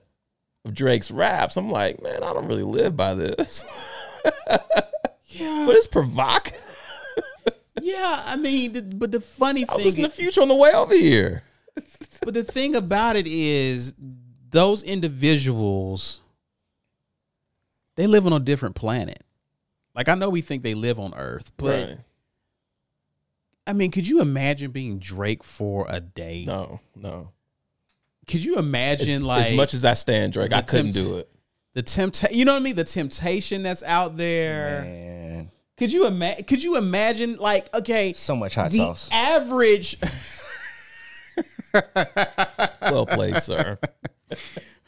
of 0.65 0.75
Drake's 0.75 1.11
raps, 1.11 1.57
I'm 1.57 1.71
like, 1.71 2.03
man, 2.03 2.23
I 2.23 2.33
don't 2.33 2.47
really 2.47 2.63
live 2.63 2.97
by 2.97 3.15
this. 3.15 3.67
Yeah. 5.35 5.65
But 5.67 5.77
it's 5.77 5.87
provocative. 5.87 6.61
yeah, 7.81 8.23
I 8.27 8.37
mean, 8.37 8.73
the, 8.75 8.83
but 8.83 9.13
the 9.13 9.21
funny 9.21 9.63
thing 9.63 9.71
I 9.71 9.77
was 9.77 9.85
listening 9.87 10.05
to 10.05 10.11
Future 10.11 10.43
on 10.43 10.49
the 10.49 10.55
way 10.55 10.73
over 10.73 10.95
here. 10.95 11.43
but 12.23 12.35
the 12.35 12.45
thing 12.45 12.77
about 12.77 13.17
it 13.17 13.27
is 13.27 13.95
those 14.53 14.83
individuals 14.83 16.21
they 17.97 18.07
live 18.07 18.27
on 18.27 18.33
a 18.33 18.41
different 18.41 18.75
planet. 18.75 19.23
Like 19.95 20.09
I 20.09 20.15
know 20.15 20.31
we 20.31 20.41
think 20.41 20.63
they 20.63 20.75
live 20.75 20.99
on 20.99 21.13
Earth, 21.15 21.53
but 21.57 21.89
Right. 21.89 21.99
I 23.67 23.73
mean, 23.75 23.91
could 23.91 24.09
you 24.09 24.21
imagine 24.21 24.71
being 24.71 24.99
Drake 24.99 25.45
for 25.45 25.87
a 25.89 26.01
day? 26.01 26.45
No, 26.47 26.81
no. 26.97 27.29
Could 28.27 28.45
you 28.45 28.57
imagine 28.57 29.09
As, 29.11 29.23
like 29.23 29.51
as 29.51 29.57
much 29.57 29.75
as 29.75 29.85
I 29.85 29.95
stand 29.95 30.33
Drake, 30.33 30.53
I 30.53 30.63
couldn't 30.63 30.93
tempt- 30.93 30.97
do 30.97 31.17
it. 31.19 31.29
the 31.75 31.83
temptation? 31.83 32.37
You 32.37 32.45
know 32.45 32.53
what 32.55 32.61
I 32.61 32.63
mean? 32.63 32.77
The 32.77 32.85
temptation 32.85 33.63
that's 33.63 33.83
out 33.83 34.17
there. 34.17 34.83
Man, 34.83 35.51
Could 35.77 35.93
you 35.93 36.07
imagine? 36.07 36.45
Could 36.45 36.63
you 36.63 36.77
imagine? 36.77 37.37
Like, 37.37 37.73
okay, 37.75 38.15
so 38.15 38.35
much 38.35 38.55
hot 38.55 38.71
the 38.71 38.79
sauce. 38.79 39.09
average. 39.13 39.97
Well 42.83 43.07
played, 43.07 43.41
sir. 43.43 43.79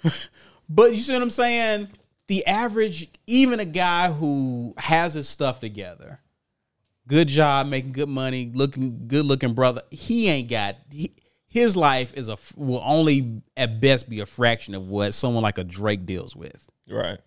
But 0.68 0.92
you 0.92 0.98
see 0.98 1.12
what 1.12 1.22
I'm 1.22 1.30
saying? 1.30 1.88
The 2.26 2.46
average, 2.46 3.08
even 3.26 3.60
a 3.60 3.64
guy 3.64 4.10
who 4.10 4.74
has 4.78 5.14
his 5.14 5.28
stuff 5.28 5.60
together, 5.60 6.20
good 7.06 7.28
job, 7.28 7.66
making 7.66 7.92
good 7.92 8.08
money, 8.08 8.50
looking 8.52 9.06
good 9.06 9.26
looking 9.26 9.54
brother, 9.54 9.82
he 9.90 10.28
ain't 10.28 10.48
got 10.48 10.76
he, 10.90 11.14
his 11.46 11.76
life 11.76 12.14
is 12.14 12.28
a 12.28 12.38
will 12.56 12.82
only 12.84 13.42
at 13.56 13.80
best 13.80 14.08
be 14.08 14.20
a 14.20 14.26
fraction 14.26 14.74
of 14.74 14.88
what 14.88 15.12
someone 15.12 15.42
like 15.42 15.58
a 15.58 15.64
Drake 15.64 16.06
deals 16.06 16.34
with. 16.34 16.68
Right. 16.88 17.18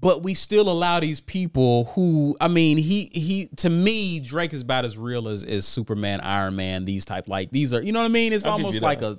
But 0.00 0.22
we 0.22 0.34
still 0.34 0.68
allow 0.68 1.00
these 1.00 1.20
people 1.20 1.86
who 1.94 2.36
I 2.40 2.46
mean, 2.46 2.78
he 2.78 3.10
he 3.12 3.48
to 3.56 3.70
me, 3.70 4.20
Drake 4.20 4.52
is 4.52 4.60
about 4.60 4.84
as 4.84 4.96
real 4.96 5.26
as, 5.26 5.42
as 5.42 5.66
Superman, 5.66 6.20
Iron 6.20 6.54
Man, 6.54 6.84
these 6.84 7.04
type 7.04 7.28
like 7.28 7.50
these 7.50 7.72
are 7.72 7.82
you 7.82 7.90
know 7.90 8.00
what 8.00 8.06
I 8.06 8.08
mean? 8.08 8.32
It's 8.32 8.46
I'll 8.46 8.52
almost 8.52 8.80
like 8.80 9.02
a 9.02 9.18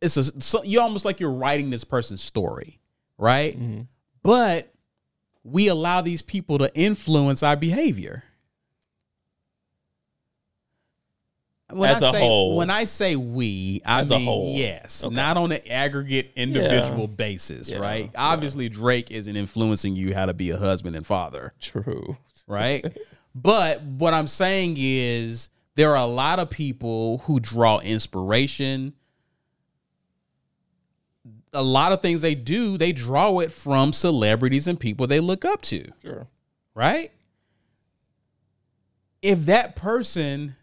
it's 0.00 0.16
a 0.16 0.40
so, 0.40 0.62
you're 0.64 0.82
almost 0.82 1.04
like 1.04 1.20
you're 1.20 1.32
writing 1.32 1.70
this 1.70 1.84
person's 1.84 2.22
story, 2.22 2.80
right? 3.18 3.58
Mm-hmm. 3.58 3.82
But 4.22 4.72
we 5.42 5.68
allow 5.68 6.00
these 6.00 6.22
people 6.22 6.58
to 6.58 6.74
influence 6.74 7.42
our 7.42 7.56
behavior. 7.56 8.22
When 11.72 11.88
As 11.90 12.02
I 12.02 12.08
a 12.08 12.12
say, 12.12 12.20
whole. 12.20 12.56
when 12.56 12.68
I 12.70 12.84
say 12.84 13.16
we, 13.16 13.80
I 13.86 14.00
As 14.00 14.10
mean 14.10 14.56
yes, 14.56 15.04
Okay. 15.04 15.14
not 15.14 15.36
on 15.38 15.50
an 15.50 15.60
aggregate 15.68 16.32
individual 16.36 17.08
basis, 17.08 17.70
Yeah, 17.70 17.78
right? 17.78 18.10
yeah. 18.12 18.20
Obviously, 18.22 18.68
Drake 18.68 19.10
isn't 19.10 19.34
influencing 19.34 19.96
you 19.96 20.14
how 20.14 20.26
to 20.26 20.34
be 20.34 20.50
a 20.50 20.58
husband 20.58 20.94
and 20.94 21.06
father, 21.06 21.54
True. 21.60 22.16
right? 22.46 22.84
But 23.36 23.82
what 23.82 24.14
I'm 24.14 24.28
saying 24.28 24.76
is 24.78 25.50
there 25.74 25.90
are 25.90 25.96
a 26.04 26.06
lot 26.06 26.38
of 26.38 26.50
people 26.50 27.18
who 27.24 27.40
draw 27.40 27.80
inspiration. 27.80 28.92
A 31.54 31.62
lot 31.62 31.92
of 31.92 32.02
things 32.02 32.20
they 32.20 32.34
do, 32.34 32.76
they 32.76 32.92
draw 32.92 33.38
it 33.38 33.52
from 33.52 33.92
celebrities 33.92 34.66
and 34.66 34.78
people 34.78 35.06
they 35.06 35.20
look 35.20 35.44
up 35.44 35.62
to, 35.62 35.86
Sure. 36.02 36.26
right? 36.74 37.12
If 39.22 39.46
that 39.46 39.76
person 39.76 40.56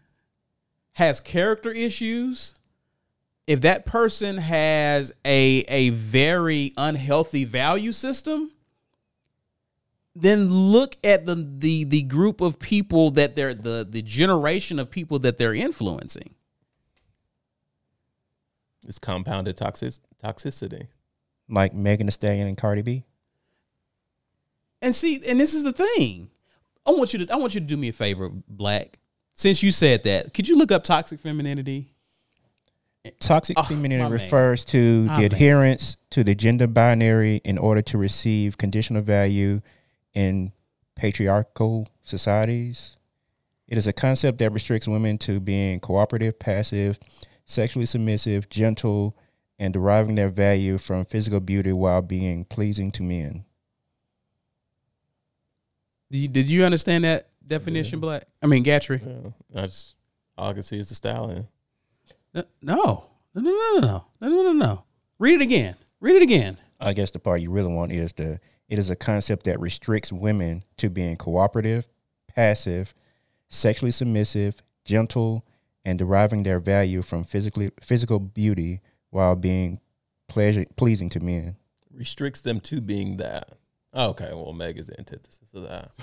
has 0.92 1.18
character 1.20 1.70
issues, 1.70 2.54
if 3.46 3.60
that 3.62 3.84
person 3.86 4.38
has 4.38 5.12
a 5.24 5.64
a 5.68 5.88
very 5.90 6.72
unhealthy 6.76 7.44
value 7.44 7.92
system, 7.92 8.52
then 10.14 10.46
look 10.46 10.96
at 11.02 11.26
the 11.26 11.34
the 11.34 11.84
the 11.84 12.02
group 12.02 12.40
of 12.40 12.58
people 12.60 13.10
that 13.12 13.34
they're 13.34 13.54
the 13.54 13.86
the 13.88 14.02
generation 14.02 14.78
of 14.78 14.90
people 14.90 15.18
that 15.20 15.38
they're 15.38 15.54
influencing. 15.54 16.34
It's 18.86 18.98
compounded 18.98 19.56
toxic 19.56 19.94
toxicity. 20.22 20.88
Like 21.48 21.74
Megan 21.74 22.06
Thee 22.06 22.12
Stallion 22.12 22.46
and 22.48 22.56
Cardi 22.56 22.82
B. 22.82 23.04
And 24.80 24.94
see, 24.94 25.20
and 25.28 25.40
this 25.40 25.54
is 25.54 25.64
the 25.64 25.72
thing. 25.72 26.30
I 26.86 26.90
want 26.92 27.12
you 27.12 27.24
to 27.24 27.32
I 27.32 27.36
want 27.36 27.54
you 27.54 27.60
to 27.60 27.66
do 27.66 27.76
me 27.76 27.88
a 27.88 27.92
favor, 27.92 28.28
Black. 28.48 28.98
Since 29.34 29.62
you 29.62 29.70
said 29.70 30.02
that, 30.04 30.34
could 30.34 30.48
you 30.48 30.56
look 30.58 30.72
up 30.72 30.84
toxic 30.84 31.20
femininity? 31.20 31.88
Toxic 33.18 33.58
Oh, 33.58 33.62
my 33.62 33.68
femininity 33.68 34.02
man. 34.02 34.12
refers 34.12 34.64
to 34.66 35.04
My 35.04 35.14
the 35.16 35.22
man. 35.22 35.24
adherence 35.24 35.96
to 36.10 36.22
the 36.22 36.34
gender 36.34 36.66
binary 36.66 37.40
in 37.44 37.58
order 37.58 37.82
to 37.82 37.98
receive 37.98 38.58
conditional 38.58 39.02
value 39.02 39.60
in 40.14 40.52
patriarchal 40.94 41.88
societies. 42.04 42.96
It 43.66 43.78
is 43.78 43.86
a 43.86 43.92
concept 43.92 44.38
that 44.38 44.52
restricts 44.52 44.86
women 44.86 45.18
to 45.18 45.40
being 45.40 45.80
cooperative, 45.80 46.38
passive, 46.38 46.98
sexually 47.46 47.86
submissive, 47.86 48.48
gentle, 48.48 49.16
and 49.58 49.72
deriving 49.72 50.14
their 50.14 50.28
value 50.28 50.78
from 50.78 51.04
physical 51.04 51.40
beauty 51.40 51.72
while 51.72 52.02
being 52.02 52.44
pleasing 52.44 52.90
to 52.92 53.02
men. 53.02 53.44
Did 56.10 56.18
you, 56.18 56.28
did 56.28 56.46
you 56.46 56.64
understand 56.64 57.04
that 57.04 57.28
definition, 57.46 58.00
Black? 58.00 58.24
I 58.42 58.46
mean, 58.46 58.64
Gatrey. 58.64 59.00
Yeah. 59.04 59.62
I 59.62 59.66
just 59.66 59.96
all 60.36 60.50
I 60.50 60.52
can 60.52 60.62
see 60.62 60.78
is 60.78 60.88
the 60.88 60.94
stallion. 60.94 61.48
No, 62.34 62.44
no, 62.62 63.04
no, 63.34 63.40
no, 63.42 63.50
no, 63.50 63.78
no, 63.80 64.04
no, 64.20 64.28
no, 64.28 64.42
no, 64.42 64.52
no. 64.52 64.84
Read 65.18 65.34
it 65.34 65.42
again. 65.42 65.76
Read 66.00 66.16
it 66.16 66.22
again. 66.22 66.58
I 66.80 66.92
guess 66.92 67.10
the 67.10 67.18
part 67.18 67.40
you 67.40 67.50
really 67.50 67.72
want 67.72 67.92
is 67.92 68.12
the 68.14 68.40
it 68.68 68.78
is 68.78 68.90
a 68.90 68.96
concept 68.96 69.44
that 69.44 69.60
restricts 69.60 70.12
women 70.12 70.64
to 70.78 70.90
being 70.90 71.16
cooperative, 71.16 71.88
passive, 72.26 72.94
sexually 73.48 73.92
submissive, 73.92 74.62
gentle, 74.84 75.44
and 75.84 75.98
deriving 75.98 76.42
their 76.42 76.60
value 76.60 77.02
from 77.02 77.24
physically 77.24 77.70
physical 77.80 78.18
beauty 78.20 78.80
while 79.10 79.34
being 79.36 79.80
pleasure, 80.28 80.64
pleasing 80.76 81.08
to 81.10 81.20
men. 81.20 81.56
Restricts 81.92 82.40
them 82.40 82.60
to 82.60 82.80
being 82.80 83.16
that. 83.18 83.50
Oh, 83.92 84.08
okay, 84.10 84.30
well 84.32 84.52
Meg 84.52 84.78
is 84.78 84.86
the 84.86 84.98
antithesis 84.98 85.52
of 85.54 85.62
that. 85.64 85.90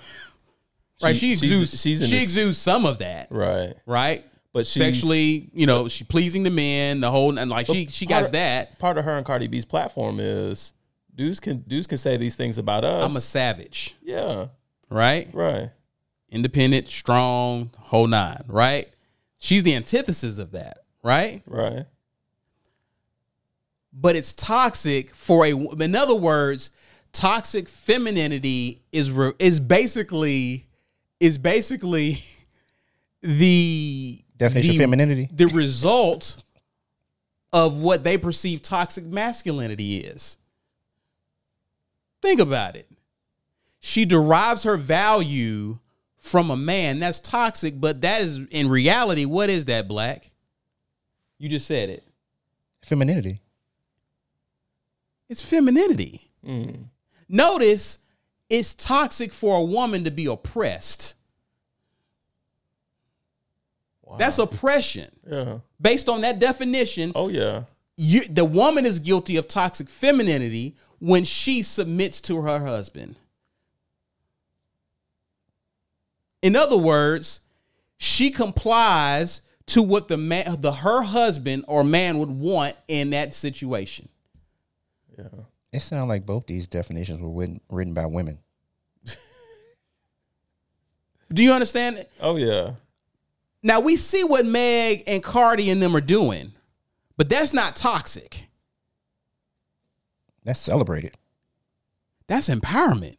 Right? 1.01 1.15
She, 1.15 1.33
she's- 1.35 1.41
exudes. 1.43 1.81
she's 1.81 2.01
in 2.01 2.07
she 2.07 2.15
this- 2.15 2.23
exudes 2.23 2.57
some 2.57 2.85
of 2.85 2.97
that. 2.97 3.27
Right. 3.31 3.73
Right. 3.85 4.25
But 4.51 4.67
she's, 4.67 4.81
Sexually, 4.83 5.49
you 5.53 5.65
know, 5.65 5.87
she 5.87 6.03
pleasing 6.03 6.43
the 6.43 6.49
men. 6.49 6.99
The 6.99 7.09
whole 7.09 7.37
and 7.39 7.49
like 7.49 7.67
she 7.67 7.87
she 7.87 8.05
part 8.05 8.23
got 8.23 8.25
of- 8.25 8.31
that. 8.33 8.79
part 8.79 8.97
of 8.97 9.05
her 9.05 9.15
and 9.15 9.25
Cardi 9.25 9.47
B's 9.47 9.63
platform 9.63 10.19
is 10.19 10.73
dudes 11.15 11.39
can 11.39 11.59
dudes 11.61 11.87
can 11.87 11.97
say 11.97 12.17
these 12.17 12.35
things 12.35 12.57
about 12.57 12.83
us. 12.83 13.09
I'm 13.09 13.15
a 13.15 13.21
savage. 13.21 13.95
yeah, 14.01 14.47
Right. 14.89 15.29
right. 15.33 15.69
Independent, 16.31 16.87
strong, 16.89 17.71
whole 17.77 18.07
nine. 18.07 18.43
Right. 18.47 18.89
She's 19.39 19.63
the 19.63 19.73
antithesis 19.75 20.37
of 20.37 20.51
that. 20.51 20.79
Right. 21.01 21.41
Right. 21.47 21.85
but 23.93 24.15
it's 24.15 24.33
toxic 24.33 25.09
for 25.11 25.45
a 25.45 25.51
in 25.51 25.95
other 25.95 26.13
words 26.15 26.71
toxic 27.11 27.67
femininity 27.67 28.83
is 28.91 29.09
re, 29.11 29.31
is 29.39 29.59
basically 29.59 30.67
is 31.19 31.37
basically 31.37 32.23
the 33.21 34.21
Definition 34.37 34.69
the, 34.77 34.83
of 34.83 34.89
femininity. 34.89 35.29
the 35.33 35.47
result 35.47 36.43
of 37.51 37.77
what 37.81 38.03
they 38.03 38.17
perceive 38.17 38.61
toxic 38.61 39.05
masculinity 39.05 39.97
is 39.97 40.37
think 42.21 42.39
about 42.39 42.75
it 42.75 42.87
she 43.79 44.05
derives 44.05 44.63
her 44.63 44.77
value 44.77 45.79
from 46.19 46.51
a 46.51 46.57
man 46.57 46.99
that's 46.99 47.19
toxic 47.19 47.79
but 47.79 48.01
that 48.01 48.21
is 48.21 48.37
in 48.51 48.69
reality 48.69 49.25
what 49.25 49.49
is 49.49 49.65
that 49.65 49.87
black 49.87 50.31
you 51.37 51.47
just 51.49 51.65
said 51.67 51.89
it 51.89 52.03
Femininity. 52.83 53.41
it's 55.29 55.41
femininity 55.41 56.25
Mm. 56.45 56.85
Notice 57.27 57.99
it's 58.49 58.73
toxic 58.73 59.33
for 59.33 59.57
a 59.57 59.63
woman 59.63 60.05
to 60.05 60.09
be 60.11 60.25
oppressed. 60.25 61.13
Wow. 64.03 64.17
That's 64.17 64.39
oppression. 64.39 65.11
yeah. 65.29 65.59
Based 65.81 66.09
on 66.09 66.21
that 66.21 66.39
definition, 66.39 67.11
Oh 67.15 67.27
yeah. 67.27 67.63
you, 67.97 68.25
the 68.27 68.45
woman 68.45 68.85
is 68.85 68.99
guilty 68.99 69.35
of 69.37 69.47
toxic 69.47 69.89
femininity 69.89 70.75
when 70.99 71.23
she 71.25 71.61
submits 71.61 72.19
to 72.21 72.41
her 72.41 72.59
husband. 72.59 73.17
In 76.41 76.55
other 76.55 76.77
words, 76.77 77.41
she 77.97 78.31
complies 78.31 79.41
to 79.67 79.83
what 79.83 80.07
the 80.07 80.17
man, 80.17 80.61
the 80.61 80.71
her 80.71 81.01
husband 81.01 81.65
or 81.67 81.83
man 81.83 82.17
would 82.19 82.29
want 82.29 82.75
in 82.87 83.11
that 83.11 83.33
situation. 83.33 84.09
Yeah. 85.17 85.27
It 85.71 85.81
sounds 85.81 86.09
like 86.09 86.25
both 86.25 86.47
these 86.47 86.67
definitions 86.67 87.21
were 87.21 87.29
written, 87.29 87.61
written 87.69 87.93
by 87.93 88.07
women. 88.07 88.39
Do 91.33 91.43
you 91.43 91.51
understand? 91.53 92.05
Oh 92.19 92.37
yeah. 92.37 92.71
Now 93.61 93.79
we 93.81 93.95
see 93.95 94.23
what 94.23 94.45
Meg 94.45 95.03
and 95.05 95.21
Cardi 95.21 95.69
and 95.69 95.83
them 95.83 95.95
are 95.95 96.01
doing, 96.01 96.53
but 97.17 97.29
that's 97.29 97.53
not 97.53 97.75
toxic. 97.75 98.47
That's 100.43 100.59
celebrated. 100.59 101.17
That's 102.27 102.49
empowerment, 102.49 103.17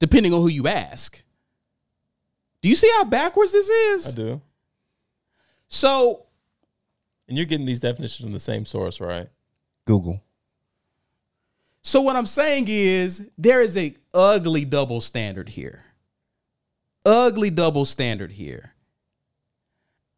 depending 0.00 0.34
on 0.34 0.40
who 0.40 0.48
you 0.48 0.66
ask. 0.66 1.22
Do 2.62 2.68
you 2.68 2.76
see 2.76 2.90
how 2.96 3.04
backwards 3.04 3.52
this 3.52 3.68
is? 3.68 4.08
I 4.08 4.14
do. 4.14 4.40
So 5.68 6.26
And 7.28 7.36
you're 7.36 7.46
getting 7.46 7.66
these 7.66 7.80
definitions 7.80 8.24
from 8.24 8.32
the 8.32 8.40
same 8.40 8.64
source, 8.64 9.00
right? 9.00 9.28
Google. 9.84 10.22
So 11.82 12.00
what 12.00 12.14
I'm 12.14 12.26
saying 12.26 12.66
is 12.68 13.28
there 13.36 13.60
is 13.60 13.76
a 13.76 13.96
ugly 14.14 14.64
double 14.64 15.00
standard 15.00 15.48
here. 15.48 15.84
Ugly 17.04 17.50
double 17.50 17.84
standard 17.84 18.30
here. 18.30 18.74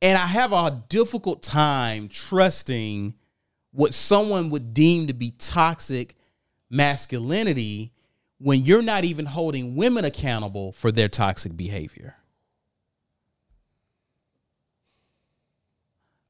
And 0.02 0.18
I 0.18 0.26
have 0.26 0.52
a 0.52 0.82
difficult 0.90 1.42
time 1.42 2.08
trusting 2.08 3.14
what 3.70 3.94
someone 3.94 4.50
would 4.50 4.74
deem 4.74 5.06
to 5.06 5.14
be 5.14 5.30
toxic 5.30 6.14
masculinity 6.68 7.92
when 8.38 8.60
you're 8.62 8.82
not 8.82 9.04
even 9.04 9.24
holding 9.24 9.76
women 9.76 10.04
accountable 10.04 10.72
for 10.72 10.92
their 10.92 11.08
toxic 11.08 11.56
behavior. 11.56 12.16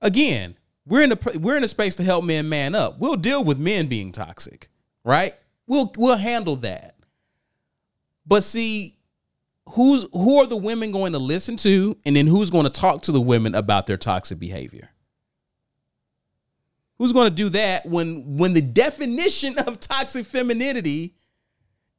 Again, 0.05 0.57
we're 0.87 1.03
in 1.03 1.11
a 1.11 1.19
we're 1.39 1.57
in 1.57 1.65
a 1.65 1.69
space 1.69 1.97
to 1.97 2.05
help 2.05 2.25
men 2.25 2.49
man 2.49 2.77
up. 2.77 3.01
We'll 3.01 3.17
deal 3.17 3.43
with 3.43 3.59
men 3.59 3.89
being 3.89 4.13
toxic 4.13 4.69
right? 5.05 5.35
We'll 5.67 5.93
we'll 5.97 6.17
handle 6.17 6.57
that. 6.57 6.97
But 8.27 8.43
see, 8.43 8.97
who's 9.71 10.09
who 10.13 10.41
are 10.41 10.47
the 10.47 10.57
women 10.57 10.91
going 10.91 11.13
to 11.13 11.19
listen 11.19 11.57
to, 11.59 11.97
and 12.05 12.17
then 12.17 12.27
who's 12.27 12.51
going 12.51 12.65
to 12.65 12.71
talk 12.71 13.03
to 13.03 13.13
the 13.13 13.21
women 13.21 13.55
about 13.55 13.87
their 13.87 13.99
toxic 13.99 14.39
behavior? 14.39 14.91
Who's 16.99 17.13
going 17.13 17.29
to 17.29 17.35
do 17.35 17.51
that 17.51 17.87
when 17.87 18.39
when 18.39 18.55
the 18.55 18.63
definition 18.63 19.59
of 19.59 19.79
toxic 19.79 20.27
femininity 20.27 21.15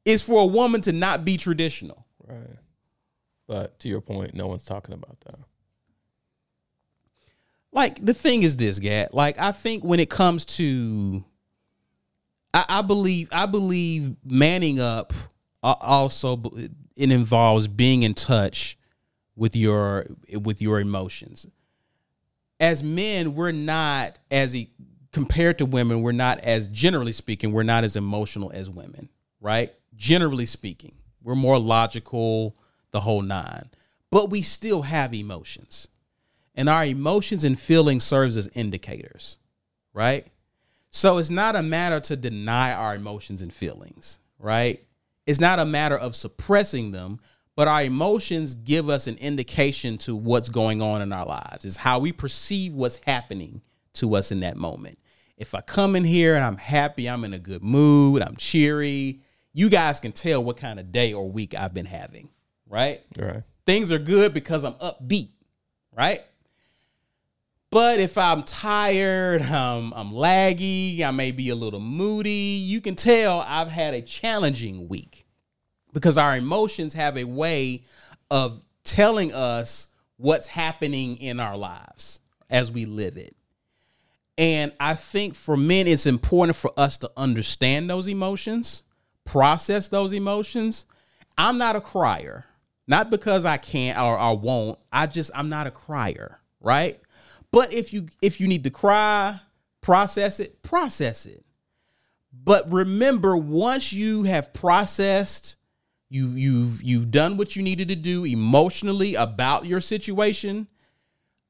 is 0.03 0.22
for 0.22 0.41
a 0.41 0.45
woman 0.45 0.82
to 0.82 0.91
not 0.91 1.24
be 1.24 1.38
traditional? 1.38 2.06
Right. 2.26 2.58
But 3.47 3.80
to 3.80 3.89
your 3.89 4.01
point, 4.01 4.34
no 4.34 4.47
one's 4.47 4.66
talking 4.66 4.93
about 4.93 5.20
that. 5.22 5.39
Like 7.76 8.03
the 8.03 8.13
thing 8.13 8.41
is 8.43 8.57
this, 8.57 8.80
Gat. 8.80 9.13
Like 9.13 9.38
I 9.38 9.51
think 9.51 9.84
when 9.84 9.99
it 9.99 10.09
comes 10.09 10.45
to, 10.45 11.23
I, 12.53 12.65
I 12.69 12.82
believe 12.82 13.30
I 13.32 13.45
believe 13.45 14.15
manning 14.23 14.80
up 14.80 15.13
also 15.61 16.41
it 16.95 17.11
involves 17.11 17.67
being 17.67 18.03
in 18.03 18.13
touch 18.13 18.78
with 19.36 19.55
your 19.55 20.07
with 20.32 20.61
your 20.61 20.80
emotions. 20.80 21.45
As 22.59 22.82
men, 22.82 23.36
we're 23.36 23.51
not 23.51 24.17
as 24.32 24.55
e- 24.55 24.71
compared 25.11 25.57
to 25.57 25.65
women. 25.65 26.01
We're 26.01 26.13
not 26.13 26.39
as 26.39 26.69
generally 26.69 27.11
speaking, 27.11 27.51
we're 27.51 27.63
not 27.63 27.84
as 27.84 27.97
emotional 27.97 28.51
as 28.53 28.69
women, 28.69 29.09
right? 29.41 29.73
Generally 29.95 30.45
speaking, 30.45 30.95
we're 31.21 31.36
more 31.36 31.59
logical, 31.59 32.55
the 32.91 33.01
whole 33.01 33.21
nine. 33.21 33.69
but 34.11 34.30
we 34.30 34.41
still 34.41 34.84
have 34.84 35.13
emotions. 35.13 35.89
And 36.56 36.70
our 36.70 36.86
emotions 36.86 37.43
and 37.43 37.60
feelings 37.60 38.03
serves 38.03 38.38
as 38.38 38.47
indicators, 38.53 39.38
right? 39.93 40.26
So 40.89 41.18
it's 41.18 41.30
not 41.30 41.56
a 41.56 41.62
matter 41.62 41.99
to 41.99 42.16
deny 42.16 42.72
our 42.74 42.95
emotions 42.95 43.41
and 43.41 43.53
feelings, 43.53 44.20
right? 44.39 44.82
It's 45.26 45.39
not 45.39 45.60
a 45.60 45.66
matter 45.66 45.97
of 45.97 46.16
suppressing 46.16 46.91
them, 46.91 47.20
but 47.56 47.68
our 47.68 47.84
emotions 47.84 48.53
give 48.56 48.89
us 48.89 49.08
an 49.08 49.18
indication 49.18 49.97
to 49.99 50.16
what's 50.16 50.49
going 50.49 50.82
on 50.82 51.01
in 51.01 51.12
our 51.12 51.26
lives. 51.26 51.66
It's 51.66 51.78
how 51.78 51.99
we 51.99 52.12
perceive 52.12 52.74
what's 52.74 52.97
happening 52.97 53.62
to 53.95 54.16
us 54.16 54.32
in 54.32 54.41
that 54.41 54.58
moment. 54.58 54.99
If 55.38 55.53
I 55.53 55.62
come 55.62 55.95
in 55.95 56.06
here 56.06 56.36
and 56.36 56.43
I'm 56.43 56.58
happy, 56.58 57.10
I'm 57.10 57.24
in 57.26 57.34
a 57.34 57.39
good 57.39 57.64
mood, 57.64 58.22
I'm 58.22 58.38
cheery, 58.38 59.22
you 59.53 59.70
guys 59.70 59.99
can 59.99 60.12
tell 60.12 60.43
what 60.43 60.58
kind 60.58 60.80
of 60.80 60.91
day 60.91 61.14
or 61.14 61.30
week 61.30 61.53
I've 61.53 61.74
been 61.74 61.86
having, 61.86 62.30
right? 62.68 63.01
Right. 63.18 63.43
Things 63.66 63.91
are 63.91 63.99
good 63.99 64.34
because 64.34 64.64
I'm 64.64 64.74
upbeat, 64.74 65.32
right? 65.91 66.24
But 67.76 67.99
if 67.99 68.17
I'm 68.17 68.43
tired, 68.43 69.41
um, 69.51 69.91
I'm 69.97 70.13
laggy, 70.13 71.01
I 71.01 71.11
may 71.11 71.32
be 71.32 71.49
a 71.49 71.55
little 71.55 71.82
moody, 71.82 72.32
you 72.32 72.80
can 72.80 72.95
tell 72.95 73.41
I've 73.41 73.67
had 73.67 73.93
a 73.93 74.01
challenging 74.01 74.88
week 74.88 75.26
because 75.91 76.17
our 76.17 76.38
emotions 76.38 76.93
have 76.93 77.17
a 77.17 77.26
way 77.26 77.84
of 78.32 78.63
telling 78.86 79.34
us 79.34 79.89
what's 80.15 80.47
happening 80.47 81.17
in 81.17 81.41
our 81.41 81.57
lives 81.57 82.21
as 82.49 82.71
we 82.71 82.86
live 82.86 83.17
it. 83.17 83.36
And 84.38 84.71
I 84.80 84.93
think 84.93 85.36
for 85.36 85.57
men, 85.57 85.86
it's 85.86 86.05
important 86.05 86.55
for 86.55 86.71
us 86.78 86.95
to 86.99 87.11
understand 87.17 87.89
those 87.89 88.07
emotions, 88.07 88.84
process 89.26 89.89
those 89.89 90.13
emotions. 90.13 90.86
I'm 91.38 91.57
not 91.57 91.76
a 91.76 91.82
crier, 91.82 92.45
not 92.88 93.09
because 93.09 93.43
I 93.43 93.57
can't 93.57 93.99
or, 93.99 94.17
or 94.17 94.38
won't. 94.38 94.80
I 94.93 95.07
just, 95.07 95.30
I'm 95.36 95.49
not 95.49 95.67
a 95.67 95.71
crier, 95.71 96.39
right? 96.61 97.01
But 97.56 97.72
if 97.72 97.93
you 97.93 98.08
if 98.22 98.41
you 98.41 98.49
need 98.49 98.66
to 98.66 98.70
cry, 98.70 99.39
process 99.80 100.41
it, 100.41 100.62
process 100.62 101.26
it. 101.26 101.45
But 102.34 102.70
remember, 102.70 103.38
once 103.38 103.93
you 103.93 104.24
have 104.24 104.51
processed, 104.51 105.56
you 106.10 106.28
you've 106.28 106.84
you've 106.84 107.12
done 107.12 107.38
what 107.38 107.56
you 107.56 107.64
needed 107.64 107.88
to 107.88 107.95
do 107.95 108.26
emotionally 108.26 109.16
about 109.16 109.66
your 109.66 109.80
situation. 109.80 110.68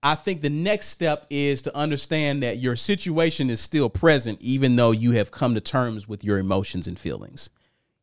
I 0.03 0.13
think 0.13 0.43
the 0.43 0.49
next 0.51 0.89
step 0.89 1.25
is 1.31 1.63
to 1.63 1.75
understand 1.75 2.43
that 2.43 2.59
your 2.59 2.75
situation 2.75 3.49
is 3.49 3.59
still 3.59 3.89
present, 3.89 4.39
even 4.43 4.75
though 4.75 4.91
you 4.91 5.13
have 5.13 5.31
come 5.31 5.55
to 5.55 5.59
terms 5.59 6.07
with 6.07 6.23
your 6.23 6.37
emotions 6.37 6.87
and 6.87 6.99
feelings. 6.99 7.49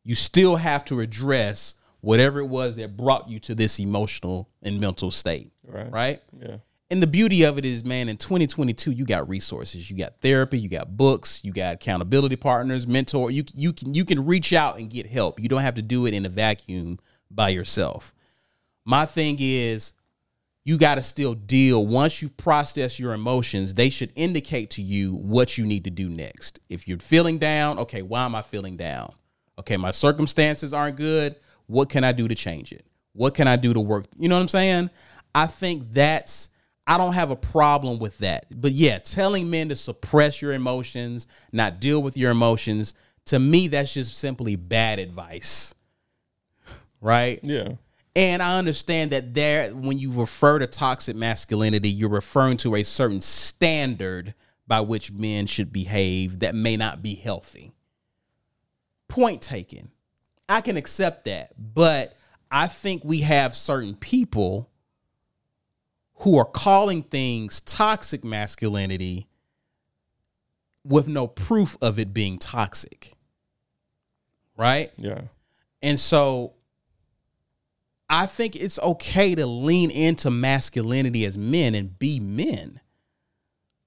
You 0.03 0.15
still 0.15 0.57
have 0.57 0.83
to 0.85 0.99
address 0.99 1.75
whatever 2.01 2.41
it 2.41 2.47
was 2.47 2.75
that 2.75 2.97
brought 2.97 3.29
you 3.29 3.39
to 3.39 3.55
this 3.55 3.79
emotional 3.79 4.49
and 4.61 4.81
mental 4.81 5.09
state. 5.09 5.53
Right. 5.65 5.89
Right. 5.89 6.21
Yeah. 6.37 6.57
And 6.93 7.01
the 7.01 7.07
beauty 7.07 7.41
of 7.41 7.57
it 7.57 7.65
is, 7.65 7.83
man, 7.83 8.07
in 8.07 8.17
2022, 8.17 8.91
you 8.91 9.03
got 9.03 9.27
resources. 9.27 9.89
You 9.89 9.97
got 9.97 10.21
therapy, 10.21 10.59
you 10.59 10.69
got 10.69 10.95
books, 10.95 11.43
you 11.43 11.51
got 11.51 11.73
accountability 11.73 12.35
partners, 12.35 12.85
mentor. 12.85 13.31
You 13.31 13.45
you 13.55 13.73
can 13.73 13.95
you 13.95 14.05
can 14.05 14.27
reach 14.27 14.53
out 14.53 14.77
and 14.77 14.91
get 14.91 15.07
help. 15.07 15.39
You 15.39 15.49
don't 15.49 15.63
have 15.63 15.73
to 15.73 15.81
do 15.81 16.05
it 16.05 16.13
in 16.13 16.23
a 16.23 16.29
vacuum 16.29 16.99
by 17.31 17.49
yourself. 17.49 18.13
My 18.85 19.07
thing 19.07 19.37
is 19.39 19.95
you 20.65 20.77
got 20.77 20.95
to 20.95 21.01
still 21.01 21.33
deal 21.33 21.83
once 21.83 22.21
you 22.21 22.29
process 22.29 22.99
your 22.99 23.13
emotions, 23.13 23.73
they 23.73 23.89
should 23.89 24.11
indicate 24.13 24.69
to 24.69 24.83
you 24.83 25.15
what 25.15 25.57
you 25.57 25.65
need 25.65 25.85
to 25.85 25.89
do 25.89 26.07
next. 26.09 26.59
If 26.69 26.87
you're 26.87 26.99
feeling 26.99 27.39
down, 27.39 27.79
okay, 27.79 28.03
why 28.03 28.23
am 28.23 28.35
I 28.35 28.43
feeling 28.43 28.77
down? 28.77 29.11
Okay, 29.57 29.77
my 29.77 29.89
circumstances 29.89 30.75
aren't 30.75 30.97
good. 30.97 31.37
What 31.65 31.89
can 31.89 32.03
I 32.03 32.11
do 32.11 32.27
to 32.27 32.35
change 32.35 32.71
it? 32.71 32.85
What 33.13 33.33
can 33.33 33.47
I 33.47 33.55
do 33.55 33.73
to 33.73 33.79
work? 33.79 34.05
You 34.19 34.29
know 34.29 34.35
what 34.35 34.43
I'm 34.43 34.47
saying? 34.47 34.91
I 35.33 35.47
think 35.47 35.91
that's 35.91 36.49
I 36.85 36.97
don't 36.97 37.13
have 37.13 37.31
a 37.31 37.35
problem 37.35 37.99
with 37.99 38.17
that. 38.19 38.45
But 38.53 38.71
yeah, 38.71 38.99
telling 38.99 39.49
men 39.49 39.69
to 39.69 39.75
suppress 39.75 40.41
your 40.41 40.53
emotions, 40.53 41.27
not 41.51 41.79
deal 41.79 42.01
with 42.01 42.17
your 42.17 42.31
emotions, 42.31 42.93
to 43.25 43.39
me, 43.39 43.69
that's 43.69 43.93
just 43.93 44.15
simply 44.15 44.55
bad 44.55 44.99
advice. 44.99 45.73
Right? 46.99 47.39
Yeah. 47.43 47.73
And 48.15 48.43
I 48.43 48.59
understand 48.59 49.11
that 49.11 49.33
there, 49.33 49.69
when 49.71 49.97
you 49.97 50.11
refer 50.11 50.59
to 50.59 50.67
toxic 50.67 51.15
masculinity, 51.15 51.89
you're 51.89 52.09
referring 52.09 52.57
to 52.57 52.75
a 52.75 52.83
certain 52.83 53.21
standard 53.21 54.35
by 54.67 54.81
which 54.81 55.11
men 55.11 55.47
should 55.47 55.73
behave 55.73 56.39
that 56.39 56.53
may 56.53 56.77
not 56.77 57.01
be 57.01 57.15
healthy. 57.15 57.73
Point 59.07 59.41
taken. 59.41 59.91
I 60.47 60.61
can 60.61 60.77
accept 60.77 61.25
that. 61.25 61.53
But 61.57 62.15
I 62.51 62.67
think 62.67 63.03
we 63.03 63.21
have 63.21 63.55
certain 63.55 63.95
people 63.95 64.69
who 66.23 66.37
are 66.37 66.45
calling 66.45 67.03
things 67.03 67.59
toxic 67.61 68.23
masculinity 68.23 69.27
with 70.85 71.05
no 71.09 71.27
proof 71.27 71.75
of 71.81 71.99
it 71.99 72.13
being 72.13 72.37
toxic. 72.37 73.13
Right? 74.55 74.93
Yeah. 74.95 75.21
And 75.81 75.99
so 75.99 76.53
I 78.09 78.25
think 78.25 78.55
it's 78.55 78.79
okay 78.79 79.35
to 79.35 79.45
lean 79.45 79.91
into 79.91 80.31
masculinity 80.31 81.25
as 81.25 81.37
men 81.37 81.75
and 81.75 81.99
be 81.99 82.21
men. 82.21 82.79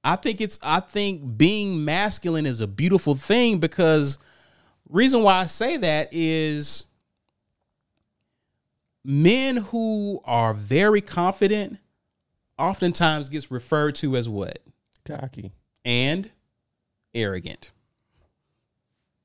I 0.05 0.17
think 0.17 0.43
it's 0.43 0.59
I 0.63 0.81
think 0.81 1.39
being 1.39 1.87
masculine 1.87 2.45
is 2.45 2.61
a 2.61 2.67
beautiful 2.67 3.15
thing 3.15 3.61
because 3.61 4.19
reason 4.91 5.23
why 5.23 5.39
I 5.39 5.47
say 5.47 5.79
that 5.79 6.11
is 6.13 6.85
men 9.03 9.57
who 9.57 10.21
are 10.27 10.53
very 10.53 11.01
confident 11.01 11.79
oftentimes 12.59 13.29
gets 13.29 13.51
referred 13.51 13.95
to 13.97 14.17
as 14.17 14.29
what? 14.29 14.59
Cocky. 15.05 15.53
And 15.85 16.31
arrogant. 17.15 17.71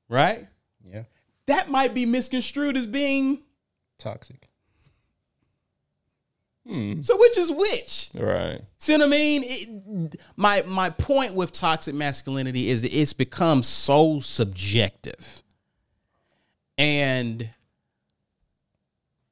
Right? 0.08 0.48
Yeah. 0.84 1.04
That 1.46 1.70
might 1.70 1.94
be 1.94 2.06
misconstrued 2.06 2.76
as 2.76 2.86
being 2.86 3.42
Toxic. 3.98 4.48
Hmm. 6.66 7.02
so 7.02 7.16
which 7.16 7.36
is 7.38 7.50
which? 7.50 8.10
Right. 8.14 8.60
See 8.78 8.92
what 8.92 9.02
I 9.02 9.06
mean? 9.06 9.42
It, 9.44 10.20
my 10.36 10.62
my 10.62 10.90
point 10.90 11.34
with 11.34 11.50
toxic 11.50 11.94
masculinity 11.94 12.68
is 12.68 12.82
that 12.82 12.96
it's 12.96 13.12
become 13.12 13.64
so 13.64 14.20
subjective. 14.20 15.42
And 16.78 17.50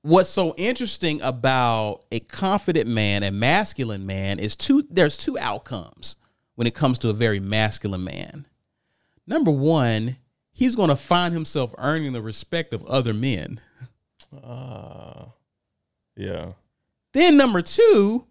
what's 0.02 0.30
so 0.30 0.54
interesting 0.56 1.20
about 1.22 2.04
a 2.10 2.20
confident 2.20 2.88
man, 2.88 3.22
a 3.22 3.30
masculine 3.30 4.06
man, 4.06 4.38
is 4.38 4.56
two 4.56 4.82
there's 4.90 5.16
two 5.16 5.38
outcomes 5.38 6.16
when 6.54 6.66
it 6.66 6.74
comes 6.74 6.98
to 7.00 7.08
a 7.10 7.14
very 7.14 7.40
masculine 7.40 8.04
man. 8.04 8.46
Number 9.26 9.50
one, 9.50 10.16
he's 10.52 10.76
gonna 10.76 10.96
find 10.96 11.34
himself 11.34 11.74
earning 11.78 12.12
the 12.12 12.22
respect 12.22 12.72
of 12.72 12.84
other 12.86 13.14
men. 13.14 13.60
Uh, 14.42 15.26
yeah. 16.16 16.52
Then 17.12 17.36
number 17.36 17.62
two, 17.62 18.26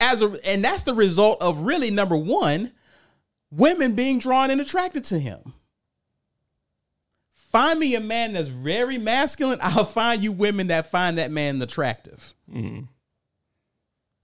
as 0.00 0.22
a 0.22 0.34
and 0.44 0.64
that's 0.64 0.82
the 0.82 0.94
result 0.94 1.40
of 1.42 1.60
really 1.60 1.90
number 1.90 2.16
one, 2.16 2.72
women 3.50 3.94
being 3.94 4.18
drawn 4.18 4.50
and 4.50 4.60
attracted 4.60 5.04
to 5.04 5.18
him. 5.18 5.54
Find 7.50 7.80
me 7.80 7.96
a 7.96 8.00
man 8.00 8.32
that's 8.34 8.48
very 8.48 8.96
masculine. 8.96 9.58
I'll 9.62 9.84
find 9.84 10.22
you 10.22 10.32
women 10.32 10.68
that 10.68 10.90
find 10.90 11.18
that 11.18 11.30
man 11.30 11.60
attractive. 11.60 12.34
Mm. 12.52 12.88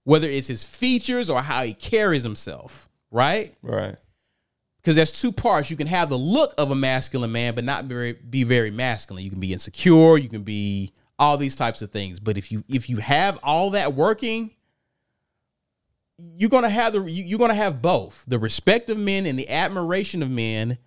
Whether 0.05 0.29
it's 0.29 0.47
his 0.47 0.63
features 0.63 1.29
or 1.29 1.41
how 1.41 1.63
he 1.63 1.73
carries 1.73 2.23
himself, 2.23 2.87
right? 3.11 3.53
Right. 3.61 3.97
Because 4.77 4.95
there's 4.95 5.19
two 5.19 5.33
parts. 5.33 5.69
You 5.69 5.75
can 5.75 5.87
have 5.87 6.09
the 6.09 6.17
look 6.17 6.53
of 6.57 6.71
a 6.71 6.75
masculine 6.75 7.33
man, 7.33 7.55
but 7.55 7.65
not 7.65 7.85
very 7.85 8.13
be 8.13 8.43
very 8.43 8.71
masculine. 8.71 9.25
You 9.25 9.29
can 9.29 9.41
be 9.41 9.51
insecure. 9.51 10.17
You 10.17 10.29
can 10.29 10.43
be 10.43 10.93
all 11.19 11.37
these 11.37 11.57
types 11.57 11.81
of 11.81 11.91
things. 11.91 12.21
But 12.21 12.37
if 12.37 12.51
you 12.53 12.63
if 12.69 12.89
you 12.89 12.97
have 12.97 13.37
all 13.43 13.71
that 13.71 13.93
working, 13.93 14.51
you're 16.17 16.49
gonna 16.49 16.69
have 16.69 16.93
the 16.93 17.01
you're 17.03 17.39
gonna 17.39 17.53
have 17.53 17.81
both 17.81 18.23
the 18.27 18.39
respect 18.39 18.89
of 18.89 18.97
men 18.97 19.25
and 19.25 19.37
the 19.37 19.49
admiration 19.49 20.23
of 20.23 20.29
men, 20.29 20.77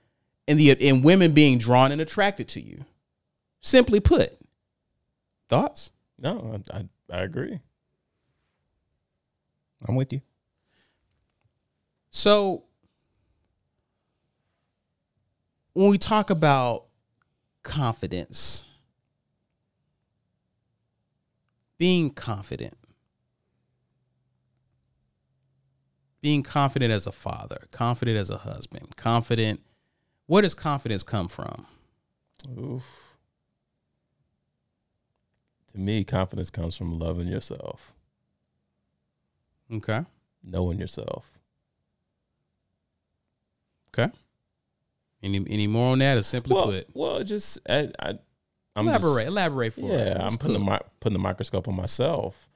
and 0.51 0.59
the 0.59 0.77
and 0.89 1.05
women 1.05 1.31
being 1.31 1.59
drawn 1.59 1.93
and 1.93 2.01
attracted 2.01 2.49
to 2.49 2.61
you. 2.61 2.85
Simply 3.61 4.01
put, 4.01 4.37
thoughts. 5.49 5.93
No, 6.19 6.61
I, 6.73 6.79
I, 6.79 6.89
I 7.19 7.21
agree. 7.21 7.61
I'm 9.87 9.95
with 9.95 10.13
you. 10.13 10.23
So 12.11 12.65
when 15.73 15.89
we 15.89 15.99
talk 15.99 16.31
about 16.31 16.87
confidence, 17.63 18.65
being 21.79 22.11
confident, 22.11 22.77
being 26.21 26.43
confident 26.43 26.91
as 26.91 27.07
a 27.07 27.13
father, 27.13 27.69
confident 27.71 28.19
as 28.19 28.31
a 28.31 28.39
husband, 28.39 28.97
confident, 28.97 29.61
where 30.31 30.43
does 30.43 30.55
confidence 30.55 31.03
come 31.03 31.27
from? 31.27 31.67
Oof. 32.57 33.17
to 35.73 35.79
me, 35.79 36.05
confidence 36.05 36.51
comes 36.51 36.77
from 36.77 36.99
loving 37.01 37.27
yourself, 37.29 37.93
Okay. 39.73 40.05
knowing 40.43 40.79
yourself. 40.79 41.33
Okay. 43.93 44.13
Any 45.23 45.39
any 45.49 45.67
more 45.67 45.93
on 45.93 45.99
that, 45.99 46.17
or 46.19 46.23
simply 46.23 46.55
Well, 46.55 46.67
put, 46.67 46.89
well, 46.95 47.25
just 47.25 47.59
I, 47.69 47.91
I 47.99 48.19
I'm 48.77 48.87
elaborate, 48.89 49.15
just- 49.25 49.27
elaborate 49.27 49.75
for 49.75 49.81
yeah, 49.81 50.17
Let's 50.21 50.33
I'm 50.33 50.39
putting 50.39 50.65
the 50.65 50.71
cook. 50.71 50.91
putting 51.01 51.13
the 51.19 51.23
microscope 51.23 51.67
on 51.69 51.75
myself. 51.77 52.49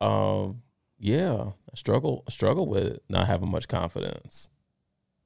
Um, 0.00 0.62
yeah, 0.98 1.42
I 1.72 1.76
struggle 1.76 2.24
I 2.28 2.30
struggle 2.32 2.66
with 2.66 2.98
not 3.08 3.26
having 3.28 3.50
much 3.50 3.68
confidence 3.68 4.50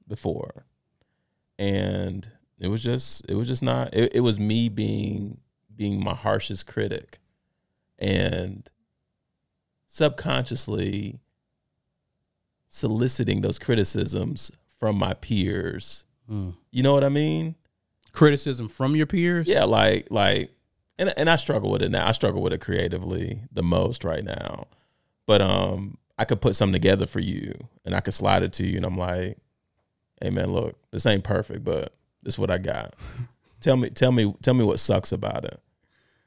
before, 0.06 0.64
and 1.58 2.30
it 2.58 2.68
was 2.68 2.82
just 2.82 3.28
it 3.28 3.34
was 3.34 3.48
just 3.48 3.62
not 3.62 3.94
it, 3.94 4.16
it 4.16 4.20
was 4.20 4.38
me 4.38 4.68
being 4.68 5.38
being 5.74 6.02
my 6.02 6.14
harshest 6.14 6.66
critic, 6.66 7.18
and 7.98 8.68
subconsciously 9.86 11.20
soliciting 12.68 13.40
those 13.40 13.58
criticisms 13.58 14.50
from 14.78 14.96
my 14.96 15.14
peers. 15.14 16.04
Mm. 16.30 16.54
You 16.70 16.82
know 16.82 16.92
what 16.92 17.04
I 17.04 17.08
mean? 17.08 17.54
criticism 18.18 18.68
from 18.68 18.96
your 18.96 19.06
peers. 19.06 19.46
Yeah, 19.46 19.64
like 19.64 20.08
like 20.10 20.50
and 20.98 21.12
and 21.16 21.30
I 21.30 21.36
struggle 21.36 21.70
with 21.70 21.82
it 21.82 21.90
now. 21.90 22.06
I 22.06 22.12
struggle 22.12 22.42
with 22.42 22.52
it 22.52 22.60
creatively 22.60 23.42
the 23.52 23.62
most 23.62 24.04
right 24.04 24.24
now. 24.24 24.66
But 25.26 25.40
um 25.40 25.98
I 26.18 26.24
could 26.24 26.40
put 26.40 26.56
something 26.56 26.72
together 26.72 27.06
for 27.06 27.20
you 27.20 27.54
and 27.84 27.94
I 27.94 28.00
could 28.00 28.14
slide 28.14 28.42
it 28.42 28.52
to 28.54 28.66
you 28.66 28.76
and 28.76 28.84
I'm 28.84 28.96
like, 28.98 29.38
"Hey 30.20 30.30
man, 30.30 30.52
look, 30.52 30.76
this 30.90 31.06
ain't 31.06 31.24
perfect, 31.24 31.64
but 31.64 31.94
this 32.22 32.34
is 32.34 32.38
what 32.38 32.50
I 32.50 32.58
got. 32.58 32.94
tell 33.60 33.76
me 33.76 33.90
tell 33.90 34.12
me 34.12 34.34
tell 34.42 34.54
me 34.54 34.64
what 34.64 34.80
sucks 34.80 35.12
about 35.12 35.44
it." 35.44 35.60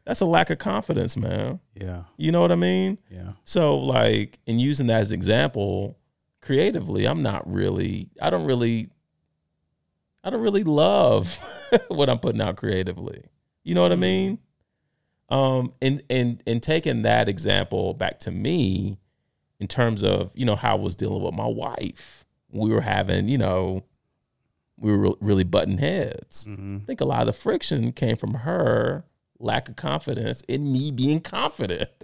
That's 0.06 0.20
a 0.22 0.26
lack 0.26 0.50
of 0.50 0.58
confidence, 0.58 1.16
man. 1.16 1.60
yeah, 1.76 2.04
You 2.18 2.32
know 2.32 2.42
what 2.42 2.52
I 2.52 2.56
mean? 2.56 2.98
yeah. 3.10 3.34
So 3.46 3.78
like 3.78 4.40
in 4.48 4.58
using 4.60 4.88
that 4.88 5.02
as 5.02 5.12
example, 5.12 5.98
creatively, 6.42 7.06
I'm 7.06 7.22
not 7.22 7.50
really 7.50 8.10
I 8.22 8.30
don't 8.32 8.46
really 8.46 8.90
I 10.24 10.30
don't 10.32 10.42
really 10.42 10.64
love 10.64 11.38
what 11.88 12.10
I'm 12.10 12.18
putting 12.20 12.42
out 12.42 12.56
creatively. 12.58 13.24
You 13.64 13.76
know 13.76 13.84
what 13.84 13.92
I 13.92 13.96
mean? 13.96 14.40
Um 15.30 15.74
and 15.82 16.02
and 16.10 16.42
and 16.48 16.64
taking 16.64 17.04
that 17.04 17.30
example 17.30 17.94
back 17.94 18.20
to 18.22 18.32
me 18.32 18.98
in 19.60 19.68
terms 19.68 20.04
of, 20.04 20.32
you 20.34 20.46
know, 20.46 20.56
how 20.56 20.72
I 20.78 20.80
was 20.80 20.96
dealing 20.96 21.22
with 21.22 21.36
my 21.36 21.46
wife. 21.46 22.21
We 22.52 22.72
were 22.72 22.82
having, 22.82 23.28
you 23.28 23.38
know, 23.38 23.84
we 24.78 24.92
were 24.92 24.98
re- 24.98 25.16
really 25.22 25.44
butting 25.44 25.78
heads. 25.78 26.48
Mm-hmm. 26.48 26.78
I 26.82 26.86
think 26.86 27.02
a 27.02 27.06
lot 27.06 27.22
of 27.22 27.28
the 27.28 27.34
friction 27.34 27.92
came 27.92 28.18
from 28.18 28.34
her 28.36 29.06
lack 29.40 29.70
of 29.70 29.76
confidence 29.76 30.42
in 30.48 30.72
me 30.72 30.92
being 30.92 31.20
confident. 31.20 31.90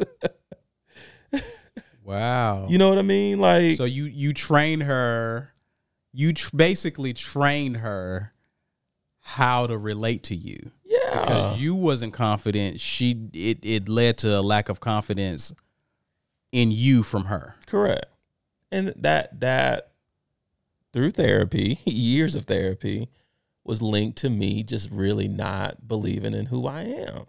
Wow. 2.07 2.67
You 2.69 2.77
know 2.77 2.87
what 2.87 2.99
I 2.99 3.01
mean? 3.01 3.39
Like, 3.39 3.75
so 3.75 3.83
you 3.83 4.05
you 4.05 4.31
train 4.31 4.79
her, 4.79 5.53
you 6.13 6.31
tr- 6.31 6.55
basically 6.55 7.13
train 7.13 7.73
her 7.75 8.33
how 9.19 9.67
to 9.67 9.77
relate 9.77 10.23
to 10.23 10.35
you 10.35 10.71
yeah, 10.85 10.99
because 11.11 11.59
you 11.59 11.75
wasn't 11.75 12.13
confident. 12.13 12.79
She 12.79 13.27
it 13.33 13.59
it 13.61 13.89
led 13.89 14.17
to 14.19 14.39
a 14.39 14.39
lack 14.39 14.69
of 14.69 14.79
confidence 14.79 15.53
in 16.53 16.71
you 16.71 17.03
from 17.03 17.25
her. 17.25 17.55
correct. 17.65 18.05
And 18.71 18.93
that 18.95 19.41
that 19.41 19.91
through 20.97 21.11
therapy, 21.11 21.77
years 21.85 22.33
of 22.33 22.45
therapy, 22.45 23.07
was 23.63 23.83
linked 23.83 24.17
to 24.17 24.31
me 24.31 24.63
just 24.63 24.89
really 24.89 25.27
not 25.27 25.87
believing 25.87 26.33
in 26.33 26.47
who 26.47 26.65
I 26.65 26.81
am. 26.81 27.27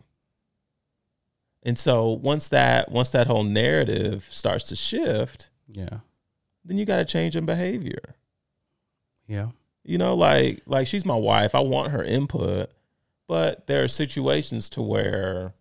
And 1.63 1.77
so 1.77 2.09
once 2.13 2.49
that 2.49 2.91
once 2.91 3.11
that 3.11 3.27
whole 3.27 3.45
narrative 3.45 4.27
starts 4.31 4.65
to 4.69 4.77
shift, 4.77 5.51
Yeah. 5.71 5.99
then 6.65 6.79
you 6.79 6.87
got 6.87 6.97
to 6.97 7.05
change 7.05 7.37
in 7.37 7.45
behavior. 7.45 8.15
Yeah. 9.27 9.49
You 9.85 9.99
know, 9.99 10.15
like 10.17 10.63
like 10.65 10.87
she's 10.87 11.05
my 11.05 11.15
wife. 11.17 11.55
I 11.55 11.61
want 11.61 11.93
her 11.93 12.03
input, 12.03 12.71
but 13.27 13.67
there 13.67 13.85
are 13.85 13.89
situations 13.89 14.71
to 14.71 14.81
where 14.81 15.53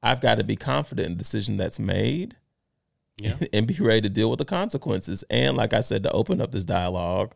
I've 0.00 0.20
got 0.20 0.36
to 0.36 0.44
be 0.44 0.54
confident 0.54 1.06
in 1.06 1.12
the 1.14 1.18
decision 1.18 1.56
that's 1.56 1.80
made 1.80 2.36
Yeah. 3.22 3.36
and 3.52 3.66
be 3.66 3.74
ready 3.74 4.02
to 4.02 4.08
deal 4.08 4.30
with 4.30 4.38
the 4.38 4.44
consequences. 4.44 5.24
And 5.30 5.56
like 5.56 5.72
I 5.72 5.80
said, 5.80 6.02
to 6.04 6.10
open 6.12 6.40
up 6.40 6.52
this 6.52 6.64
dialogue, 6.64 7.34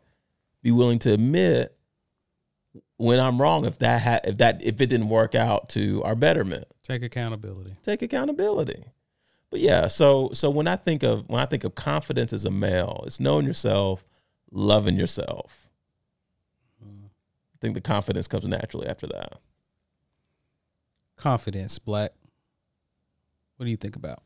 be 0.62 0.70
willing 0.70 0.98
to 1.00 1.12
admit 1.12 1.76
when 2.96 3.20
I'm 3.20 3.40
wrong 3.40 3.64
if 3.64 3.78
that 3.78 4.02
ha- 4.02 4.20
if 4.24 4.38
that 4.38 4.62
if 4.62 4.80
it 4.80 4.86
didn't 4.86 5.08
work 5.08 5.34
out 5.34 5.68
to 5.70 6.02
our 6.02 6.14
betterment. 6.14 6.64
Take 6.82 7.02
accountability. 7.02 7.76
Take 7.82 8.02
accountability. 8.02 8.84
But 9.50 9.60
yeah, 9.60 9.86
so 9.86 10.30
so 10.32 10.50
when 10.50 10.66
I 10.66 10.76
think 10.76 11.02
of 11.02 11.28
when 11.28 11.40
I 11.40 11.46
think 11.46 11.64
of 11.64 11.74
confidence 11.74 12.32
as 12.32 12.44
a 12.44 12.50
male, 12.50 13.04
it's 13.06 13.20
knowing 13.20 13.46
yourself, 13.46 14.04
loving 14.50 14.96
yourself. 14.96 15.68
I 16.82 17.58
think 17.60 17.74
the 17.74 17.80
confidence 17.80 18.28
comes 18.28 18.44
naturally 18.44 18.86
after 18.86 19.06
that. 19.06 19.40
Confidence, 21.16 21.78
black. 21.78 22.12
What 23.56 23.64
do 23.64 23.70
you 23.70 23.78
think 23.78 23.96
about 23.96 24.22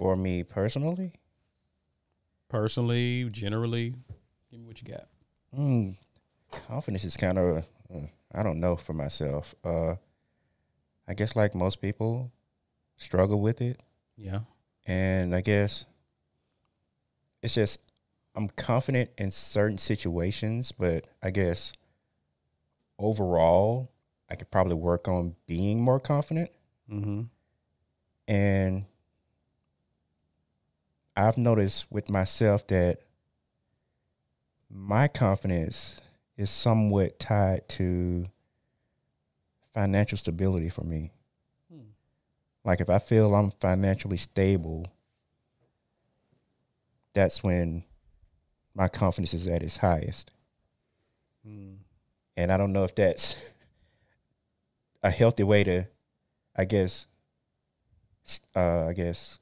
For 0.00 0.16
me 0.16 0.44
personally, 0.44 1.12
personally, 2.48 3.28
generally? 3.30 3.90
Give 4.50 4.60
me 4.60 4.66
what 4.66 4.80
you 4.80 4.88
got. 4.88 5.08
mm, 5.54 5.94
confidence 6.66 7.04
is 7.04 7.18
kind 7.18 7.36
of 7.38 7.66
uh, 7.94 7.98
I 8.34 8.42
don't 8.42 8.60
know 8.60 8.76
for 8.76 8.94
myself. 8.94 9.54
Uh, 9.62 9.96
I 11.06 11.12
guess 11.12 11.36
like 11.36 11.54
most 11.54 11.82
people, 11.82 12.32
struggle 12.96 13.42
with 13.42 13.60
it, 13.60 13.82
Yeah. 14.16 14.40
and 14.86 15.34
I 15.34 15.42
guess 15.42 15.84
it's 17.42 17.52
just 17.52 17.78
I'm 18.34 18.48
confident 18.48 19.10
in 19.18 19.30
certain 19.30 19.76
situations, 19.76 20.72
but 20.72 21.08
I 21.22 21.30
guess 21.30 21.74
overall 22.98 23.90
I 24.30 24.36
could 24.36 24.50
probably 24.50 24.76
work 24.76 25.08
on 25.08 25.36
being 25.46 25.82
more 25.82 26.00
confident. 26.00 26.50
Mm-hmm. 26.90 27.22
And 28.28 28.84
I've 31.16 31.38
noticed 31.38 31.86
with 31.90 32.08
myself 32.08 32.66
that 32.68 33.00
my 34.70 35.08
confidence 35.08 35.96
is 36.36 36.50
somewhat 36.50 37.18
tied 37.18 37.68
to 37.68 38.24
financial 39.74 40.16
stability 40.16 40.68
for 40.68 40.82
me. 40.82 41.12
Hmm. 41.70 41.90
Like 42.64 42.80
if 42.80 42.88
I 42.88 42.98
feel 42.98 43.34
I'm 43.34 43.50
financially 43.50 44.16
stable, 44.16 44.86
that's 47.12 47.42
when 47.42 47.84
my 48.74 48.88
confidence 48.88 49.34
is 49.34 49.46
at 49.46 49.62
its 49.62 49.78
highest. 49.78 50.30
Mm. 51.46 51.76
And 52.36 52.52
I 52.52 52.56
don't 52.56 52.72
know 52.72 52.84
if 52.84 52.94
that's 52.94 53.36
a 55.02 55.10
healthy 55.10 55.42
way 55.42 55.64
to, 55.64 55.86
I 56.56 56.64
guess, 56.64 57.06
uh, 58.54 58.86
I 58.86 58.92
guess, 58.92 59.39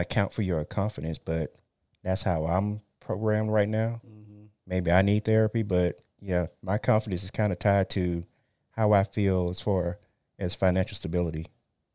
account 0.00 0.32
for 0.32 0.42
your 0.42 0.64
confidence, 0.64 1.18
but 1.18 1.54
that's 2.02 2.22
how 2.22 2.46
I'm 2.46 2.80
programmed 3.00 3.50
right 3.50 3.68
now. 3.68 4.00
Mm-hmm. 4.06 4.44
Maybe 4.66 4.90
I 4.90 5.02
need 5.02 5.24
therapy, 5.24 5.62
but 5.62 6.00
yeah, 6.20 6.46
my 6.62 6.78
confidence 6.78 7.22
is 7.22 7.30
kind 7.30 7.52
of 7.52 7.58
tied 7.58 7.90
to 7.90 8.24
how 8.70 8.92
I 8.92 9.04
feel 9.04 9.48
as 9.50 9.60
far 9.60 9.98
as 10.38 10.54
financial 10.54 10.94
stability. 10.94 11.46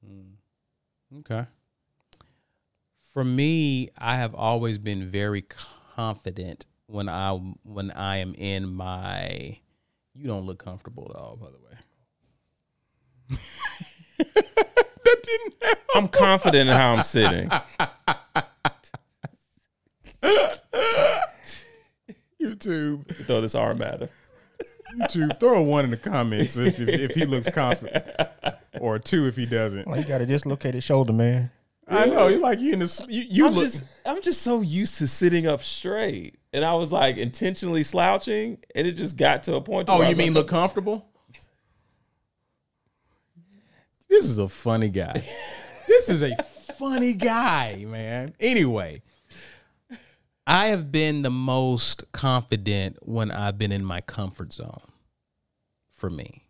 Mm. 0.05 0.33
Okay. 1.19 1.45
For 3.13 3.23
me, 3.23 3.89
I 3.97 4.17
have 4.17 4.33
always 4.33 4.77
been 4.77 5.09
very 5.09 5.43
confident 5.95 6.65
when 6.87 7.07
I 7.07 7.31
when 7.63 7.91
I 7.91 8.17
am 8.17 8.33
in 8.35 8.73
my. 8.73 9.59
You 10.15 10.27
don't 10.27 10.45
look 10.45 10.63
comfortable 10.63 11.11
at 11.13 11.19
all, 11.19 11.35
by 11.35 11.47
the 11.47 11.57
way. 11.57 11.77
that 14.17 15.23
didn't 15.23 15.55
help. 15.61 15.77
I'm 15.95 16.07
confident 16.07 16.69
in 16.69 16.75
how 16.75 16.93
I'm 16.93 17.03
sitting. 17.03 17.49
YouTube, 22.41 23.07
Throw 23.25 23.41
this 23.41 23.55
arm 23.55 23.81
at 23.81 24.01
her. 24.01 24.09
YouTube, 24.99 25.39
throw 25.39 25.57
a 25.59 25.61
one 25.63 25.85
in 25.85 25.91
the 25.91 25.97
comments 25.97 26.57
if 26.57 26.79
if, 26.79 26.89
if 26.89 27.11
he 27.15 27.25
looks 27.25 27.49
confident, 27.49 28.05
or 28.79 28.95
a 28.95 28.99
two 28.99 29.27
if 29.27 29.35
he 29.35 29.45
doesn't. 29.45 29.87
Well, 29.87 29.97
you 29.99 30.05
got 30.05 30.21
a 30.21 30.25
dislocated 30.25 30.83
shoulder, 30.83 31.13
man. 31.13 31.49
I 31.87 32.05
know 32.05 32.27
You're 32.27 32.39
like 32.39 32.59
you 32.59 32.73
in 32.73 32.79
the 32.79 33.05
you, 33.09 33.23
you 33.29 33.47
I'm 33.47 33.53
look. 33.53 33.63
just 33.63 33.83
I'm 34.05 34.21
just 34.21 34.41
so 34.41 34.61
used 34.61 34.97
to 34.99 35.07
sitting 35.07 35.47
up 35.47 35.63
straight. 35.63 36.35
And 36.53 36.63
I 36.63 36.75
was 36.75 36.91
like 36.91 37.17
intentionally 37.17 37.81
slouching 37.83 38.59
and 38.75 38.85
it 38.85 38.91
just 38.93 39.17
got 39.17 39.43
to 39.43 39.55
a 39.55 39.61
point 39.61 39.87
to 39.87 39.93
Oh, 39.93 39.97
where 39.97 40.05
I 40.05 40.09
you 40.11 40.15
was 40.15 40.17
mean 40.19 40.33
like, 40.33 40.41
look 40.43 40.47
comfortable? 40.49 41.07
This 44.07 44.25
is 44.25 44.37
a 44.37 44.47
funny 44.47 44.89
guy. 44.89 45.23
this 45.87 46.09
is 46.09 46.21
a 46.21 46.35
funny 46.77 47.13
guy, 47.13 47.85
man. 47.87 48.33
Anyway, 48.39 49.01
I 50.45 50.67
have 50.67 50.91
been 50.91 51.21
the 51.21 51.29
most 51.29 52.11
confident 52.11 52.97
when 53.01 53.31
I've 53.31 53.57
been 53.57 53.71
in 53.71 53.85
my 53.85 54.01
comfort 54.01 54.53
zone 54.53 54.91
for 55.91 56.09
me. 56.09 56.45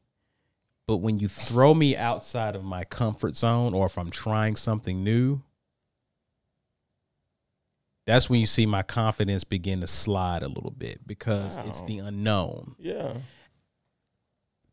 But 0.87 0.97
when 0.97 1.19
you 1.19 1.27
throw 1.27 1.73
me 1.73 1.95
outside 1.95 2.55
of 2.55 2.63
my 2.63 2.83
comfort 2.83 3.35
zone 3.35 3.73
or 3.73 3.85
if 3.85 3.97
I'm 3.97 4.09
trying 4.09 4.55
something 4.55 5.03
new, 5.03 5.41
that's 8.05 8.29
when 8.29 8.41
you 8.41 8.47
see 8.47 8.65
my 8.65 8.83
confidence 8.83 9.43
begin 9.43 9.79
to 9.81 9.87
slide 9.87 10.43
a 10.43 10.49
little 10.49 10.71
bit 10.71 11.07
because 11.07 11.57
it's 11.65 11.81
the 11.83 11.99
unknown. 11.99 12.75
Yeah. 12.79 13.13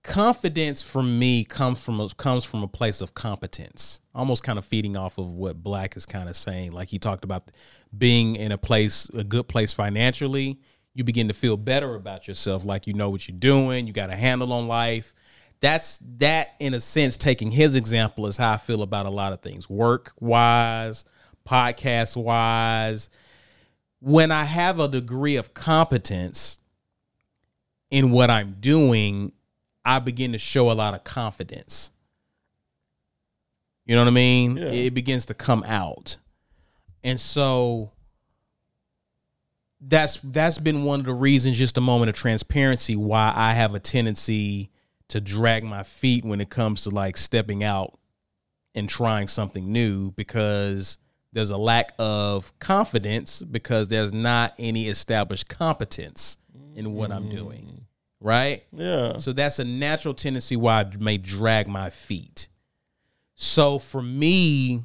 Confidence 0.02 0.80
for 0.80 1.02
me 1.02 1.44
comes 1.44 1.78
from 1.78 2.00
a, 2.00 2.08
comes 2.10 2.42
from 2.42 2.62
a 2.62 2.68
place 2.68 3.02
of 3.02 3.14
competence, 3.14 4.00
almost 4.14 4.42
kind 4.42 4.58
of 4.58 4.64
feeding 4.64 4.96
off 4.96 5.18
of 5.18 5.30
what 5.30 5.62
Black 5.62 5.94
is 5.94 6.06
kind 6.06 6.28
of 6.28 6.36
saying. 6.36 6.72
Like 6.72 6.88
he 6.88 6.98
talked 6.98 7.22
about 7.22 7.50
being 7.96 8.34
in 8.34 8.50
a 8.50 8.56
place, 8.56 9.10
a 9.10 9.24
good 9.24 9.46
place 9.46 9.74
financially. 9.74 10.58
You 10.94 11.04
begin 11.04 11.28
to 11.28 11.34
feel 11.34 11.58
better 11.58 11.94
about 11.94 12.26
yourself, 12.26 12.64
like 12.64 12.86
you 12.86 12.94
know 12.94 13.10
what 13.10 13.28
you're 13.28 13.38
doing. 13.38 13.86
You 13.86 13.92
got 13.92 14.08
a 14.08 14.16
handle 14.16 14.54
on 14.54 14.68
life. 14.68 15.14
That's 15.60 15.98
that, 16.16 16.54
in 16.58 16.72
a 16.72 16.80
sense, 16.80 17.18
taking 17.18 17.50
his 17.50 17.76
example 17.76 18.26
is 18.26 18.38
how 18.38 18.52
I 18.52 18.56
feel 18.56 18.82
about 18.82 19.04
a 19.04 19.10
lot 19.10 19.34
of 19.34 19.42
things, 19.42 19.68
work 19.68 20.12
wise, 20.18 21.04
podcast 21.46 22.16
wise. 22.16 23.10
When 24.00 24.32
I 24.32 24.44
have 24.44 24.80
a 24.80 24.88
degree 24.88 25.36
of 25.36 25.52
competence 25.52 26.56
in 27.90 28.10
what 28.12 28.30
I'm 28.30 28.56
doing, 28.60 29.32
I 29.90 29.98
begin 29.98 30.30
to 30.32 30.38
show 30.38 30.70
a 30.70 30.74
lot 30.74 30.94
of 30.94 31.02
confidence. 31.02 31.90
You 33.86 33.96
know 33.96 34.02
what 34.02 34.08
I 34.08 34.12
mean? 34.12 34.56
Yeah. 34.56 34.66
It 34.66 34.94
begins 34.94 35.26
to 35.26 35.34
come 35.34 35.64
out. 35.64 36.16
And 37.02 37.18
so 37.18 37.90
that's 39.80 40.20
that's 40.22 40.58
been 40.58 40.84
one 40.84 41.00
of 41.00 41.06
the 41.06 41.12
reasons 41.12 41.58
just 41.58 41.76
a 41.76 41.80
moment 41.80 42.08
of 42.08 42.14
transparency 42.14 42.94
why 42.94 43.32
I 43.34 43.54
have 43.54 43.74
a 43.74 43.80
tendency 43.80 44.70
to 45.08 45.20
drag 45.20 45.64
my 45.64 45.82
feet 45.82 46.24
when 46.24 46.40
it 46.40 46.50
comes 46.50 46.84
to 46.84 46.90
like 46.90 47.16
stepping 47.16 47.64
out 47.64 47.98
and 48.76 48.88
trying 48.88 49.26
something 49.26 49.72
new 49.72 50.12
because 50.12 50.98
there's 51.32 51.50
a 51.50 51.56
lack 51.56 51.94
of 51.98 52.56
confidence 52.60 53.42
because 53.42 53.88
there's 53.88 54.12
not 54.12 54.54
any 54.56 54.86
established 54.86 55.48
competence 55.48 56.36
in 56.76 56.92
what 56.92 57.10
I'm 57.10 57.24
mm. 57.24 57.32
doing. 57.32 57.86
Right? 58.20 58.64
Yeah. 58.72 59.16
So 59.16 59.32
that's 59.32 59.58
a 59.58 59.64
natural 59.64 60.12
tendency 60.14 60.56
why 60.56 60.80
I 60.80 60.90
may 60.98 61.16
drag 61.16 61.68
my 61.68 61.88
feet. 61.90 62.48
So 63.34 63.78
for 63.78 64.02
me, 64.02 64.84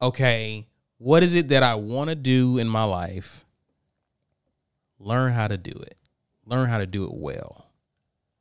okay, 0.00 0.66
what 0.98 1.24
is 1.24 1.34
it 1.34 1.48
that 1.48 1.64
I 1.64 1.74
want 1.74 2.10
to 2.10 2.16
do 2.16 2.58
in 2.58 2.68
my 2.68 2.84
life? 2.84 3.44
Learn 5.00 5.32
how 5.32 5.48
to 5.48 5.56
do 5.56 5.72
it. 5.72 5.96
Learn 6.46 6.68
how 6.68 6.78
to 6.78 6.86
do 6.86 7.04
it 7.04 7.12
well. 7.12 7.66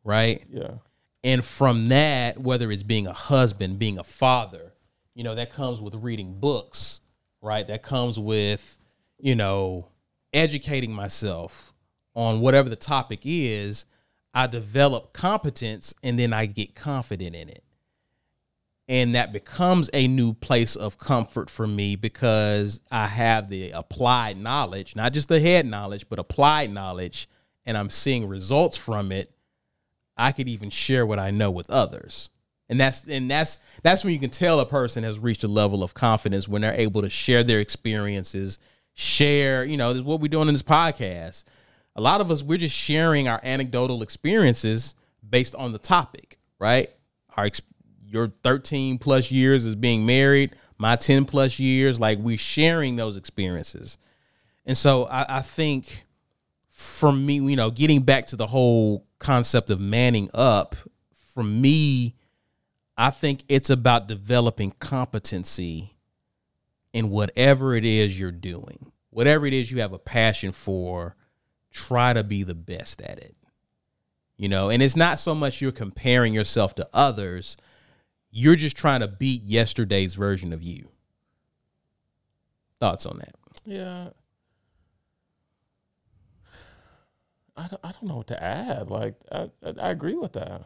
Right? 0.04 0.44
Yeah. 0.50 0.76
And 1.24 1.44
from 1.44 1.90
that, 1.90 2.40
whether 2.40 2.72
it's 2.72 2.84
being 2.84 3.08
a 3.08 3.14
husband, 3.14 3.80
being 3.80 3.98
a 3.98 4.04
father, 4.04 4.74
you 5.16 5.24
know, 5.24 5.34
that 5.34 5.52
comes 5.52 5.82
with 5.82 5.96
reading 5.96 6.40
books, 6.40 7.02
right? 7.42 7.68
That 7.68 7.82
comes 7.82 8.20
with, 8.20 8.80
you 9.20 9.34
know, 9.36 9.88
educating 10.32 10.94
myself 10.94 11.74
on 12.18 12.42
whatever 12.42 12.68
the 12.68 12.76
topic 12.76 13.22
is. 13.24 13.86
I 14.34 14.48
develop 14.48 15.14
competence 15.14 15.94
and 16.04 16.20
then 16.20 16.34
I 16.34 16.46
get 16.46 16.76
confident 16.76 17.36
in 17.36 17.48
it. 17.48 17.64
And 18.90 19.16
that 19.16 19.34
becomes 19.34 19.90
a 19.94 20.08
new 20.08 20.34
place 20.34 20.76
of 20.76 20.98
comfort 20.98 21.50
for 21.50 21.68
me 21.68 21.96
because 21.96 22.82
I 22.92 23.08
have 23.08 23.50
the 23.50 23.72
applied 23.72 24.38
knowledge, 24.38 24.96
not 24.96 25.14
just 25.14 25.30
the 25.30 25.40
head 25.40 25.66
knowledge, 25.66 26.08
but 26.10 26.20
applied 26.20 26.72
knowledge, 26.72 27.30
and 27.66 27.78
I'm 27.78 27.90
seeing 27.90 28.28
results 28.28 28.78
from 28.78 29.12
it 29.12 29.34
I 30.18 30.32
could 30.32 30.50
even 30.50 30.70
share 30.70 31.06
what 31.06 31.20
I 31.20 31.32
know 31.32 31.52
with 31.52 31.70
others. 31.70 32.30
And 32.70 32.80
that's 32.80 33.04
and 33.08 33.32
that's 33.32 33.60
that's 33.82 34.04
when 34.04 34.14
you 34.14 34.20
can 34.20 34.30
tell 34.30 34.60
a 34.60 34.66
person 34.66 35.04
has 35.04 35.20
reached 35.20 35.44
a 35.44 35.48
level 35.48 35.84
of 35.84 35.94
confidence 35.94 36.48
when 36.48 36.62
they're 36.64 36.74
able 36.74 37.02
to 37.02 37.10
share 37.10 37.44
their 37.44 37.60
experiences, 37.60 38.60
share, 38.94 39.64
you 39.64 39.78
know, 39.78 39.94
this 39.94 40.00
is 40.00 40.04
what 40.04 40.20
we're 40.20 40.28
doing 40.28 40.50
in 40.50 40.54
this 40.54 40.64
podcast. 40.64 41.46
A 41.98 42.02
lot 42.02 42.22
of 42.22 42.32
us 42.32 42.44
we're 42.44 42.58
just 42.58 42.76
sharing 42.76 43.28
our 43.28 43.40
anecdotal 43.44 44.04
experiences 44.04 44.96
based 45.28 45.56
on 45.56 45.72
the 45.72 45.80
topic, 45.80 46.38
right? 46.60 46.90
Our 47.36 47.50
your 48.06 48.32
13 48.44 49.00
plus 49.00 49.32
years 49.32 49.66
as 49.66 49.76
being 49.76 50.06
married, 50.06 50.56
my 50.78 50.96
10 50.96 51.26
plus 51.26 51.60
years, 51.60 52.00
like 52.00 52.20
we're 52.20 52.38
sharing 52.38 52.96
those 52.96 53.18
experiences. 53.18 53.98
And 54.66 54.78
so 54.78 55.06
I, 55.06 55.38
I 55.38 55.42
think 55.42 56.06
for 56.70 57.12
me, 57.12 57.36
you 57.36 57.56
know, 57.56 57.72
getting 57.72 58.02
back 58.02 58.28
to 58.28 58.36
the 58.36 58.48
whole 58.48 59.06
concept 59.20 59.70
of 59.70 59.80
manning 59.80 60.30
up, 60.34 60.76
for 61.34 61.44
me, 61.44 62.16
I 62.98 63.10
think 63.10 63.44
it's 63.50 63.70
about 63.70 64.08
developing 64.08 64.74
competency 64.80 65.96
in 66.94 67.10
whatever 67.10 67.76
it 67.76 67.86
is 67.86 68.20
you're 68.20 68.32
doing. 68.32 68.92
Whatever 69.10 69.46
it 69.46 69.54
is 69.54 69.72
you 69.72 69.82
have 69.82 69.94
a 69.94 70.00
passion 70.00 70.52
for, 70.52 71.16
try 71.78 72.14
to 72.14 72.24
be 72.24 72.44
the 72.44 72.56
best 72.56 73.02
at 73.02 73.20
it. 73.20 73.36
You 74.36 74.50
know, 74.50 74.70
and 74.70 74.84
it's 74.84 74.96
not 74.96 75.20
so 75.20 75.34
much 75.34 75.62
you're 75.62 75.72
comparing 75.72 76.34
yourself 76.34 76.76
to 76.76 76.88
others, 76.94 77.58
you're 78.30 78.56
just 78.56 78.76
trying 78.78 79.00
to 79.00 79.08
beat 79.08 79.42
yesterday's 79.42 80.14
version 80.16 80.54
of 80.54 80.62
you. 80.62 80.90
Thoughts 82.80 83.06
on 83.06 83.18
that? 83.20 83.34
Yeah. 83.66 84.10
I 87.56 87.68
don't, 87.68 87.80
I 87.84 87.92
don't 87.92 88.04
know 88.04 88.18
what 88.18 88.28
to 88.28 88.44
add. 88.44 88.90
Like, 88.92 89.16
I, 89.32 89.50
I, 89.66 89.74
I 89.82 89.90
agree 89.90 90.16
with 90.16 90.34
that. 90.34 90.66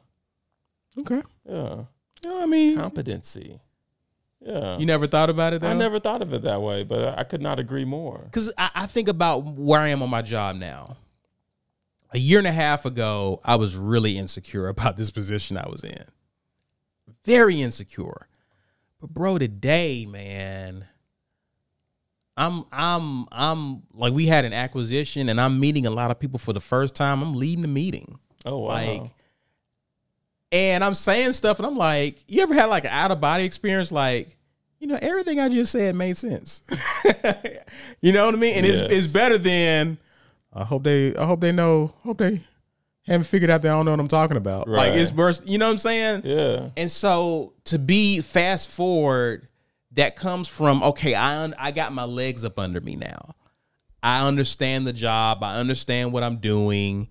Okay. 0.99 1.21
Yeah. 1.47 1.83
You 2.23 2.29
know, 2.29 2.43
I 2.43 2.45
mean, 2.45 2.77
Competency. 2.77 3.59
Yeah. 4.45 4.77
you 4.77 4.85
never 4.87 5.05
thought 5.07 5.29
about 5.29 5.53
it 5.53 5.61
though? 5.61 5.69
I 5.69 5.73
never 5.73 5.99
thought 5.99 6.21
of 6.23 6.33
it 6.33 6.41
that 6.41 6.61
way, 6.61 6.83
but 6.83 7.07
I, 7.17 7.21
I 7.21 7.23
could 7.23 7.41
not 7.41 7.59
agree 7.59 7.85
more. 7.85 8.21
because 8.25 8.51
I, 8.57 8.71
I 8.75 8.85
think 8.87 9.07
about 9.07 9.45
where 9.45 9.79
I 9.79 9.89
am 9.89 10.01
on 10.01 10.09
my 10.09 10.21
job 10.23 10.55
now. 10.57 10.97
A 12.13 12.19
year 12.19 12.39
and 12.39 12.47
a 12.47 12.51
half 12.51 12.85
ago, 12.85 13.39
I 13.43 13.55
was 13.55 13.75
really 13.75 14.17
insecure 14.17 14.67
about 14.69 14.97
this 14.97 15.11
position 15.11 15.57
I 15.57 15.67
was 15.69 15.83
in. 15.83 16.03
Very 17.25 17.61
insecure. 17.61 18.27
But 18.99 19.11
bro, 19.11 19.37
today, 19.37 20.05
man, 20.05 20.85
I'm 22.37 22.65
I'm 22.71 23.25
I'm 23.31 23.83
like 23.93 24.13
we 24.13 24.25
had 24.27 24.45
an 24.45 24.53
acquisition 24.53 25.29
and 25.29 25.39
I'm 25.39 25.59
meeting 25.59 25.85
a 25.85 25.89
lot 25.91 26.11
of 26.11 26.19
people 26.19 26.39
for 26.39 26.53
the 26.53 26.59
first 26.59 26.95
time. 26.95 27.21
I'm 27.21 27.35
leading 27.35 27.61
the 27.61 27.67
meeting. 27.67 28.19
Oh, 28.45 28.59
wow. 28.59 28.67
Like 28.69 29.03
and 30.51 30.83
I'm 30.83 30.95
saying 30.95 31.33
stuff 31.33 31.59
and 31.59 31.65
I'm 31.65 31.77
like, 31.77 32.23
you 32.27 32.41
ever 32.43 32.53
had 32.53 32.65
like 32.65 32.83
an 32.83 32.91
out 32.91 33.11
of 33.11 33.21
body 33.21 33.43
experience 33.45 33.91
like 33.91 34.37
you 34.79 34.87
know, 34.87 34.97
everything 34.99 35.39
I 35.39 35.47
just 35.49 35.71
said 35.71 35.95
made 35.95 36.17
sense. 36.17 36.63
you 38.01 38.11
know 38.11 38.25
what 38.25 38.33
I 38.33 38.37
mean? 38.37 38.55
And 38.55 38.65
Yes. 38.65 38.79
it's 38.81 38.93
it's 38.93 39.07
better 39.13 39.37
than 39.37 39.97
I 40.53 40.63
hope 40.63 40.83
they 40.83 41.15
I 41.15 41.25
hope 41.25 41.41
they 41.41 41.51
know 41.51 41.93
hope 42.03 42.17
they 42.17 42.41
haven't 43.05 43.25
figured 43.25 43.49
out 43.49 43.61
they 43.61 43.69
don't 43.69 43.85
know 43.85 43.91
what 43.91 43.99
I'm 43.99 44.07
talking 44.07 44.37
about. 44.37 44.67
Like 44.67 44.93
it's 44.93 45.11
burst, 45.11 45.47
you 45.47 45.57
know 45.57 45.67
what 45.67 45.73
I'm 45.73 45.77
saying? 45.79 46.21
yeah. 46.25 46.69
And 46.77 46.91
so 46.91 47.53
to 47.65 47.79
be 47.79 48.21
fast 48.21 48.69
forward, 48.69 49.47
that 49.93 50.15
comes 50.15 50.47
from 50.47 50.83
okay, 50.83 51.15
I 51.15 51.43
un- 51.43 51.55
I 51.57 51.71
got 51.71 51.93
my 51.93 52.03
legs 52.03 52.45
up 52.45 52.59
under 52.59 52.79
me 52.81 52.95
now. 52.95 53.35
I 54.03 54.27
understand 54.27 54.87
the 54.87 54.93
job. 54.93 55.43
I 55.43 55.57
understand 55.57 56.11
what 56.11 56.23
I'm 56.23 56.37
doing, 56.37 57.07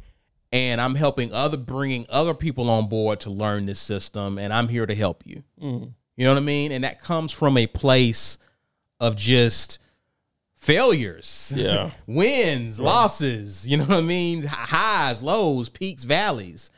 and 0.52 0.80
I'm 0.80 0.94
helping 0.94 1.32
other 1.32 1.56
bringing 1.56 2.06
other 2.08 2.34
people 2.34 2.68
on 2.68 2.88
board 2.88 3.20
to 3.20 3.30
learn 3.30 3.66
this 3.66 3.80
system. 3.80 4.38
And 4.38 4.52
I'm 4.52 4.68
here 4.68 4.86
to 4.86 4.94
help 4.94 5.26
you. 5.26 5.44
Mm. 5.62 5.92
You 6.16 6.24
know 6.24 6.32
what 6.32 6.40
I 6.40 6.44
mean? 6.44 6.72
And 6.72 6.84
that 6.84 7.00
comes 7.00 7.32
from 7.32 7.56
a 7.56 7.66
place 7.66 8.38
of 8.98 9.16
just 9.16 9.78
failures, 10.60 11.52
Yeah. 11.56 11.90
wins, 12.06 12.80
losses. 12.80 13.66
You 13.66 13.78
know 13.78 13.84
what 13.86 13.96
I 13.98 14.02
mean? 14.02 14.42
Highs, 14.44 15.22
lows, 15.22 15.68
peaks, 15.68 16.04
valleys. 16.04 16.70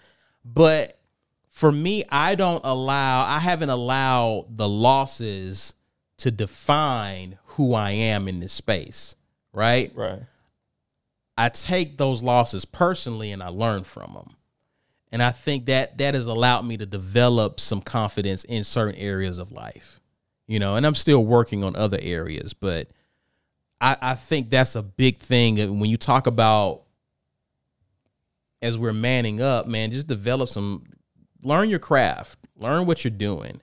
But 0.45 0.99
for 1.49 1.71
me, 1.71 2.05
I 2.09 2.35
don't 2.37 2.63
allow, 2.65 3.25
I 3.27 3.39
haven't 3.41 3.71
allowed 3.71 4.47
the 4.57 4.69
losses 4.69 5.75
to 6.19 6.31
define 6.31 7.39
who 7.45 7.75
I 7.75 7.91
am 7.91 8.29
in 8.29 8.39
this 8.41 8.53
space, 8.53 9.17
right? 9.53 9.93
Right. 9.95 10.21
I 11.37 11.49
take 11.49 11.99
those 11.99 12.23
losses 12.23 12.65
personally 12.65 13.33
and 13.33 13.43
I 13.43 13.49
learn 13.49 13.83
from 13.85 14.15
them. 14.15 14.37
And 15.11 15.23
I 15.23 15.31
think 15.31 15.67
that 15.67 15.99
that 15.99 16.15
has 16.15 16.27
allowed 16.27 16.63
me 16.65 16.77
to 16.79 16.87
develop 16.87 17.59
some 17.61 17.83
confidence 17.83 18.45
in 18.45 18.65
certain 18.65 18.95
areas 18.95 19.39
of 19.39 19.53
life. 19.53 20.01
You 20.47 20.59
know, 20.59 20.77
and 20.77 20.87
I'm 20.87 20.95
still 20.95 21.25
working 21.25 21.65
on 21.65 21.77
other 21.77 21.99
areas, 22.01 22.53
but 22.55 22.89
I, 23.83 23.97
I 24.01 24.15
think 24.15 24.49
that's 24.49 24.77
a 24.77 24.83
big 24.83 25.19
thing 25.19 25.59
And 25.59 25.81
when 25.81 25.91
you 25.91 25.97
talk 25.97 26.29
about 26.29 26.85
as 28.63 28.79
we're 28.79 28.93
manning 28.93 29.43
up, 29.43 29.67
man, 29.67 29.91
just 29.91 30.07
develop 30.07 30.49
some 30.49 30.85
learn 31.43 31.69
your 31.69 31.81
craft, 31.81 32.39
learn 32.57 32.87
what 32.87 33.05
you're 33.05 33.11
doing. 33.11 33.61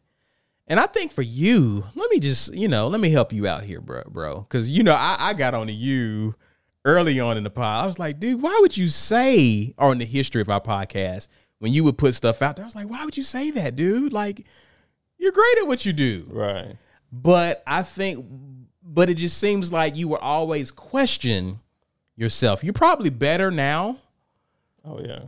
And 0.68 0.80
I 0.80 0.86
think 0.86 1.14
for 1.14 1.22
you, 1.22 1.86
let 1.96 2.12
me 2.12 2.20
just, 2.20 2.54
you 2.54 2.68
know, 2.68 2.90
let 2.90 3.00
me 3.00 3.10
help 3.10 3.32
you 3.32 3.48
out 3.48 3.64
here, 3.64 3.80
bro, 3.80 4.04
bro. 4.08 4.44
Cause 4.50 4.68
you 4.68 4.84
know, 4.84 4.94
I, 4.94 5.16
I 5.20 5.34
got 5.34 5.54
on 5.54 5.68
to 5.68 5.74
you 5.74 6.36
early 6.84 7.20
on 7.20 7.38
in 7.38 7.46
the 7.46 7.50
pod. 7.50 7.84
I 7.84 7.88
was 7.88 7.98
like, 7.98 8.20
dude, 8.20 8.42
why 8.42 8.58
would 8.62 8.76
you 8.76 8.90
say, 8.90 9.74
or 9.78 9.94
in 9.94 9.98
the 10.00 10.06
history 10.06 10.42
of 10.42 10.50
our 10.50 10.62
podcast, 10.62 11.30
when 11.60 11.72
you 11.72 11.84
would 11.86 11.98
put 11.98 12.14
stuff 12.14 12.42
out 12.42 12.58
there, 12.58 12.66
I 12.66 12.68
was 12.68 12.76
like, 12.76 12.90
why 12.90 13.06
would 13.06 13.16
you 13.18 13.24
say 13.24 13.52
that, 13.52 13.76
dude? 13.78 14.14
Like, 14.14 14.46
you're 15.18 15.32
great 15.32 15.58
at 15.62 15.68
what 15.68 15.86
you 15.86 15.94
do. 15.94 16.28
Right. 16.30 16.76
But 17.12 17.64
I 17.66 17.84
think, 17.84 18.26
but 18.92 19.10
it 19.10 19.16
just 19.16 19.38
seems 19.38 19.72
like 19.72 19.96
you 19.96 20.08
were 20.08 20.22
always 20.22 20.72
question 20.72 21.60
yourself. 22.16 22.64
You're 22.64 22.74
probably 22.74 23.12
better 23.12 23.52
now. 23.52 23.98
Oh 24.84 25.00
yeah. 25.00 25.26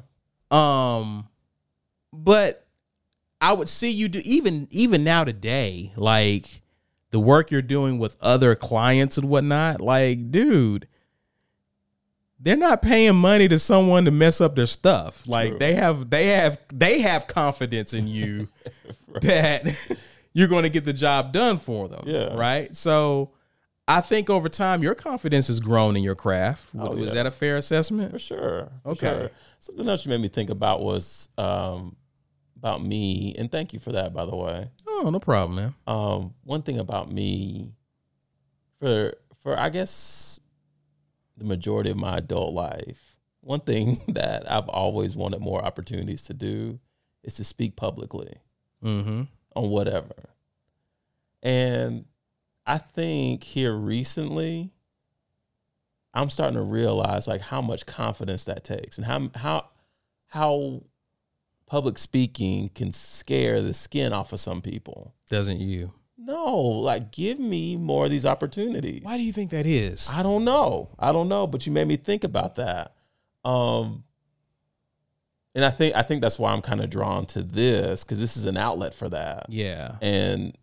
Um, 0.50 1.28
but 2.12 2.66
I 3.40 3.54
would 3.54 3.70
see 3.70 3.92
you 3.92 4.10
do 4.10 4.20
even 4.26 4.68
even 4.72 5.04
now 5.04 5.24
today, 5.24 5.92
like 5.96 6.62
the 7.12 7.20
work 7.20 7.52
you're 7.52 7.62
doing 7.62 8.00
with 8.00 8.18
other 8.20 8.56
clients 8.56 9.18
and 9.18 9.30
whatnot. 9.30 9.80
Like, 9.80 10.32
dude, 10.32 10.88
they're 12.40 12.58
not 12.58 12.82
paying 12.82 13.16
money 13.16 13.48
to 13.48 13.60
someone 13.60 14.06
to 14.06 14.12
mess 14.12 14.42
up 14.42 14.56
their 14.56 14.66
stuff. 14.66 15.28
Like 15.28 15.50
True. 15.50 15.60
they 15.60 15.76
have 15.76 16.10
they 16.10 16.28
have 16.28 16.58
they 16.74 17.02
have 17.02 17.28
confidence 17.28 17.94
in 17.94 18.08
you 18.08 18.48
that 19.22 19.98
you're 20.34 20.48
going 20.48 20.64
to 20.64 20.70
get 20.70 20.86
the 20.86 20.94
job 20.94 21.32
done 21.32 21.60
for 21.60 21.88
them. 21.88 22.04
Yeah. 22.08 22.34
Right. 22.34 22.76
So 22.76 23.32
I 23.98 24.02
think 24.02 24.30
over 24.30 24.50
time 24.50 24.82
your 24.84 24.96
confidence 24.96 25.48
has 25.48 25.60
grown 25.60 25.96
in 25.98 26.04
your 26.04 26.16
craft. 26.16 26.66
Oh, 26.78 26.92
Was 26.96 27.08
yeah. 27.08 27.14
that 27.16 27.26
a 27.26 27.32
fair 27.32 27.58
assessment? 27.58 28.12
For 28.12 28.20
sure. 28.20 28.72
for 28.84 28.90
Okay. 28.92 29.00
sure. 29.00 29.32
Something 29.60 29.90
else 29.90 30.06
you 30.06 30.10
made 30.10 30.22
me 30.22 30.28
think 30.28 30.50
about 30.50 30.82
was 30.82 31.30
um, 31.38 31.96
about 32.58 32.84
me, 32.84 33.36
and 33.38 33.52
thank 33.52 33.74
you 33.74 33.80
for 33.80 33.92
that, 33.92 34.14
by 34.14 34.26
the 34.26 34.36
way. 34.36 34.70
Oh, 34.88 35.10
no 35.12 35.20
problem, 35.20 35.56
man. 35.56 35.76
Um, 35.88 36.34
one 36.44 36.62
thing 36.62 36.80
about 36.80 37.12
me, 37.12 37.74
for 38.80 39.14
for 39.42 39.60
I 39.60 39.70
guess 39.70 40.40
the 41.38 41.44
majority 41.46 41.90
of 41.92 41.98
my 41.98 42.18
adult 42.18 42.54
life, 42.54 43.18
one 43.42 43.60
thing 43.62 44.02
that 44.10 44.50
I've 44.52 44.70
always 44.70 45.16
wanted 45.16 45.42
more 45.42 45.64
opportunities 45.64 46.24
to 46.26 46.34
do 46.34 46.80
is 47.24 47.36
to 47.36 47.44
speak 47.44 47.76
publicly 47.76 48.34
Mm-hmm. 48.84 49.24
on 49.56 49.70
whatever. 49.70 50.16
And 51.44 52.06
I 52.66 52.78
think 52.78 53.44
here 53.44 53.74
recently, 53.74 54.72
I'm 56.14 56.30
starting 56.30 56.56
to 56.56 56.62
realize 56.62 57.28
like 57.28 57.42
how 57.42 57.62
much 57.62 57.86
confidence 57.86 58.44
that 58.46 58.64
takes 58.64 58.98
and 58.98 59.06
how 59.06 59.32
how 59.36 59.70
how 60.28 60.84
public 61.66 61.98
speaking 61.98 62.70
can 62.70 62.92
scare 62.92 63.62
the 63.62 63.74
skin 63.74 64.14
off 64.14 64.34
of 64.34 64.40
some 64.40 64.62
people. 64.62 65.14
Doesn't 65.30 65.60
you? 65.60 65.94
No, 66.18 66.56
like 66.58 67.12
give 67.12 67.40
me 67.40 67.78
more 67.78 68.06
of 68.06 68.12
these 68.12 68.26
opportunities. 68.26 69.02
Why 69.04 69.18
do 69.18 69.24
you 69.24 69.34
think 69.34 69.52
that 69.52 69.66
is? 69.66 70.10
I 70.14 70.22
don't 70.22 70.44
know. 70.44 70.90
I 71.00 71.12
don't 71.12 71.30
know, 71.30 71.48
but 71.48 71.66
you 71.66 71.72
made 71.72 71.88
me 71.88 71.98
think 71.98 72.24
about 72.24 72.56
that. 72.56 72.94
Um 73.44 74.04
and 75.56 75.66
I 75.66 75.70
think 75.70 75.96
I 75.96 76.02
think 76.02 76.22
that's 76.22 76.38
why 76.38 76.52
I'm 76.52 76.62
kind 76.62 76.82
of 76.82 76.90
drawn 76.90 77.26
to 77.28 77.42
this 77.42 78.04
because 78.04 78.20
this 78.20 78.38
is 78.38 78.46
an 78.46 78.58
outlet 78.58 78.94
for 78.94 79.10
that 79.10 79.48
yeah. 79.50 79.96
and 80.02 80.56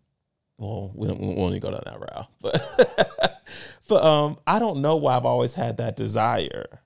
well, 0.59 0.91
we 0.93 1.07
don't 1.07 1.19
we 1.19 1.29
even 1.29 1.59
go 1.59 1.71
down 1.71 1.83
that 1.85 1.99
route. 1.99 2.27
But 2.41 3.41
but 3.87 4.03
um, 4.03 4.37
I 4.45 4.59
don't 4.59 4.81
know 4.81 4.97
why 4.97 5.15
I've 5.15 5.25
always 5.25 5.53
had 5.53 5.77
that 5.77 5.95
desire. 5.95 6.81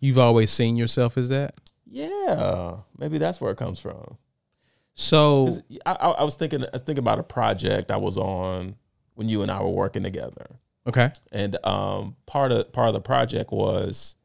You've 0.00 0.18
always 0.18 0.50
seen 0.50 0.76
yourself 0.76 1.16
as 1.16 1.28
that. 1.28 1.54
Yeah, 1.86 2.78
maybe 2.98 3.18
that's 3.18 3.40
where 3.40 3.52
it 3.52 3.56
comes 3.56 3.78
from. 3.78 4.18
So 4.94 5.50
I, 5.86 5.92
I, 5.92 6.08
I 6.10 6.24
was 6.24 6.34
thinking 6.34 6.64
I 6.64 6.68
was 6.72 6.82
thinking 6.82 7.02
about 7.02 7.20
a 7.20 7.22
project 7.24 7.92
I 7.92 7.96
was 7.96 8.18
on 8.18 8.74
when 9.14 9.28
you 9.28 9.42
and 9.42 9.50
I 9.50 9.62
were 9.62 9.70
working 9.70 10.02
together, 10.02 10.58
okay. 10.86 11.12
and 11.30 11.56
um, 11.64 12.16
part 12.26 12.50
of 12.50 12.72
part 12.72 12.88
of 12.88 12.94
the 12.94 13.00
project 13.00 13.52
was 13.52 14.16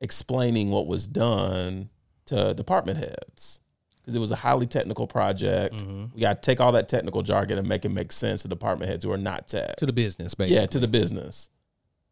explaining 0.00 0.70
what 0.70 0.86
was 0.86 1.06
done 1.06 1.90
to 2.26 2.54
department 2.54 2.98
heads 2.98 3.60
because 4.06 4.14
it 4.14 4.20
was 4.20 4.30
a 4.30 4.36
highly 4.36 4.68
technical 4.68 5.08
project. 5.08 5.74
Mm-hmm. 5.78 6.14
We 6.14 6.20
got 6.20 6.40
to 6.40 6.46
take 6.46 6.60
all 6.60 6.70
that 6.72 6.88
technical 6.88 7.22
jargon 7.22 7.58
and 7.58 7.66
make 7.68 7.84
it 7.84 7.88
make 7.88 8.12
sense 8.12 8.42
to 8.42 8.48
department 8.48 8.88
heads 8.88 9.04
who 9.04 9.10
are 9.10 9.16
not 9.18 9.48
tech. 9.48 9.74
To 9.78 9.86
the 9.86 9.92
business, 9.92 10.32
basically. 10.32 10.60
Yeah, 10.60 10.66
to 10.66 10.78
the 10.78 10.86
business. 10.86 11.50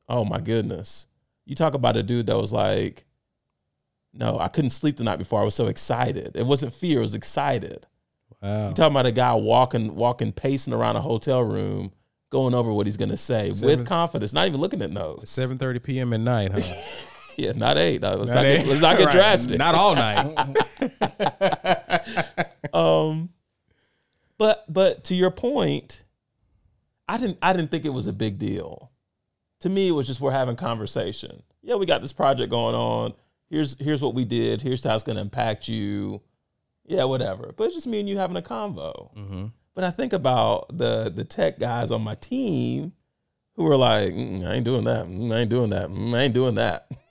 Oh 0.08 0.24
my 0.24 0.40
goodness. 0.40 1.06
You 1.46 1.54
talk 1.54 1.74
about 1.74 1.96
a 1.96 2.02
dude 2.02 2.26
that 2.26 2.36
was 2.36 2.52
like, 2.52 3.04
no, 4.12 4.40
I 4.40 4.48
couldn't 4.48 4.70
sleep 4.70 4.96
the 4.96 5.04
night 5.04 5.20
before. 5.20 5.40
I 5.40 5.44
was 5.44 5.54
so 5.54 5.68
excited. 5.68 6.34
It 6.34 6.44
wasn't 6.46 6.74
fear, 6.74 6.98
it 6.98 7.02
was 7.02 7.14
excited. 7.14 7.86
wow. 8.42 8.68
You 8.68 8.74
talking 8.74 8.92
about 8.92 9.06
a 9.06 9.12
guy 9.12 9.32
walking, 9.34 9.94
walking, 9.94 10.32
pacing 10.32 10.72
around 10.72 10.96
a 10.96 11.00
hotel 11.00 11.42
room, 11.44 11.92
going 12.30 12.54
over 12.54 12.72
what 12.72 12.86
he's 12.88 12.96
gonna 12.96 13.16
say 13.16 13.52
Seven- 13.52 13.78
with 13.78 13.86
confidence, 13.86 14.32
not 14.32 14.48
even 14.48 14.60
looking 14.60 14.82
at 14.82 14.90
notes. 14.90 15.30
Seven 15.30 15.58
thirty 15.58 15.78
p.m. 15.78 16.12
at 16.12 16.18
night, 16.20 16.50
huh? 16.52 16.60
Yeah, 17.36 17.52
not 17.52 17.76
eight. 17.78 18.00
No, 18.02 18.14
let's, 18.14 18.30
Not 18.32 18.36
not 18.36 18.42
get, 18.42 18.66
let's 18.66 18.80
not 18.82 18.98
get 18.98 19.04
Right. 19.06 19.12
drastic. 19.12 19.58
Not 19.58 19.74
all 19.74 19.94
night. 19.94 20.56
um 22.74 23.30
but 24.38 24.64
but 24.72 25.04
to 25.04 25.14
your 25.14 25.30
point 25.30 26.02
i 27.08 27.16
didn't 27.18 27.38
i 27.42 27.52
didn't 27.52 27.70
think 27.70 27.84
it 27.84 27.90
was 27.92 28.06
a 28.06 28.12
big 28.12 28.38
deal. 28.38 28.90
To 29.60 29.68
me 29.70 29.88
it 29.88 29.92
was 29.92 30.06
just 30.06 30.20
we're 30.20 30.30
having 30.32 30.56
conversation. 30.56 31.42
Yeah 31.62 31.76
we 31.76 31.86
got 31.86 32.02
this 32.02 32.12
project 32.12 32.50
going 32.50 32.74
on. 32.74 33.14
Here's 33.48 33.78
here's 33.78 34.02
what 34.02 34.14
we 34.14 34.24
did. 34.24 34.62
Here's 34.62 34.82
how 34.84 34.94
it's 34.94 35.04
going 35.04 35.16
to 35.16 35.22
impact 35.22 35.68
you. 35.68 36.20
Yeah 36.86 37.04
whatever. 37.04 37.52
But 37.56 37.64
it's 37.64 37.74
just 37.74 37.86
me 37.86 38.00
and 38.00 38.08
you 38.08 38.18
having 38.18 38.36
a 38.36 38.42
convo. 38.42 39.14
Mm-hmm. 39.16 39.46
but 39.74 39.84
i 39.84 39.90
think 39.90 40.12
about 40.12 40.76
the 40.76 41.10
the 41.10 41.24
tech 41.24 41.58
guys 41.58 41.90
on 41.90 42.02
my 42.02 42.14
team 42.16 42.92
who 43.56 43.64
were 43.64 43.76
like 43.76 44.12
"Mm, 44.12 44.46
i 44.48 44.54
ain't 44.54 44.64
doing 44.64 44.84
that. 44.84 45.06
Mm, 45.06 45.32
i 45.34 45.38
ain't 45.40 45.50
doing 45.50 45.70
that. 45.70 45.88
Mm, 45.88 46.14
i 46.14 46.22
ain't 46.22 46.34
doing 46.34 46.56
that 46.56 46.86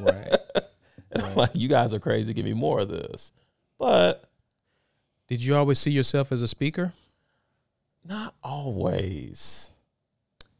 Right. 0.00 0.36
and 1.12 1.22
i'm 1.22 1.34
like 1.34 1.50
you 1.54 1.68
guys 1.68 1.92
are 1.92 1.98
crazy 2.00 2.32
give 2.34 2.44
me 2.44 2.52
more 2.54 2.80
of 2.80 2.88
this 2.88 3.32
but 3.78 4.28
Did 5.28 5.42
you 5.42 5.54
always 5.56 5.78
see 5.78 5.90
yourself 5.90 6.32
as 6.32 6.42
a 6.42 6.48
speaker? 6.48 6.92
not 8.04 8.34
always 8.42 9.70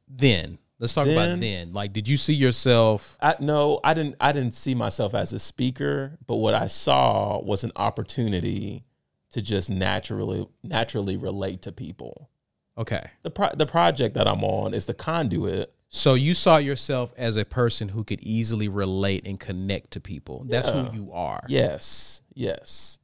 Then 0.08 0.58
let's 0.78 0.94
talk 0.94 1.06
about 1.06 1.26
Then- 1.26 1.40
then. 1.40 1.72
Like, 1.72 1.92
did 1.92 2.06
you 2.08 2.16
see 2.16 2.34
yourself? 2.34 3.16
I 3.20 3.34
no, 3.40 3.80
I 3.84 3.94
didn't 3.94 4.16
I 4.20 4.32
didn't 4.32 4.54
see 4.54 4.74
myself 4.74 5.14
as 5.14 5.32
a 5.32 5.38
speaker, 5.38 6.18
but 6.26 6.36
what 6.36 6.54
I 6.54 6.66
saw 6.68 7.40
was 7.42 7.64
an 7.64 7.72
opportunity 7.76 8.84
to 9.32 9.42
just 9.42 9.68
naturally 9.70 10.46
naturally 10.62 11.16
relate 11.16 11.62
to 11.62 11.72
people. 11.72 12.30
Okay. 12.76 13.10
The 13.22 13.30
pro- 13.30 13.54
the 13.54 13.66
project 13.66 14.14
that 14.14 14.28
I'm 14.28 14.44
on 14.44 14.72
is 14.74 14.86
the 14.86 14.94
conduit. 14.94 15.74
So 15.90 16.14
you 16.14 16.34
saw 16.34 16.58
yourself 16.58 17.12
as 17.16 17.36
a 17.36 17.44
person 17.44 17.88
who 17.88 18.04
could 18.04 18.20
easily 18.22 18.68
relate 18.68 19.26
and 19.26 19.40
connect 19.40 19.92
to 19.92 20.00
people. 20.00 20.44
That's 20.46 20.68
Yeah. 20.68 20.84
who 20.84 20.96
you 20.96 21.12
are. 21.12 21.44
Yes. 21.48 22.22
Yes. 22.34 22.98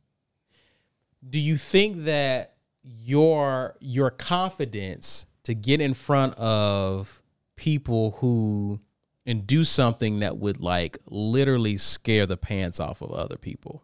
do 1.29 1.41
you 1.41 1.57
think 1.57 2.05
that 2.05 2.55
your 2.83 3.75
your 3.81 4.11
confidence 4.11 5.25
to 5.43 5.55
get 5.55 5.81
in 5.81 5.95
front 5.95 6.35
of 6.35 7.23
people 7.57 8.11
who 8.21 8.79
and 9.25 9.47
do 9.47 9.65
something 9.65 10.19
that 10.19 10.37
would 10.37 10.61
like 10.61 10.99
literally 11.07 11.79
scare 11.79 12.27
the 12.27 12.37
pants 12.37 12.79
off 12.79 13.01
of 13.01 13.11
other 13.11 13.39
people 13.39 13.83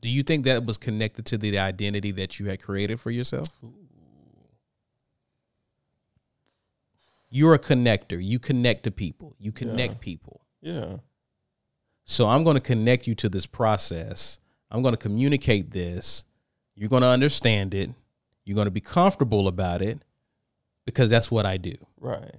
do 0.00 0.08
you 0.08 0.22
think 0.22 0.44
that 0.44 0.64
was 0.64 0.76
connected 0.78 1.26
to 1.26 1.36
the 1.36 1.58
identity 1.58 2.12
that 2.12 2.38
you 2.38 2.46
had 2.46 2.62
created 2.62 3.00
for 3.00 3.10
yourself 3.10 3.48
you're 7.36 7.52
a 7.54 7.58
connector 7.58 8.22
you 8.24 8.38
connect 8.38 8.84
to 8.84 8.90
people 8.92 9.34
you 9.40 9.50
connect 9.50 9.94
Yeah. 9.94 9.98
people 10.00 10.40
Yeah. 10.62 10.96
so 12.04 12.28
I'm 12.28 12.44
going 12.44 12.54
to 12.56 12.62
connect 12.62 13.08
you 13.08 13.14
to 13.16 13.28
this 13.28 13.44
process. 13.46 14.38
I'm 14.70 14.82
going 14.82 14.92
to 14.94 15.00
communicate 15.08 15.70
this. 15.72 16.24
You're 16.76 16.88
going 16.88 17.02
to 17.02 17.08
understand 17.08 17.74
it. 17.74 17.90
You're 18.44 18.54
going 18.54 18.66
to 18.66 18.70
be 18.70 18.80
comfortable 18.80 19.48
about 19.48 19.82
it 19.82 19.98
because 20.86 21.10
that's 21.10 21.30
what 21.30 21.44
I 21.46 21.56
do. 21.56 21.74
Right. 21.98 22.36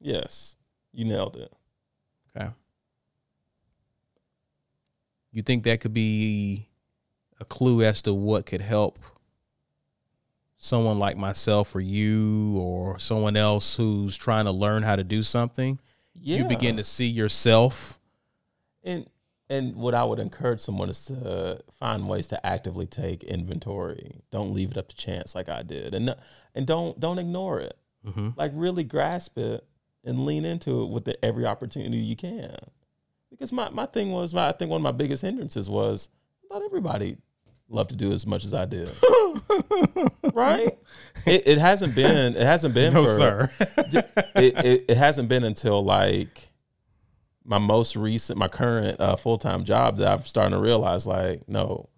Yes. 0.00 0.56
You 0.92 1.04
nailed 1.06 1.36
it. 1.36 1.52
Okay. 2.36 2.50
You 5.32 5.42
think 5.42 5.64
that 5.64 5.80
could 5.80 5.92
be 5.94 6.68
a 7.40 7.44
clue 7.44 7.82
as 7.82 8.02
to 8.02 8.14
what 8.14 8.46
could 8.46 8.60
help 8.62 8.98
someone 10.58 10.98
like 10.98 11.16
myself 11.16 11.74
or 11.74 11.80
you 11.80 12.56
or 12.58 12.98
someone 12.98 13.36
else 13.36 13.76
who's 13.76 14.16
trying 14.16 14.44
to 14.46 14.52
learn 14.52 14.82
how 14.82 14.96
to 14.96 15.04
do 15.04 15.22
something? 15.22 15.78
Yeah. 16.14 16.38
You 16.38 16.44
begin 16.44 16.76
to 16.78 16.84
see 16.84 17.06
yourself. 17.06 17.98
and 18.84 19.06
and 19.48 19.76
what 19.76 19.94
I 19.94 20.02
would 20.02 20.18
encourage 20.18 20.60
someone 20.60 20.88
is 20.88 21.04
to 21.04 21.60
find 21.70 22.08
ways 22.08 22.26
to 22.28 22.44
actively 22.46 22.84
take 22.86 23.22
inventory. 23.22 24.20
Don't 24.32 24.52
leave 24.52 24.72
it 24.72 24.76
up 24.76 24.88
to 24.88 24.96
chance 24.96 25.36
like 25.36 25.48
I 25.48 25.62
did, 25.62 25.94
and 25.94 26.16
and 26.54 26.66
don't 26.66 26.98
don't 26.98 27.18
ignore 27.20 27.60
it. 27.60 27.78
Mhm. 28.04 28.36
Like 28.36 28.50
really 28.54 28.82
grasp 28.82 29.38
it 29.38 29.64
and 30.04 30.24
lean 30.26 30.44
into 30.44 30.82
it 30.82 30.86
with 30.90 31.04
the, 31.04 31.24
every 31.24 31.46
opportunity 31.46 31.98
you 31.98 32.16
can. 32.16 32.56
Because 33.30 33.52
my 33.52 33.68
my 33.70 33.86
thing 33.86 34.10
was, 34.10 34.34
my, 34.34 34.48
I 34.48 34.52
think 34.52 34.70
one 34.70 34.80
of 34.80 34.82
my 34.84 34.90
biggest 34.92 35.22
hindrances 35.22 35.68
was 35.70 36.08
not 36.50 36.62
everybody 36.62 37.16
loved 37.68 37.90
to 37.90 37.96
do 37.96 38.10
as 38.12 38.26
much 38.26 38.44
as 38.44 38.52
I 38.54 38.64
did. 38.64 38.88
right? 40.36 40.78
It, 41.26 41.42
it 41.46 41.58
hasn't 41.58 41.94
been. 41.96 42.36
It 42.36 42.42
hasn't 42.42 42.74
been. 42.74 42.92
No, 42.96 43.04
for, 43.04 43.16
sir. 43.16 43.50
it, 44.36 44.54
it, 44.64 44.84
it 44.88 44.96
hasn't 44.96 45.28
been 45.28 45.42
until 45.44 45.84
like 45.84 46.50
my 47.44 47.58
most 47.58 47.96
recent, 47.96 48.38
my 48.38 48.48
current 48.48 49.00
uh, 49.00 49.16
full 49.16 49.38
time 49.38 49.64
job 49.64 49.98
that 49.98 50.12
I'm 50.12 50.24
starting 50.24 50.52
to 50.52 50.58
realize, 50.60 51.06
like, 51.06 51.48
no, 51.48 51.88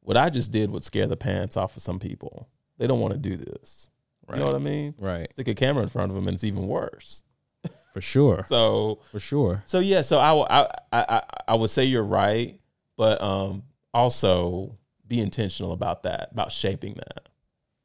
what 0.00 0.16
I 0.16 0.30
just 0.30 0.50
did 0.50 0.70
would 0.70 0.84
scare 0.84 1.06
the 1.06 1.16
pants 1.16 1.56
off 1.56 1.76
of 1.76 1.82
some 1.82 1.98
people. 1.98 2.48
They 2.78 2.86
don't 2.86 3.00
want 3.00 3.12
to 3.12 3.18
do 3.18 3.36
this. 3.36 3.90
You 4.28 4.36
know 4.36 4.46
what 4.46 4.56
I 4.56 4.58
mean? 4.58 4.94
Right. 4.98 5.30
Stick 5.30 5.46
a 5.48 5.54
camera 5.54 5.84
in 5.84 5.88
front 5.88 6.10
of 6.10 6.16
them, 6.16 6.26
and 6.26 6.34
it's 6.34 6.42
even 6.44 6.66
worse. 6.66 7.22
For 7.92 8.00
sure. 8.00 8.44
So, 8.48 9.00
For 9.12 9.20
sure. 9.20 9.62
so 9.66 9.78
yeah. 9.78 10.02
So 10.02 10.18
I, 10.18 10.32
will- 10.32 10.48
I, 10.50 10.66
I, 10.92 11.04
I, 11.08 11.22
I 11.48 11.54
would 11.54 11.70
say 11.70 11.84
you're 11.84 12.02
right, 12.02 12.58
but 12.96 13.20
um, 13.22 13.62
also 13.94 14.76
be 15.06 15.20
intentional 15.20 15.70
about 15.72 16.02
that, 16.02 16.30
about 16.32 16.50
shaping 16.50 16.94
that, 16.94 17.20
I 17.20 17.20
mean, 17.22 17.35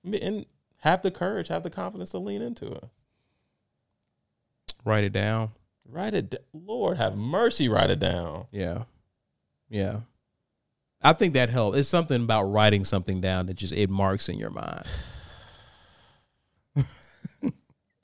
and 0.03 0.45
have 0.79 1.01
the 1.01 1.11
courage, 1.11 1.47
have 1.49 1.63
the 1.63 1.69
confidence 1.69 2.11
to 2.11 2.17
lean 2.17 2.41
into 2.41 2.71
it. 2.71 2.83
Write 4.83 5.03
it 5.03 5.13
down. 5.13 5.51
Write 5.87 6.13
it. 6.13 6.31
d- 6.31 6.37
Lord 6.53 6.97
have 6.97 7.15
mercy. 7.15 7.69
Write 7.69 7.89
it 7.89 7.99
down. 7.99 8.47
Yeah. 8.51 8.83
Yeah. 9.69 10.01
I 11.01 11.13
think 11.13 11.33
that 11.33 11.49
helps. 11.49 11.77
It's 11.77 11.89
something 11.89 12.21
about 12.23 12.43
writing 12.43 12.85
something 12.85 13.21
down 13.21 13.47
that 13.47 13.55
just 13.55 13.73
it 13.73 13.89
marks 13.89 14.29
in 14.29 14.37
your 14.37 14.51
mind. 14.51 14.83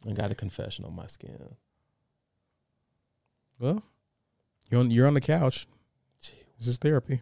I 0.08 0.14
got 0.14 0.32
a 0.32 0.36
confession 0.36 0.86
on 0.86 0.96
my 0.96 1.08
skin. 1.08 1.56
Well, 3.60 3.84
you're 4.70 4.80
on 4.80 4.92
you're 4.92 5.08
on 5.08 5.14
the 5.14 5.22
couch. 5.22 5.68
This 6.58 6.68
is 6.68 6.78
therapy. 6.78 7.22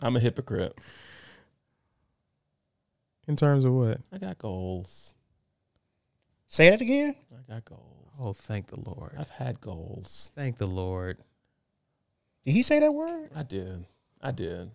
I'm 0.00 0.16
a 0.16 0.20
hypocrite. 0.20 0.78
In 3.26 3.36
terms 3.36 3.64
of 3.64 3.72
what? 3.72 3.98
I 4.12 4.18
got 4.18 4.38
goals. 4.38 5.14
Say 6.46 6.70
that 6.70 6.80
again. 6.80 7.16
I 7.32 7.52
got 7.52 7.64
goals. 7.64 8.12
Oh, 8.20 8.32
thank 8.32 8.68
the 8.68 8.78
Lord. 8.80 9.12
I've 9.18 9.30
had 9.30 9.60
goals. 9.60 10.30
Thank 10.36 10.58
the 10.58 10.66
Lord. 10.66 11.18
Did 12.44 12.52
he 12.52 12.62
say 12.62 12.78
that 12.80 12.92
word? 12.92 13.30
I 13.34 13.42
did. 13.42 13.86
I 14.22 14.30
did. 14.30 14.70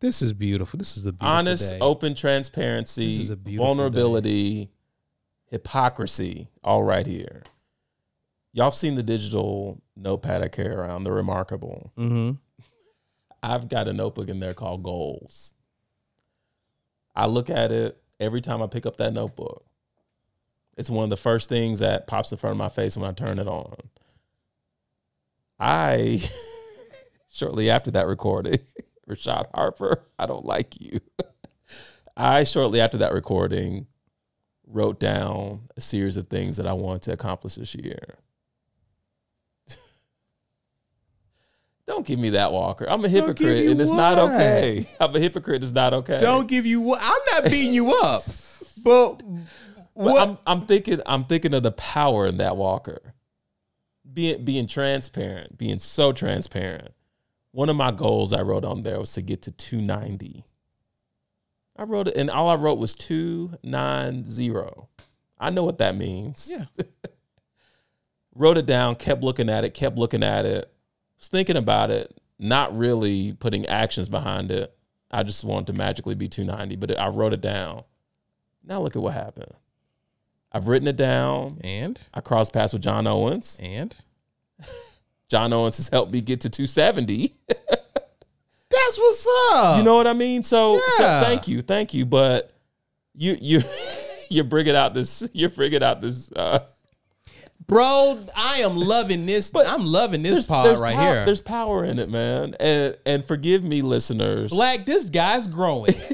This 0.00 0.20
is 0.20 0.32
beautiful. 0.32 0.78
This 0.78 0.96
is 0.96 1.06
a 1.06 1.12
beautiful 1.12 1.28
Honest, 1.28 1.70
day. 1.72 1.78
open 1.80 2.14
transparency, 2.14 3.06
This 3.06 3.20
is 3.20 3.30
a 3.30 3.36
beautiful 3.36 3.66
vulnerability, 3.66 4.70
hypocrisy, 5.46 6.48
all 6.62 6.82
right 6.82 7.06
here. 7.06 7.42
Y'all 8.52 8.70
seen 8.70 8.94
the 8.94 9.02
digital 9.02 9.80
notepad 9.96 10.42
I 10.42 10.48
carry 10.48 10.74
around? 10.74 11.04
They're 11.04 11.12
remarkable. 11.12 11.90
Mm-hmm. 11.98 12.32
I've 13.42 13.68
got 13.68 13.88
a 13.88 13.92
notebook 13.92 14.28
in 14.28 14.40
there 14.40 14.54
called 14.54 14.82
Goals. 14.82 15.54
I 17.14 17.26
look 17.26 17.50
at 17.50 17.72
it 17.72 18.00
every 18.20 18.40
time 18.40 18.62
I 18.62 18.66
pick 18.66 18.86
up 18.86 18.96
that 18.96 19.12
notebook. 19.12 19.64
It's 20.76 20.90
one 20.90 21.04
of 21.04 21.10
the 21.10 21.16
first 21.16 21.48
things 21.48 21.78
that 21.78 22.06
pops 22.06 22.32
in 22.32 22.38
front 22.38 22.52
of 22.52 22.58
my 22.58 22.68
face 22.68 22.96
when 22.96 23.08
I 23.08 23.12
turn 23.12 23.38
it 23.38 23.46
on. 23.46 23.76
I, 25.58 26.22
shortly 27.32 27.70
after 27.70 27.92
that 27.92 28.06
recording, 28.06 28.58
Rashad 29.08 29.46
Harper, 29.54 30.02
I 30.18 30.26
don't 30.26 30.44
like 30.44 30.80
you. 30.80 31.00
I, 32.16 32.44
shortly 32.44 32.80
after 32.80 32.98
that 32.98 33.12
recording, 33.12 33.86
wrote 34.66 34.98
down 34.98 35.68
a 35.76 35.80
series 35.80 36.16
of 36.16 36.28
things 36.28 36.56
that 36.56 36.66
I 36.66 36.72
wanted 36.72 37.02
to 37.02 37.12
accomplish 37.12 37.54
this 37.54 37.74
year. 37.74 38.18
Don't 41.86 42.06
give 42.06 42.18
me 42.18 42.30
that, 42.30 42.50
Walker. 42.52 42.86
I'm 42.88 43.04
a 43.04 43.08
hypocrite, 43.08 43.66
and 43.68 43.80
it's 43.80 43.90
not 43.90 44.18
okay. 44.18 44.86
I'm 45.00 45.14
a 45.14 45.20
hypocrite. 45.20 45.62
It's 45.62 45.72
not 45.72 45.92
okay. 45.94 46.18
Don't 46.18 46.48
give 46.48 46.64
you. 46.64 46.80
what- 46.80 47.00
I'm 47.02 47.42
not 47.42 47.50
beating 47.50 47.74
you 47.74 47.92
up, 47.92 48.22
but 48.84 49.18
But 49.18 49.22
what? 49.92 50.28
I'm 50.28 50.38
I'm 50.46 50.66
thinking 50.66 51.00
I'm 51.04 51.24
thinking 51.24 51.52
of 51.54 51.62
the 51.62 51.72
power 51.72 52.26
in 52.26 52.38
that 52.38 52.56
Walker. 52.56 53.14
Being 54.10 54.44
being 54.44 54.66
transparent, 54.66 55.58
being 55.58 55.78
so 55.78 56.12
transparent. 56.12 56.92
One 57.50 57.68
of 57.68 57.76
my 57.76 57.90
goals 57.90 58.32
I 58.32 58.42
wrote 58.42 58.64
on 58.64 58.82
there 58.82 58.98
was 58.98 59.12
to 59.12 59.22
get 59.22 59.42
to 59.42 59.50
290. 59.52 60.44
I 61.76 61.82
wrote 61.84 62.08
it, 62.08 62.16
and 62.16 62.28
all 62.30 62.48
I 62.48 62.54
wrote 62.56 62.78
was 62.78 62.94
290. 62.94 64.52
I 65.38 65.50
know 65.50 65.62
what 65.64 65.78
that 65.78 65.94
means. 65.96 66.50
yeah. 66.50 66.64
Wrote 68.36 68.58
it 68.58 68.66
down, 68.66 68.96
kept 68.96 69.22
looking 69.22 69.48
at 69.48 69.64
it, 69.64 69.74
kept 69.74 69.96
looking 69.96 70.24
at 70.24 70.44
it, 70.46 70.72
was 71.24 71.30
thinking 71.30 71.56
about 71.56 71.90
it, 71.90 72.14
not 72.38 72.76
really 72.76 73.32
putting 73.32 73.64
actions 73.66 74.08
behind 74.10 74.50
it. 74.50 74.76
I 75.10 75.22
just 75.22 75.42
wanted 75.42 75.72
to 75.72 75.78
magically 75.78 76.14
be 76.14 76.28
290, 76.28 76.76
but 76.76 76.98
I 76.98 77.08
wrote 77.08 77.32
it 77.32 77.40
down. 77.40 77.84
Now 78.62 78.82
look 78.82 78.94
at 78.94 79.02
what 79.02 79.14
happened. 79.14 79.52
I've 80.52 80.68
written 80.68 80.86
it 80.86 80.96
down. 80.96 81.58
And 81.62 81.98
I 82.12 82.20
crossed 82.20 82.52
paths 82.52 82.74
with 82.74 82.82
John 82.82 83.06
Owens. 83.06 83.58
and 83.62 83.94
John 85.30 85.52
Owens 85.52 85.78
has 85.78 85.88
helped 85.88 86.12
me 86.12 86.20
get 86.20 86.42
to 86.42 86.50
270. 86.50 87.32
that's 87.48 88.98
what's 88.98 89.26
up. 89.50 89.78
you 89.78 89.82
know 89.82 89.96
what 89.96 90.06
I 90.06 90.12
mean? 90.12 90.42
So, 90.42 90.78
so 90.96 91.04
thank 91.04 91.48
you, 91.48 91.62
thank 91.62 91.94
you. 91.94 92.04
But 92.04 92.52
you 93.14 93.36
you 93.40 93.62
you're 94.28 94.44
bringing 94.44 94.76
out 94.76 94.92
this 94.92 95.26
you're 95.32 95.48
bringing 95.48 95.82
out 95.82 96.00
this. 96.02 96.30
Uh, 96.32 96.60
bro. 97.66 98.20
I 98.36 98.58
am 98.58 98.76
loving 98.76 99.26
this. 99.26 99.50
But 99.50 99.66
I'm 99.66 99.86
loving 99.86 100.22
this 100.22 100.46
pod 100.46 100.78
right 100.78 100.94
pow- 100.94 101.02
here. 101.02 101.24
There's 101.24 101.40
power 101.40 101.84
in 101.84 101.98
it, 101.98 102.10
man. 102.10 102.54
And 102.60 102.96
and 103.06 103.24
forgive 103.24 103.64
me, 103.64 103.82
listeners. 103.82 104.50
Black, 104.50 104.84
this 104.84 105.10
guy's 105.10 105.46
growing. 105.46 105.94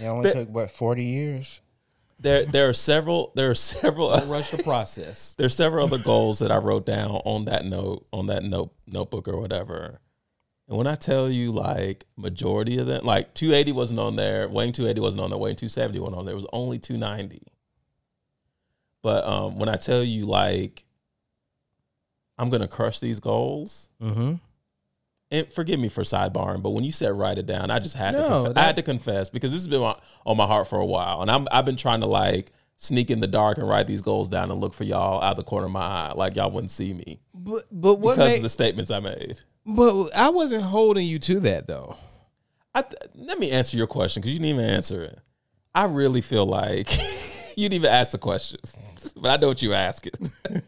It 0.00 0.06
only 0.06 0.32
took 0.32 0.48
what 0.48 0.70
forty 0.70 1.04
years. 1.04 1.60
There 2.18 2.44
there 2.44 2.68
are 2.68 2.74
several 2.74 3.32
there 3.34 3.50
are 3.50 3.54
several 3.54 4.10
Don't 4.10 4.28
rush 4.28 4.50
the 4.50 4.62
process. 4.62 5.34
there's 5.38 5.54
several 5.54 5.86
other 5.86 6.02
goals 6.02 6.38
that 6.40 6.50
I 6.50 6.56
wrote 6.56 6.86
down 6.86 7.10
on 7.24 7.44
that 7.46 7.64
note 7.64 8.06
on 8.12 8.26
that 8.26 8.42
note 8.42 8.72
notebook 8.86 9.28
or 9.28 9.38
whatever. 9.38 10.00
And 10.68 10.78
when 10.78 10.86
I 10.86 10.94
tell 10.94 11.28
you 11.28 11.52
like 11.52 12.06
majority 12.16 12.78
of 12.78 12.86
them, 12.86 13.04
like 13.04 13.34
280 13.34 13.72
wasn't 13.72 14.00
on 14.00 14.16
there, 14.16 14.48
weighing 14.48 14.72
280 14.72 15.00
wasn't 15.00 15.22
on 15.22 15.30
there, 15.30 15.38
weighing 15.38 15.56
270 15.56 15.98
wasn't 16.00 16.16
on 16.18 16.24
there. 16.24 16.32
It 16.32 16.36
was 16.36 16.46
only 16.52 16.78
290. 16.78 17.42
But 19.04 19.24
um, 19.24 19.58
when 19.58 19.68
I 19.68 19.76
tell 19.76 20.02
you 20.02 20.24
like 20.26 20.82
I'm 22.38 22.50
gonna 22.50 22.66
crush 22.66 22.98
these 23.00 23.20
goals, 23.20 23.90
Mm-hmm. 24.02 24.34
and 25.30 25.52
forgive 25.52 25.78
me 25.78 25.88
for 25.88 26.02
sidebarring, 26.02 26.62
but 26.62 26.70
when 26.70 26.82
you 26.84 26.90
said 26.92 27.12
write 27.12 27.38
it 27.38 27.46
down, 27.46 27.70
I 27.70 27.78
just 27.78 27.94
had 27.96 28.12
to 28.12 28.18
No, 28.18 28.44
conf- 28.44 28.58
I 28.58 28.62
had 28.62 28.76
to 28.76 28.82
confess 28.82 29.28
because 29.30 29.52
this 29.52 29.60
has 29.60 29.68
been 29.68 29.82
on, 29.82 30.00
on 30.26 30.36
my 30.36 30.46
heart 30.46 30.66
for 30.68 30.78
a 30.80 30.84
while, 30.86 31.22
and 31.22 31.30
I'm 31.30 31.46
I've 31.52 31.64
been 31.66 31.76
trying 31.76 32.00
to 32.00 32.06
like 32.06 32.50
sneak 32.76 33.10
in 33.10 33.20
the 33.20 33.28
dark 33.28 33.58
and 33.58 33.68
write 33.68 33.86
these 33.86 34.00
goals 34.00 34.28
down 34.28 34.50
and 34.50 34.60
look 34.60 34.74
for 34.74 34.82
y'all 34.84 35.22
out 35.22 35.32
of 35.32 35.36
the 35.36 35.44
corner 35.44 35.66
of 35.66 35.72
my 35.72 35.80
eye, 35.82 36.12
like 36.16 36.34
y'all 36.34 36.50
wouldn't 36.50 36.70
see 36.72 36.92
me 36.92 37.20
But 37.34 37.64
but 37.70 37.96
what 37.96 38.14
because 38.16 38.30
made, 38.30 38.36
of 38.38 38.42
the 38.42 38.48
statements 38.48 38.90
I 38.90 38.98
made. 39.00 39.40
but 39.66 40.08
I 40.16 40.30
wasn't 40.30 40.62
holding 40.64 41.06
you 41.06 41.18
to 41.20 41.40
that 41.40 41.66
though. 41.68 41.96
I 42.74 42.82
th- 42.82 42.94
let 43.14 43.38
me 43.38 43.50
answer 43.52 43.76
your 43.76 43.86
question 43.86 44.20
because 44.22 44.32
you 44.32 44.40
didn't 44.40 44.58
even 44.58 44.68
answer 44.70 45.02
it. 45.04 45.18
I 45.74 45.84
really 45.84 46.20
feel 46.22 46.46
like 46.46 46.90
you 47.56 47.68
didn't 47.68 47.74
even 47.74 47.90
ask 47.90 48.10
the 48.10 48.18
but 49.16 49.30
I 49.30 49.36
know 49.36 49.48
what 49.48 49.62
you 49.62 49.72
asking. 49.72 50.32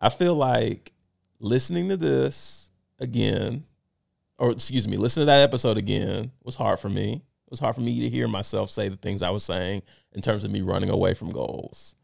I 0.00 0.08
feel 0.08 0.34
like 0.34 0.92
listening 1.40 1.88
to 1.88 1.96
this 1.96 2.70
again, 2.98 3.64
or 4.38 4.50
excuse 4.50 4.86
me, 4.86 4.96
listening 4.96 5.22
to 5.22 5.26
that 5.32 5.42
episode 5.42 5.76
again 5.78 6.32
was 6.42 6.56
hard 6.56 6.78
for 6.78 6.88
me. 6.88 7.14
It 7.14 7.50
was 7.50 7.60
hard 7.60 7.74
for 7.74 7.80
me 7.80 8.00
to 8.00 8.08
hear 8.08 8.28
myself 8.28 8.70
say 8.70 8.88
the 8.88 8.96
things 8.96 9.22
I 9.22 9.30
was 9.30 9.42
saying 9.42 9.82
in 10.12 10.20
terms 10.20 10.44
of 10.44 10.50
me 10.50 10.60
running 10.60 10.90
away 10.90 11.14
from 11.14 11.30
goals. 11.30 11.94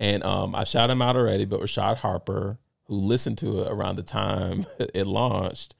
And 0.00 0.24
um, 0.24 0.54
I 0.54 0.64
shouted 0.64 0.92
him 0.92 1.02
out 1.02 1.16
already, 1.16 1.44
but 1.44 1.60
Rashad 1.60 1.98
Harper, 1.98 2.58
who 2.86 2.96
listened 2.96 3.38
to 3.38 3.62
it 3.62 3.68
around 3.70 3.96
the 3.96 4.02
time 4.02 4.66
it 4.78 5.06
launched, 5.06 5.76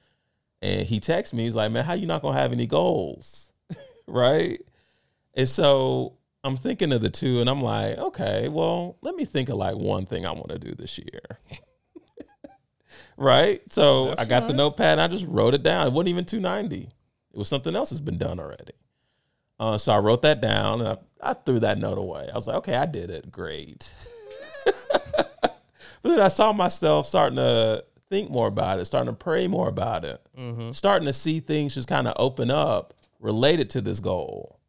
and 0.61 0.87
he 0.87 1.01
texted 1.01 1.33
me, 1.33 1.43
he's 1.43 1.55
like, 1.55 1.71
Man, 1.71 1.83
how 1.83 1.93
you 1.93 2.07
not 2.07 2.21
gonna 2.21 2.39
have 2.39 2.53
any 2.53 2.65
goals? 2.65 3.51
right? 4.07 4.61
And 5.33 5.49
so 5.49 6.13
I'm 6.43 6.57
thinking 6.57 6.91
of 6.91 7.01
the 7.01 7.09
two, 7.09 7.39
and 7.39 7.49
I'm 7.49 7.61
like, 7.61 7.97
okay, 7.97 8.49
well, 8.49 8.97
let 9.01 9.15
me 9.15 9.25
think 9.25 9.49
of 9.49 9.55
like 9.55 9.75
one 9.75 10.05
thing 10.05 10.25
I 10.25 10.31
want 10.31 10.49
to 10.49 10.59
do 10.59 10.75
this 10.75 10.97
year. 10.97 11.39
right? 13.17 13.61
So 13.71 14.13
I 14.17 14.25
got 14.25 14.47
the 14.47 14.53
notepad 14.53 14.99
and 14.99 15.01
I 15.01 15.07
just 15.07 15.25
wrote 15.27 15.53
it 15.53 15.63
down. 15.63 15.87
It 15.87 15.93
wasn't 15.93 16.09
even 16.09 16.25
290. 16.25 16.89
It 17.33 17.37
was 17.37 17.47
something 17.47 17.75
else 17.75 17.89
that's 17.89 17.99
been 17.99 18.17
done 18.17 18.39
already. 18.39 18.73
Uh, 19.59 19.77
so 19.77 19.93
I 19.93 19.99
wrote 19.99 20.23
that 20.23 20.41
down 20.41 20.81
and 20.81 20.89
I, 20.89 21.29
I 21.29 21.33
threw 21.33 21.59
that 21.61 21.77
note 21.77 21.97
away. 21.97 22.27
I 22.31 22.35
was 22.35 22.47
like, 22.47 22.57
okay, 22.57 22.75
I 22.75 22.85
did 22.85 23.09
it. 23.09 23.31
Great. 23.31 23.93
but 24.65 25.59
then 26.03 26.19
I 26.19 26.27
saw 26.27 26.51
myself 26.51 27.07
starting 27.07 27.37
to 27.37 27.85
think 28.09 28.29
more 28.29 28.47
about 28.47 28.79
it, 28.79 28.85
starting 28.85 29.13
to 29.13 29.17
pray 29.17 29.47
more 29.47 29.69
about 29.69 30.03
it, 30.05 30.21
starting 30.73 31.05
to 31.05 31.13
see 31.13 31.39
things 31.39 31.73
just 31.75 31.87
kind 31.87 32.07
of 32.07 32.13
open 32.17 32.51
up 32.51 32.93
related 33.19 33.69
to 33.71 33.81
this 33.81 33.99
goal. 33.99 34.59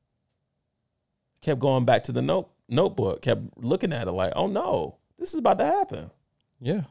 Kept 1.44 1.60
going 1.60 1.84
back 1.84 2.04
to 2.04 2.12
the 2.12 2.22
note 2.22 2.50
notebook, 2.70 3.20
kept 3.20 3.42
looking 3.58 3.92
at 3.92 4.08
it 4.08 4.12
like, 4.12 4.32
oh 4.34 4.46
no, 4.46 4.96
this 5.18 5.34
is 5.34 5.38
about 5.38 5.58
to 5.58 5.66
happen. 5.66 6.10
Yeah. 6.58 6.84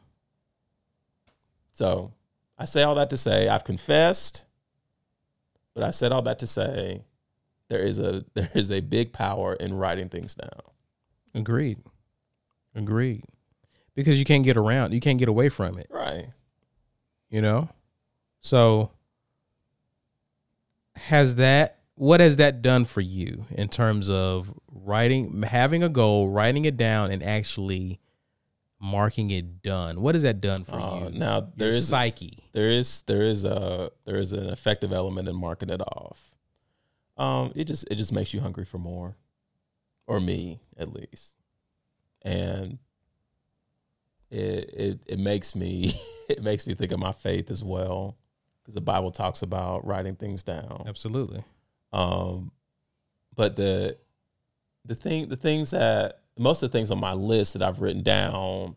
So 1.72 2.12
I 2.56 2.64
say 2.64 2.84
all 2.84 2.94
that 2.94 3.10
to 3.10 3.16
say 3.16 3.48
I've 3.48 3.64
confessed, 3.64 4.44
but 5.74 5.82
I 5.82 5.90
said 5.90 6.12
all 6.12 6.22
that 6.22 6.38
to 6.38 6.46
say 6.46 7.02
there 7.66 7.80
is 7.80 7.98
a 7.98 8.24
there 8.34 8.48
is 8.54 8.70
a 8.70 8.80
big 8.80 9.12
power 9.12 9.54
in 9.54 9.74
writing 9.74 10.08
things 10.08 10.36
down. 10.36 10.62
Agreed. 11.34 11.78
Agreed. 12.76 13.24
because 13.96 14.20
you 14.20 14.24
can't 14.24 14.44
get 14.44 14.56
around, 14.56 14.92
you 14.94 15.00
can't 15.00 15.18
get 15.18 15.28
away 15.28 15.48
from 15.48 15.78
it. 15.78 15.88
Right. 15.90 16.28
You 17.28 17.42
know, 17.42 17.70
so 18.40 18.92
has 20.94 21.36
that 21.36 21.80
what 21.96 22.20
has 22.20 22.36
that 22.38 22.60
done 22.62 22.84
for 22.84 23.00
you 23.00 23.46
in 23.50 23.68
terms 23.68 24.10
of 24.10 24.52
writing, 24.70 25.42
having 25.42 25.82
a 25.82 25.88
goal, 25.88 26.28
writing 26.28 26.64
it 26.64 26.76
down, 26.76 27.10
and 27.10 27.22
actually 27.22 28.00
marking 28.80 29.30
it 29.30 29.62
done? 29.62 30.00
What 30.00 30.14
has 30.14 30.22
that 30.22 30.40
done 30.40 30.64
for 30.64 30.76
Uh, 30.78 31.08
you? 31.08 31.18
now 31.18 31.52
there 31.56 31.68
Your 31.68 31.76
is 31.76 31.88
psyche. 31.88 32.38
there 32.52 32.68
is 32.68 33.02
there 33.02 33.22
is 33.22 33.44
a 33.44 33.90
there 34.04 34.16
is 34.16 34.32
an 34.32 34.48
effective 34.48 34.92
element 34.92 35.28
in 35.28 35.36
marking 35.36 35.70
it 35.70 35.80
off. 35.80 36.34
Um, 37.16 37.52
it 37.54 37.64
just 37.64 37.86
it 37.90 37.94
just 37.94 38.12
makes 38.12 38.34
you 38.34 38.40
hungry 38.40 38.64
for 38.64 38.78
more, 38.78 39.16
or 40.08 40.18
me 40.20 40.60
at 40.76 40.92
least, 40.92 41.36
and 42.22 42.78
it 44.30 44.70
it 44.74 45.00
it 45.06 45.18
makes 45.20 45.54
me 45.54 45.94
it 46.28 46.42
makes 46.42 46.66
me 46.66 46.74
think 46.74 46.90
of 46.90 46.98
my 46.98 47.12
faith 47.12 47.50
as 47.52 47.62
well, 47.62 48.16
because 48.62 48.74
the 48.74 48.80
Bible 48.80 49.12
talks 49.12 49.42
about 49.42 49.86
writing 49.86 50.16
things 50.16 50.42
down. 50.42 50.82
Absolutely. 50.88 51.44
Um, 51.94 52.50
but 53.34 53.56
the 53.56 53.96
the 54.84 54.96
thing 54.96 55.28
the 55.28 55.36
things 55.36 55.70
that 55.70 56.18
most 56.36 56.62
of 56.62 56.70
the 56.70 56.76
things 56.76 56.90
on 56.90 56.98
my 56.98 57.12
list 57.12 57.52
that 57.52 57.62
I've 57.62 57.80
written 57.80 58.02
down 58.02 58.74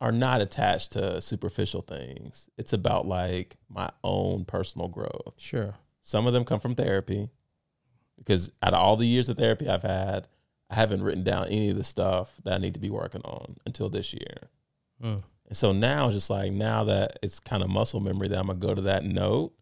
are 0.00 0.12
not 0.12 0.40
attached 0.40 0.92
to 0.92 1.20
superficial 1.20 1.80
things. 1.80 2.50
It's 2.58 2.72
about 2.72 3.06
like 3.06 3.56
my 3.70 3.90
own 4.02 4.44
personal 4.44 4.88
growth. 4.88 5.34
Sure. 5.38 5.74
Some 6.02 6.26
of 6.26 6.32
them 6.32 6.44
come 6.44 6.60
from 6.60 6.74
therapy 6.74 7.30
because 8.18 8.50
out 8.62 8.74
of 8.74 8.80
all 8.80 8.96
the 8.96 9.06
years 9.06 9.28
of 9.28 9.38
therapy 9.38 9.68
I've 9.68 9.84
had, 9.84 10.26
I 10.68 10.74
haven't 10.74 11.02
written 11.02 11.22
down 11.22 11.46
any 11.46 11.70
of 11.70 11.76
the 11.76 11.84
stuff 11.84 12.34
that 12.44 12.54
I 12.54 12.58
need 12.58 12.74
to 12.74 12.80
be 12.80 12.90
working 12.90 13.22
on 13.22 13.56
until 13.64 13.88
this 13.88 14.12
year. 14.12 14.48
Mm. 15.02 15.22
And 15.46 15.56
so 15.56 15.72
now, 15.72 16.10
just 16.10 16.30
like 16.30 16.52
now 16.52 16.84
that 16.84 17.18
it's 17.22 17.38
kind 17.38 17.62
of 17.62 17.70
muscle 17.70 18.00
memory 18.00 18.28
that 18.28 18.38
I'm 18.38 18.48
gonna 18.48 18.58
go 18.58 18.74
to 18.74 18.82
that 18.82 19.04
note 19.04 19.52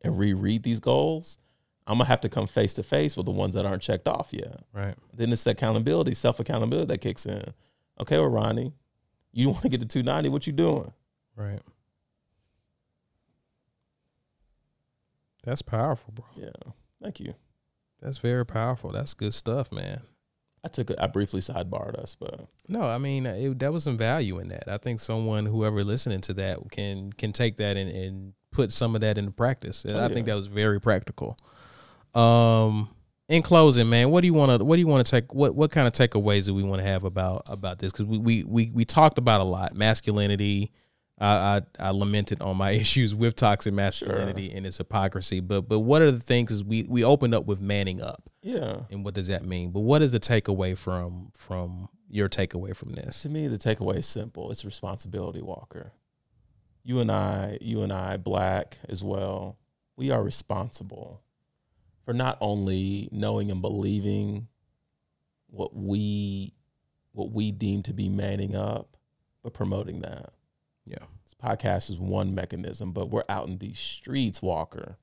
and 0.00 0.18
reread 0.18 0.62
these 0.62 0.80
goals, 0.80 1.38
I'm 1.86 1.98
gonna 1.98 2.08
have 2.08 2.20
to 2.22 2.28
come 2.28 2.46
face 2.46 2.74
to 2.74 2.82
face 2.82 3.16
with 3.16 3.26
the 3.26 3.32
ones 3.32 3.54
that 3.54 3.66
aren't 3.66 3.82
checked 3.82 4.06
off 4.06 4.32
yet. 4.32 4.60
Right. 4.72 4.94
Then 5.14 5.32
it's 5.32 5.44
the 5.44 5.50
accountability, 5.50 6.14
self 6.14 6.38
accountability 6.40 6.86
that 6.86 7.00
kicks 7.00 7.26
in. 7.26 7.42
Okay, 8.00 8.18
well, 8.18 8.28
Ronnie, 8.28 8.72
you 9.32 9.48
want 9.50 9.62
to 9.62 9.68
get 9.68 9.80
to 9.80 9.86
290? 9.86 10.28
What 10.28 10.46
you 10.46 10.52
doing? 10.52 10.92
Right. 11.36 11.60
That's 15.44 15.62
powerful, 15.62 16.12
bro. 16.14 16.24
Yeah, 16.36 16.72
thank 17.02 17.18
you. 17.20 17.34
That's 18.00 18.18
very 18.18 18.46
powerful. 18.46 18.90
That's 18.90 19.14
good 19.14 19.34
stuff, 19.34 19.72
man. 19.72 20.02
I 20.64 20.68
took 20.68 20.90
a, 20.90 21.02
I 21.02 21.08
briefly 21.08 21.40
sidebarred 21.40 21.96
us, 21.96 22.14
but 22.14 22.46
No, 22.68 22.82
I 22.82 22.98
mean 22.98 23.26
it, 23.26 23.58
that 23.58 23.72
was 23.72 23.82
some 23.82 23.98
value 23.98 24.38
in 24.38 24.48
that. 24.50 24.68
I 24.68 24.78
think 24.78 25.00
someone, 25.00 25.46
whoever 25.46 25.82
listening 25.82 26.20
to 26.22 26.34
that, 26.34 26.58
can 26.70 27.12
can 27.12 27.32
take 27.32 27.56
that 27.56 27.76
and, 27.76 27.90
and 27.90 28.32
put 28.52 28.70
some 28.70 28.94
of 28.94 29.00
that 29.00 29.18
into 29.18 29.32
practice. 29.32 29.84
And 29.84 29.96
Oh, 29.96 30.04
I 30.04 30.08
think 30.08 30.26
that 30.26 30.34
was 30.34 30.46
very 30.46 30.80
practical. 30.80 31.36
Um, 32.14 32.88
in 33.28 33.42
closing, 33.42 33.88
man, 33.88 34.10
what 34.10 34.20
do 34.20 34.26
you 34.26 34.34
want 34.34 34.58
to 34.58 34.64
what 34.64 34.76
do 34.76 34.80
you 34.80 34.86
want 34.86 35.06
to 35.06 35.10
take? 35.10 35.32
What 35.32 35.54
what 35.54 35.70
kind 35.70 35.86
of 35.86 35.94
takeaways 35.94 36.46
do 36.46 36.54
we 36.54 36.62
want 36.62 36.80
to 36.82 36.86
have 36.86 37.04
about 37.04 37.42
about 37.46 37.78
this? 37.78 37.92
Because 37.92 38.06
we, 38.06 38.18
we 38.18 38.44
we 38.44 38.70
we 38.74 38.84
talked 38.84 39.18
about 39.18 39.40
a 39.40 39.44
lot 39.44 39.74
masculinity. 39.74 40.70
I, 41.18 41.62
I 41.78 41.86
I 41.88 41.90
lamented 41.90 42.42
on 42.42 42.56
my 42.56 42.70
issues 42.82 43.14
with 43.14 43.36
toxic 43.36 43.72
masculinity 43.72 44.52
and 44.52 44.66
its 44.66 44.76
hypocrisy. 44.78 45.40
But 45.40 45.62
but 45.62 45.80
what 45.80 46.02
are 46.02 46.10
the 46.10 46.20
things? 46.20 46.50
'cause 46.50 46.64
we 46.64 46.84
we 46.88 47.04
opened 47.04 47.34
up 47.34 47.46
with 47.46 47.60
manning 47.60 48.02
up, 48.02 48.28
yeah. 48.42 48.80
and 48.90 49.04
what 49.04 49.14
does 49.14 49.28
that 49.28 49.46
mean? 49.46 49.70
But 49.70 49.80
what 49.80 50.02
is 50.02 50.12
the 50.12 50.20
takeaway 50.20 50.76
from 50.76 51.30
from 51.36 51.88
your 52.10 52.28
takeaway 52.28 52.76
from 52.76 52.92
this? 52.92 53.22
To 53.22 53.28
me, 53.30 53.48
the 53.48 53.56
takeaway 53.56 53.96
is 53.98 54.06
simple. 54.06 54.50
It's 54.50 54.64
responsibility, 54.64 55.40
Walker. 55.40 55.92
You 56.82 57.00
and 57.00 57.10
I, 57.10 57.56
you 57.60 57.82
and 57.82 57.92
I, 57.92 58.16
black 58.16 58.78
as 58.88 59.02
well, 59.04 59.56
we 59.96 60.10
are 60.10 60.22
responsible 60.22 61.22
for 62.04 62.12
not 62.12 62.38
only 62.40 63.08
knowing 63.12 63.50
and 63.50 63.60
believing 63.60 64.48
what 65.48 65.74
we 65.74 66.54
what 67.12 67.30
we 67.30 67.52
deem 67.52 67.82
to 67.82 67.92
be 67.92 68.08
manning 68.08 68.56
up, 68.56 68.96
but 69.42 69.52
promoting 69.52 70.00
that. 70.00 70.32
Yeah. 70.86 71.04
This 71.24 71.34
podcast 71.34 71.90
is 71.90 71.98
one 71.98 72.34
mechanism, 72.34 72.92
but 72.92 73.10
we're 73.10 73.24
out 73.28 73.46
in 73.48 73.58
these 73.58 73.78
streets, 73.78 74.40
Walker. 74.40 74.96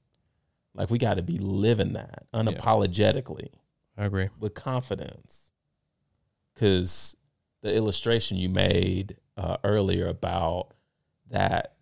Like 0.73 0.89
we 0.89 0.97
got 0.97 1.15
to 1.15 1.23
be 1.23 1.37
living 1.37 1.93
that 1.93 2.25
unapologetically 2.33 3.49
I 3.97 4.05
agree. 4.05 4.29
with 4.39 4.53
confidence 4.53 5.51
because 6.53 7.15
the 7.61 7.75
illustration 7.75 8.37
you 8.37 8.49
made 8.49 9.17
uh, 9.37 9.57
earlier 9.63 10.07
about 10.07 10.69
that 11.29 11.73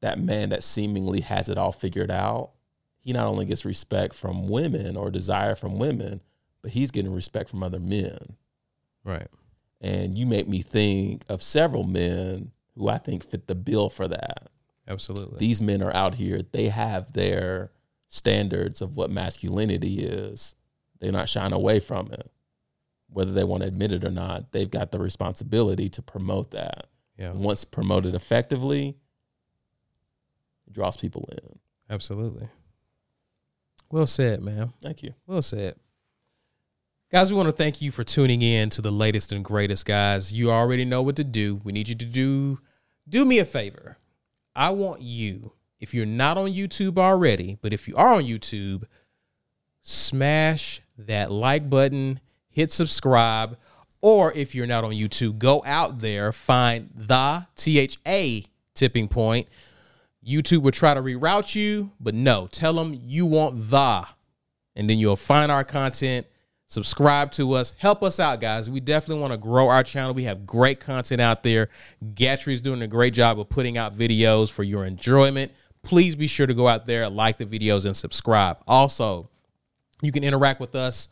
that 0.00 0.18
man 0.18 0.50
that 0.50 0.62
seemingly 0.62 1.20
has 1.20 1.48
it 1.48 1.58
all 1.58 1.72
figured 1.72 2.10
out 2.10 2.52
he 3.02 3.12
not 3.12 3.26
only 3.26 3.46
gets 3.46 3.64
respect 3.64 4.14
from 4.14 4.48
women 4.48 4.96
or 4.96 5.10
desire 5.10 5.54
from 5.54 5.78
women 5.78 6.20
but 6.62 6.70
he's 6.72 6.90
getting 6.90 7.12
respect 7.12 7.48
from 7.50 7.62
other 7.62 7.78
men 7.78 8.18
Right. 9.04 9.28
and 9.80 10.16
you 10.18 10.26
make 10.26 10.46
me 10.48 10.60
think 10.62 11.24
of 11.28 11.42
several 11.42 11.84
men 11.84 12.52
who 12.76 12.88
i 12.88 12.98
think 12.98 13.24
fit 13.24 13.46
the 13.46 13.54
bill 13.54 13.88
for 13.88 14.06
that 14.08 14.48
Absolutely. 14.88 15.38
these 15.38 15.62
men 15.62 15.82
are 15.82 15.94
out 15.94 16.14
here 16.16 16.42
they 16.52 16.68
have 16.68 17.12
their 17.12 17.70
standards 18.08 18.82
of 18.82 18.96
what 18.96 19.10
masculinity 19.10 20.00
is 20.00 20.54
they're 21.00 21.12
not 21.12 21.28
shying 21.28 21.52
away 21.52 21.80
from 21.80 22.10
it 22.12 22.30
whether 23.08 23.32
they 23.32 23.44
want 23.44 23.62
to 23.62 23.68
admit 23.68 23.92
it 23.92 24.04
or 24.04 24.10
not 24.10 24.52
they've 24.52 24.70
got 24.70 24.90
the 24.92 24.98
responsibility 24.98 25.88
to 25.88 26.02
promote 26.02 26.50
that 26.50 26.86
yeah. 27.16 27.32
once 27.32 27.64
promoted 27.64 28.14
effectively 28.14 28.96
it 30.66 30.72
draws 30.72 30.96
people 30.96 31.28
in 31.32 31.58
Absolutely. 31.88 32.48
Well 33.90 34.06
said, 34.06 34.42
man. 34.42 34.72
thank 34.80 35.02
you 35.02 35.14
Well 35.26 35.42
said. 35.42 35.76
Guys, 37.10 37.32
we 37.32 37.36
want 37.36 37.48
to 37.48 37.52
thank 37.52 37.82
you 37.82 37.90
for 37.90 38.04
tuning 38.04 38.40
in 38.40 38.70
to 38.70 38.80
the 38.80 38.92
latest 38.92 39.32
and 39.32 39.44
greatest, 39.44 39.84
guys. 39.84 40.32
You 40.32 40.52
already 40.52 40.84
know 40.84 41.02
what 41.02 41.16
to 41.16 41.24
do. 41.24 41.60
We 41.64 41.72
need 41.72 41.88
you 41.88 41.96
to 41.96 42.06
do 42.06 42.60
do 43.08 43.24
me 43.24 43.40
a 43.40 43.44
favor. 43.44 43.98
I 44.54 44.70
want 44.70 45.02
you, 45.02 45.52
if 45.80 45.92
you're 45.92 46.06
not 46.06 46.38
on 46.38 46.50
YouTube 46.50 46.98
already, 46.98 47.58
but 47.60 47.72
if 47.72 47.88
you 47.88 47.96
are 47.96 48.14
on 48.14 48.22
YouTube, 48.22 48.84
smash 49.80 50.82
that 50.96 51.32
like 51.32 51.68
button, 51.68 52.20
hit 52.48 52.70
subscribe, 52.70 53.56
or 54.00 54.32
if 54.34 54.54
you're 54.54 54.66
not 54.66 54.84
on 54.84 54.92
YouTube, 54.92 55.38
go 55.38 55.62
out 55.66 55.98
there, 55.98 56.32
find 56.32 56.90
the 56.94 57.46
THA 57.56 58.48
tipping 58.74 59.08
point. 59.08 59.48
YouTube 60.30 60.62
will 60.62 60.70
try 60.70 60.94
to 60.94 61.02
reroute 61.02 61.54
you, 61.54 61.90
but 61.98 62.14
no, 62.14 62.46
tell 62.46 62.74
them 62.74 62.98
you 63.02 63.26
want 63.26 63.70
the 63.70 64.06
and 64.76 64.88
then 64.88 64.98
you'll 64.98 65.16
find 65.16 65.50
our 65.50 65.64
content. 65.64 66.26
Subscribe 66.68 67.32
to 67.32 67.54
us. 67.54 67.74
Help 67.78 68.02
us 68.02 68.20
out 68.20 68.40
guys. 68.40 68.70
We 68.70 68.78
definitely 68.78 69.20
want 69.20 69.32
to 69.32 69.36
grow 69.36 69.68
our 69.68 69.82
channel. 69.82 70.14
We 70.14 70.22
have 70.24 70.46
great 70.46 70.78
content 70.78 71.20
out 71.20 71.42
there. 71.42 71.68
Gatrey's 72.14 72.60
doing 72.60 72.80
a 72.80 72.86
great 72.86 73.12
job 73.12 73.40
of 73.40 73.48
putting 73.48 73.76
out 73.76 73.94
videos 73.94 74.50
for 74.50 74.62
your 74.62 74.84
enjoyment. 74.84 75.50
Please 75.82 76.14
be 76.14 76.28
sure 76.28 76.46
to 76.46 76.54
go 76.54 76.68
out 76.68 76.86
there 76.86 77.08
like 77.08 77.38
the 77.38 77.46
videos 77.46 77.86
and 77.86 77.96
subscribe. 77.96 78.58
Also 78.68 79.28
you 80.00 80.12
can 80.12 80.22
interact 80.22 80.60
with 80.60 80.76
us 80.76 81.08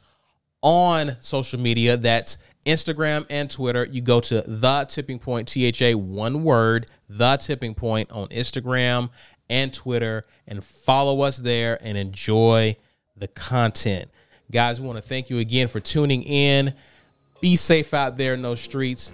on 0.62 1.16
social 1.20 1.58
media. 1.58 1.96
That's 1.96 2.38
instagram 2.66 3.26
and 3.30 3.50
twitter. 3.50 3.84
You 3.84 4.02
go 4.02 4.20
to 4.20 4.42
the 4.42 4.84
tipping 4.88 5.18
point 5.18 5.48
tha 5.48 5.96
one 5.96 6.44
word 6.44 6.86
the 7.08 7.36
tipping 7.36 7.74
point 7.74 8.10
on 8.12 8.28
instagram 8.28 9.10
and 9.48 9.72
twitter 9.72 10.24
and 10.46 10.62
follow 10.62 11.22
us 11.22 11.38
there 11.38 11.78
and 11.80 11.96
enjoy 11.96 12.76
the 13.16 13.28
content. 13.28 14.10
Guys 14.50 14.80
we 14.80 14.86
want 14.86 14.98
to 14.98 15.02
thank 15.02 15.30
you 15.30 15.38
again 15.38 15.68
for 15.68 15.80
tuning 15.80 16.22
in. 16.22 16.74
Be 17.40 17.56
safe 17.56 17.94
out 17.94 18.16
there 18.16 18.34
in 18.34 18.42
those 18.42 18.60
streets. 18.60 19.12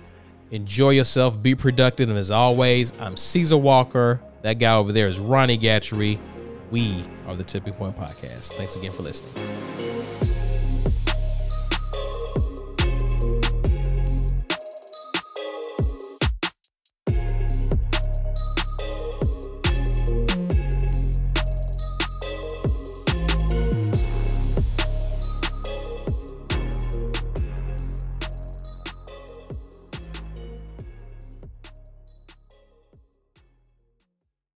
Enjoy 0.50 0.90
yourself 0.90 1.40
be 1.42 1.54
productive 1.54 2.08
and 2.08 2.18
as 2.18 2.30
always 2.30 2.92
i'm 3.00 3.16
caesar 3.16 3.56
walker. 3.56 4.20
That 4.42 4.58
guy 4.58 4.74
over 4.74 4.92
there 4.92 5.06
is 5.06 5.18
ronnie 5.18 5.58
gatrey 5.58 6.18
we 6.70 7.04
are 7.26 7.36
the 7.36 7.44
tipping 7.44 7.74
point 7.74 7.96
podcast. 7.96 8.52
Thanks 8.54 8.74
again 8.76 8.92
for 8.92 9.02
listening 9.02 10.13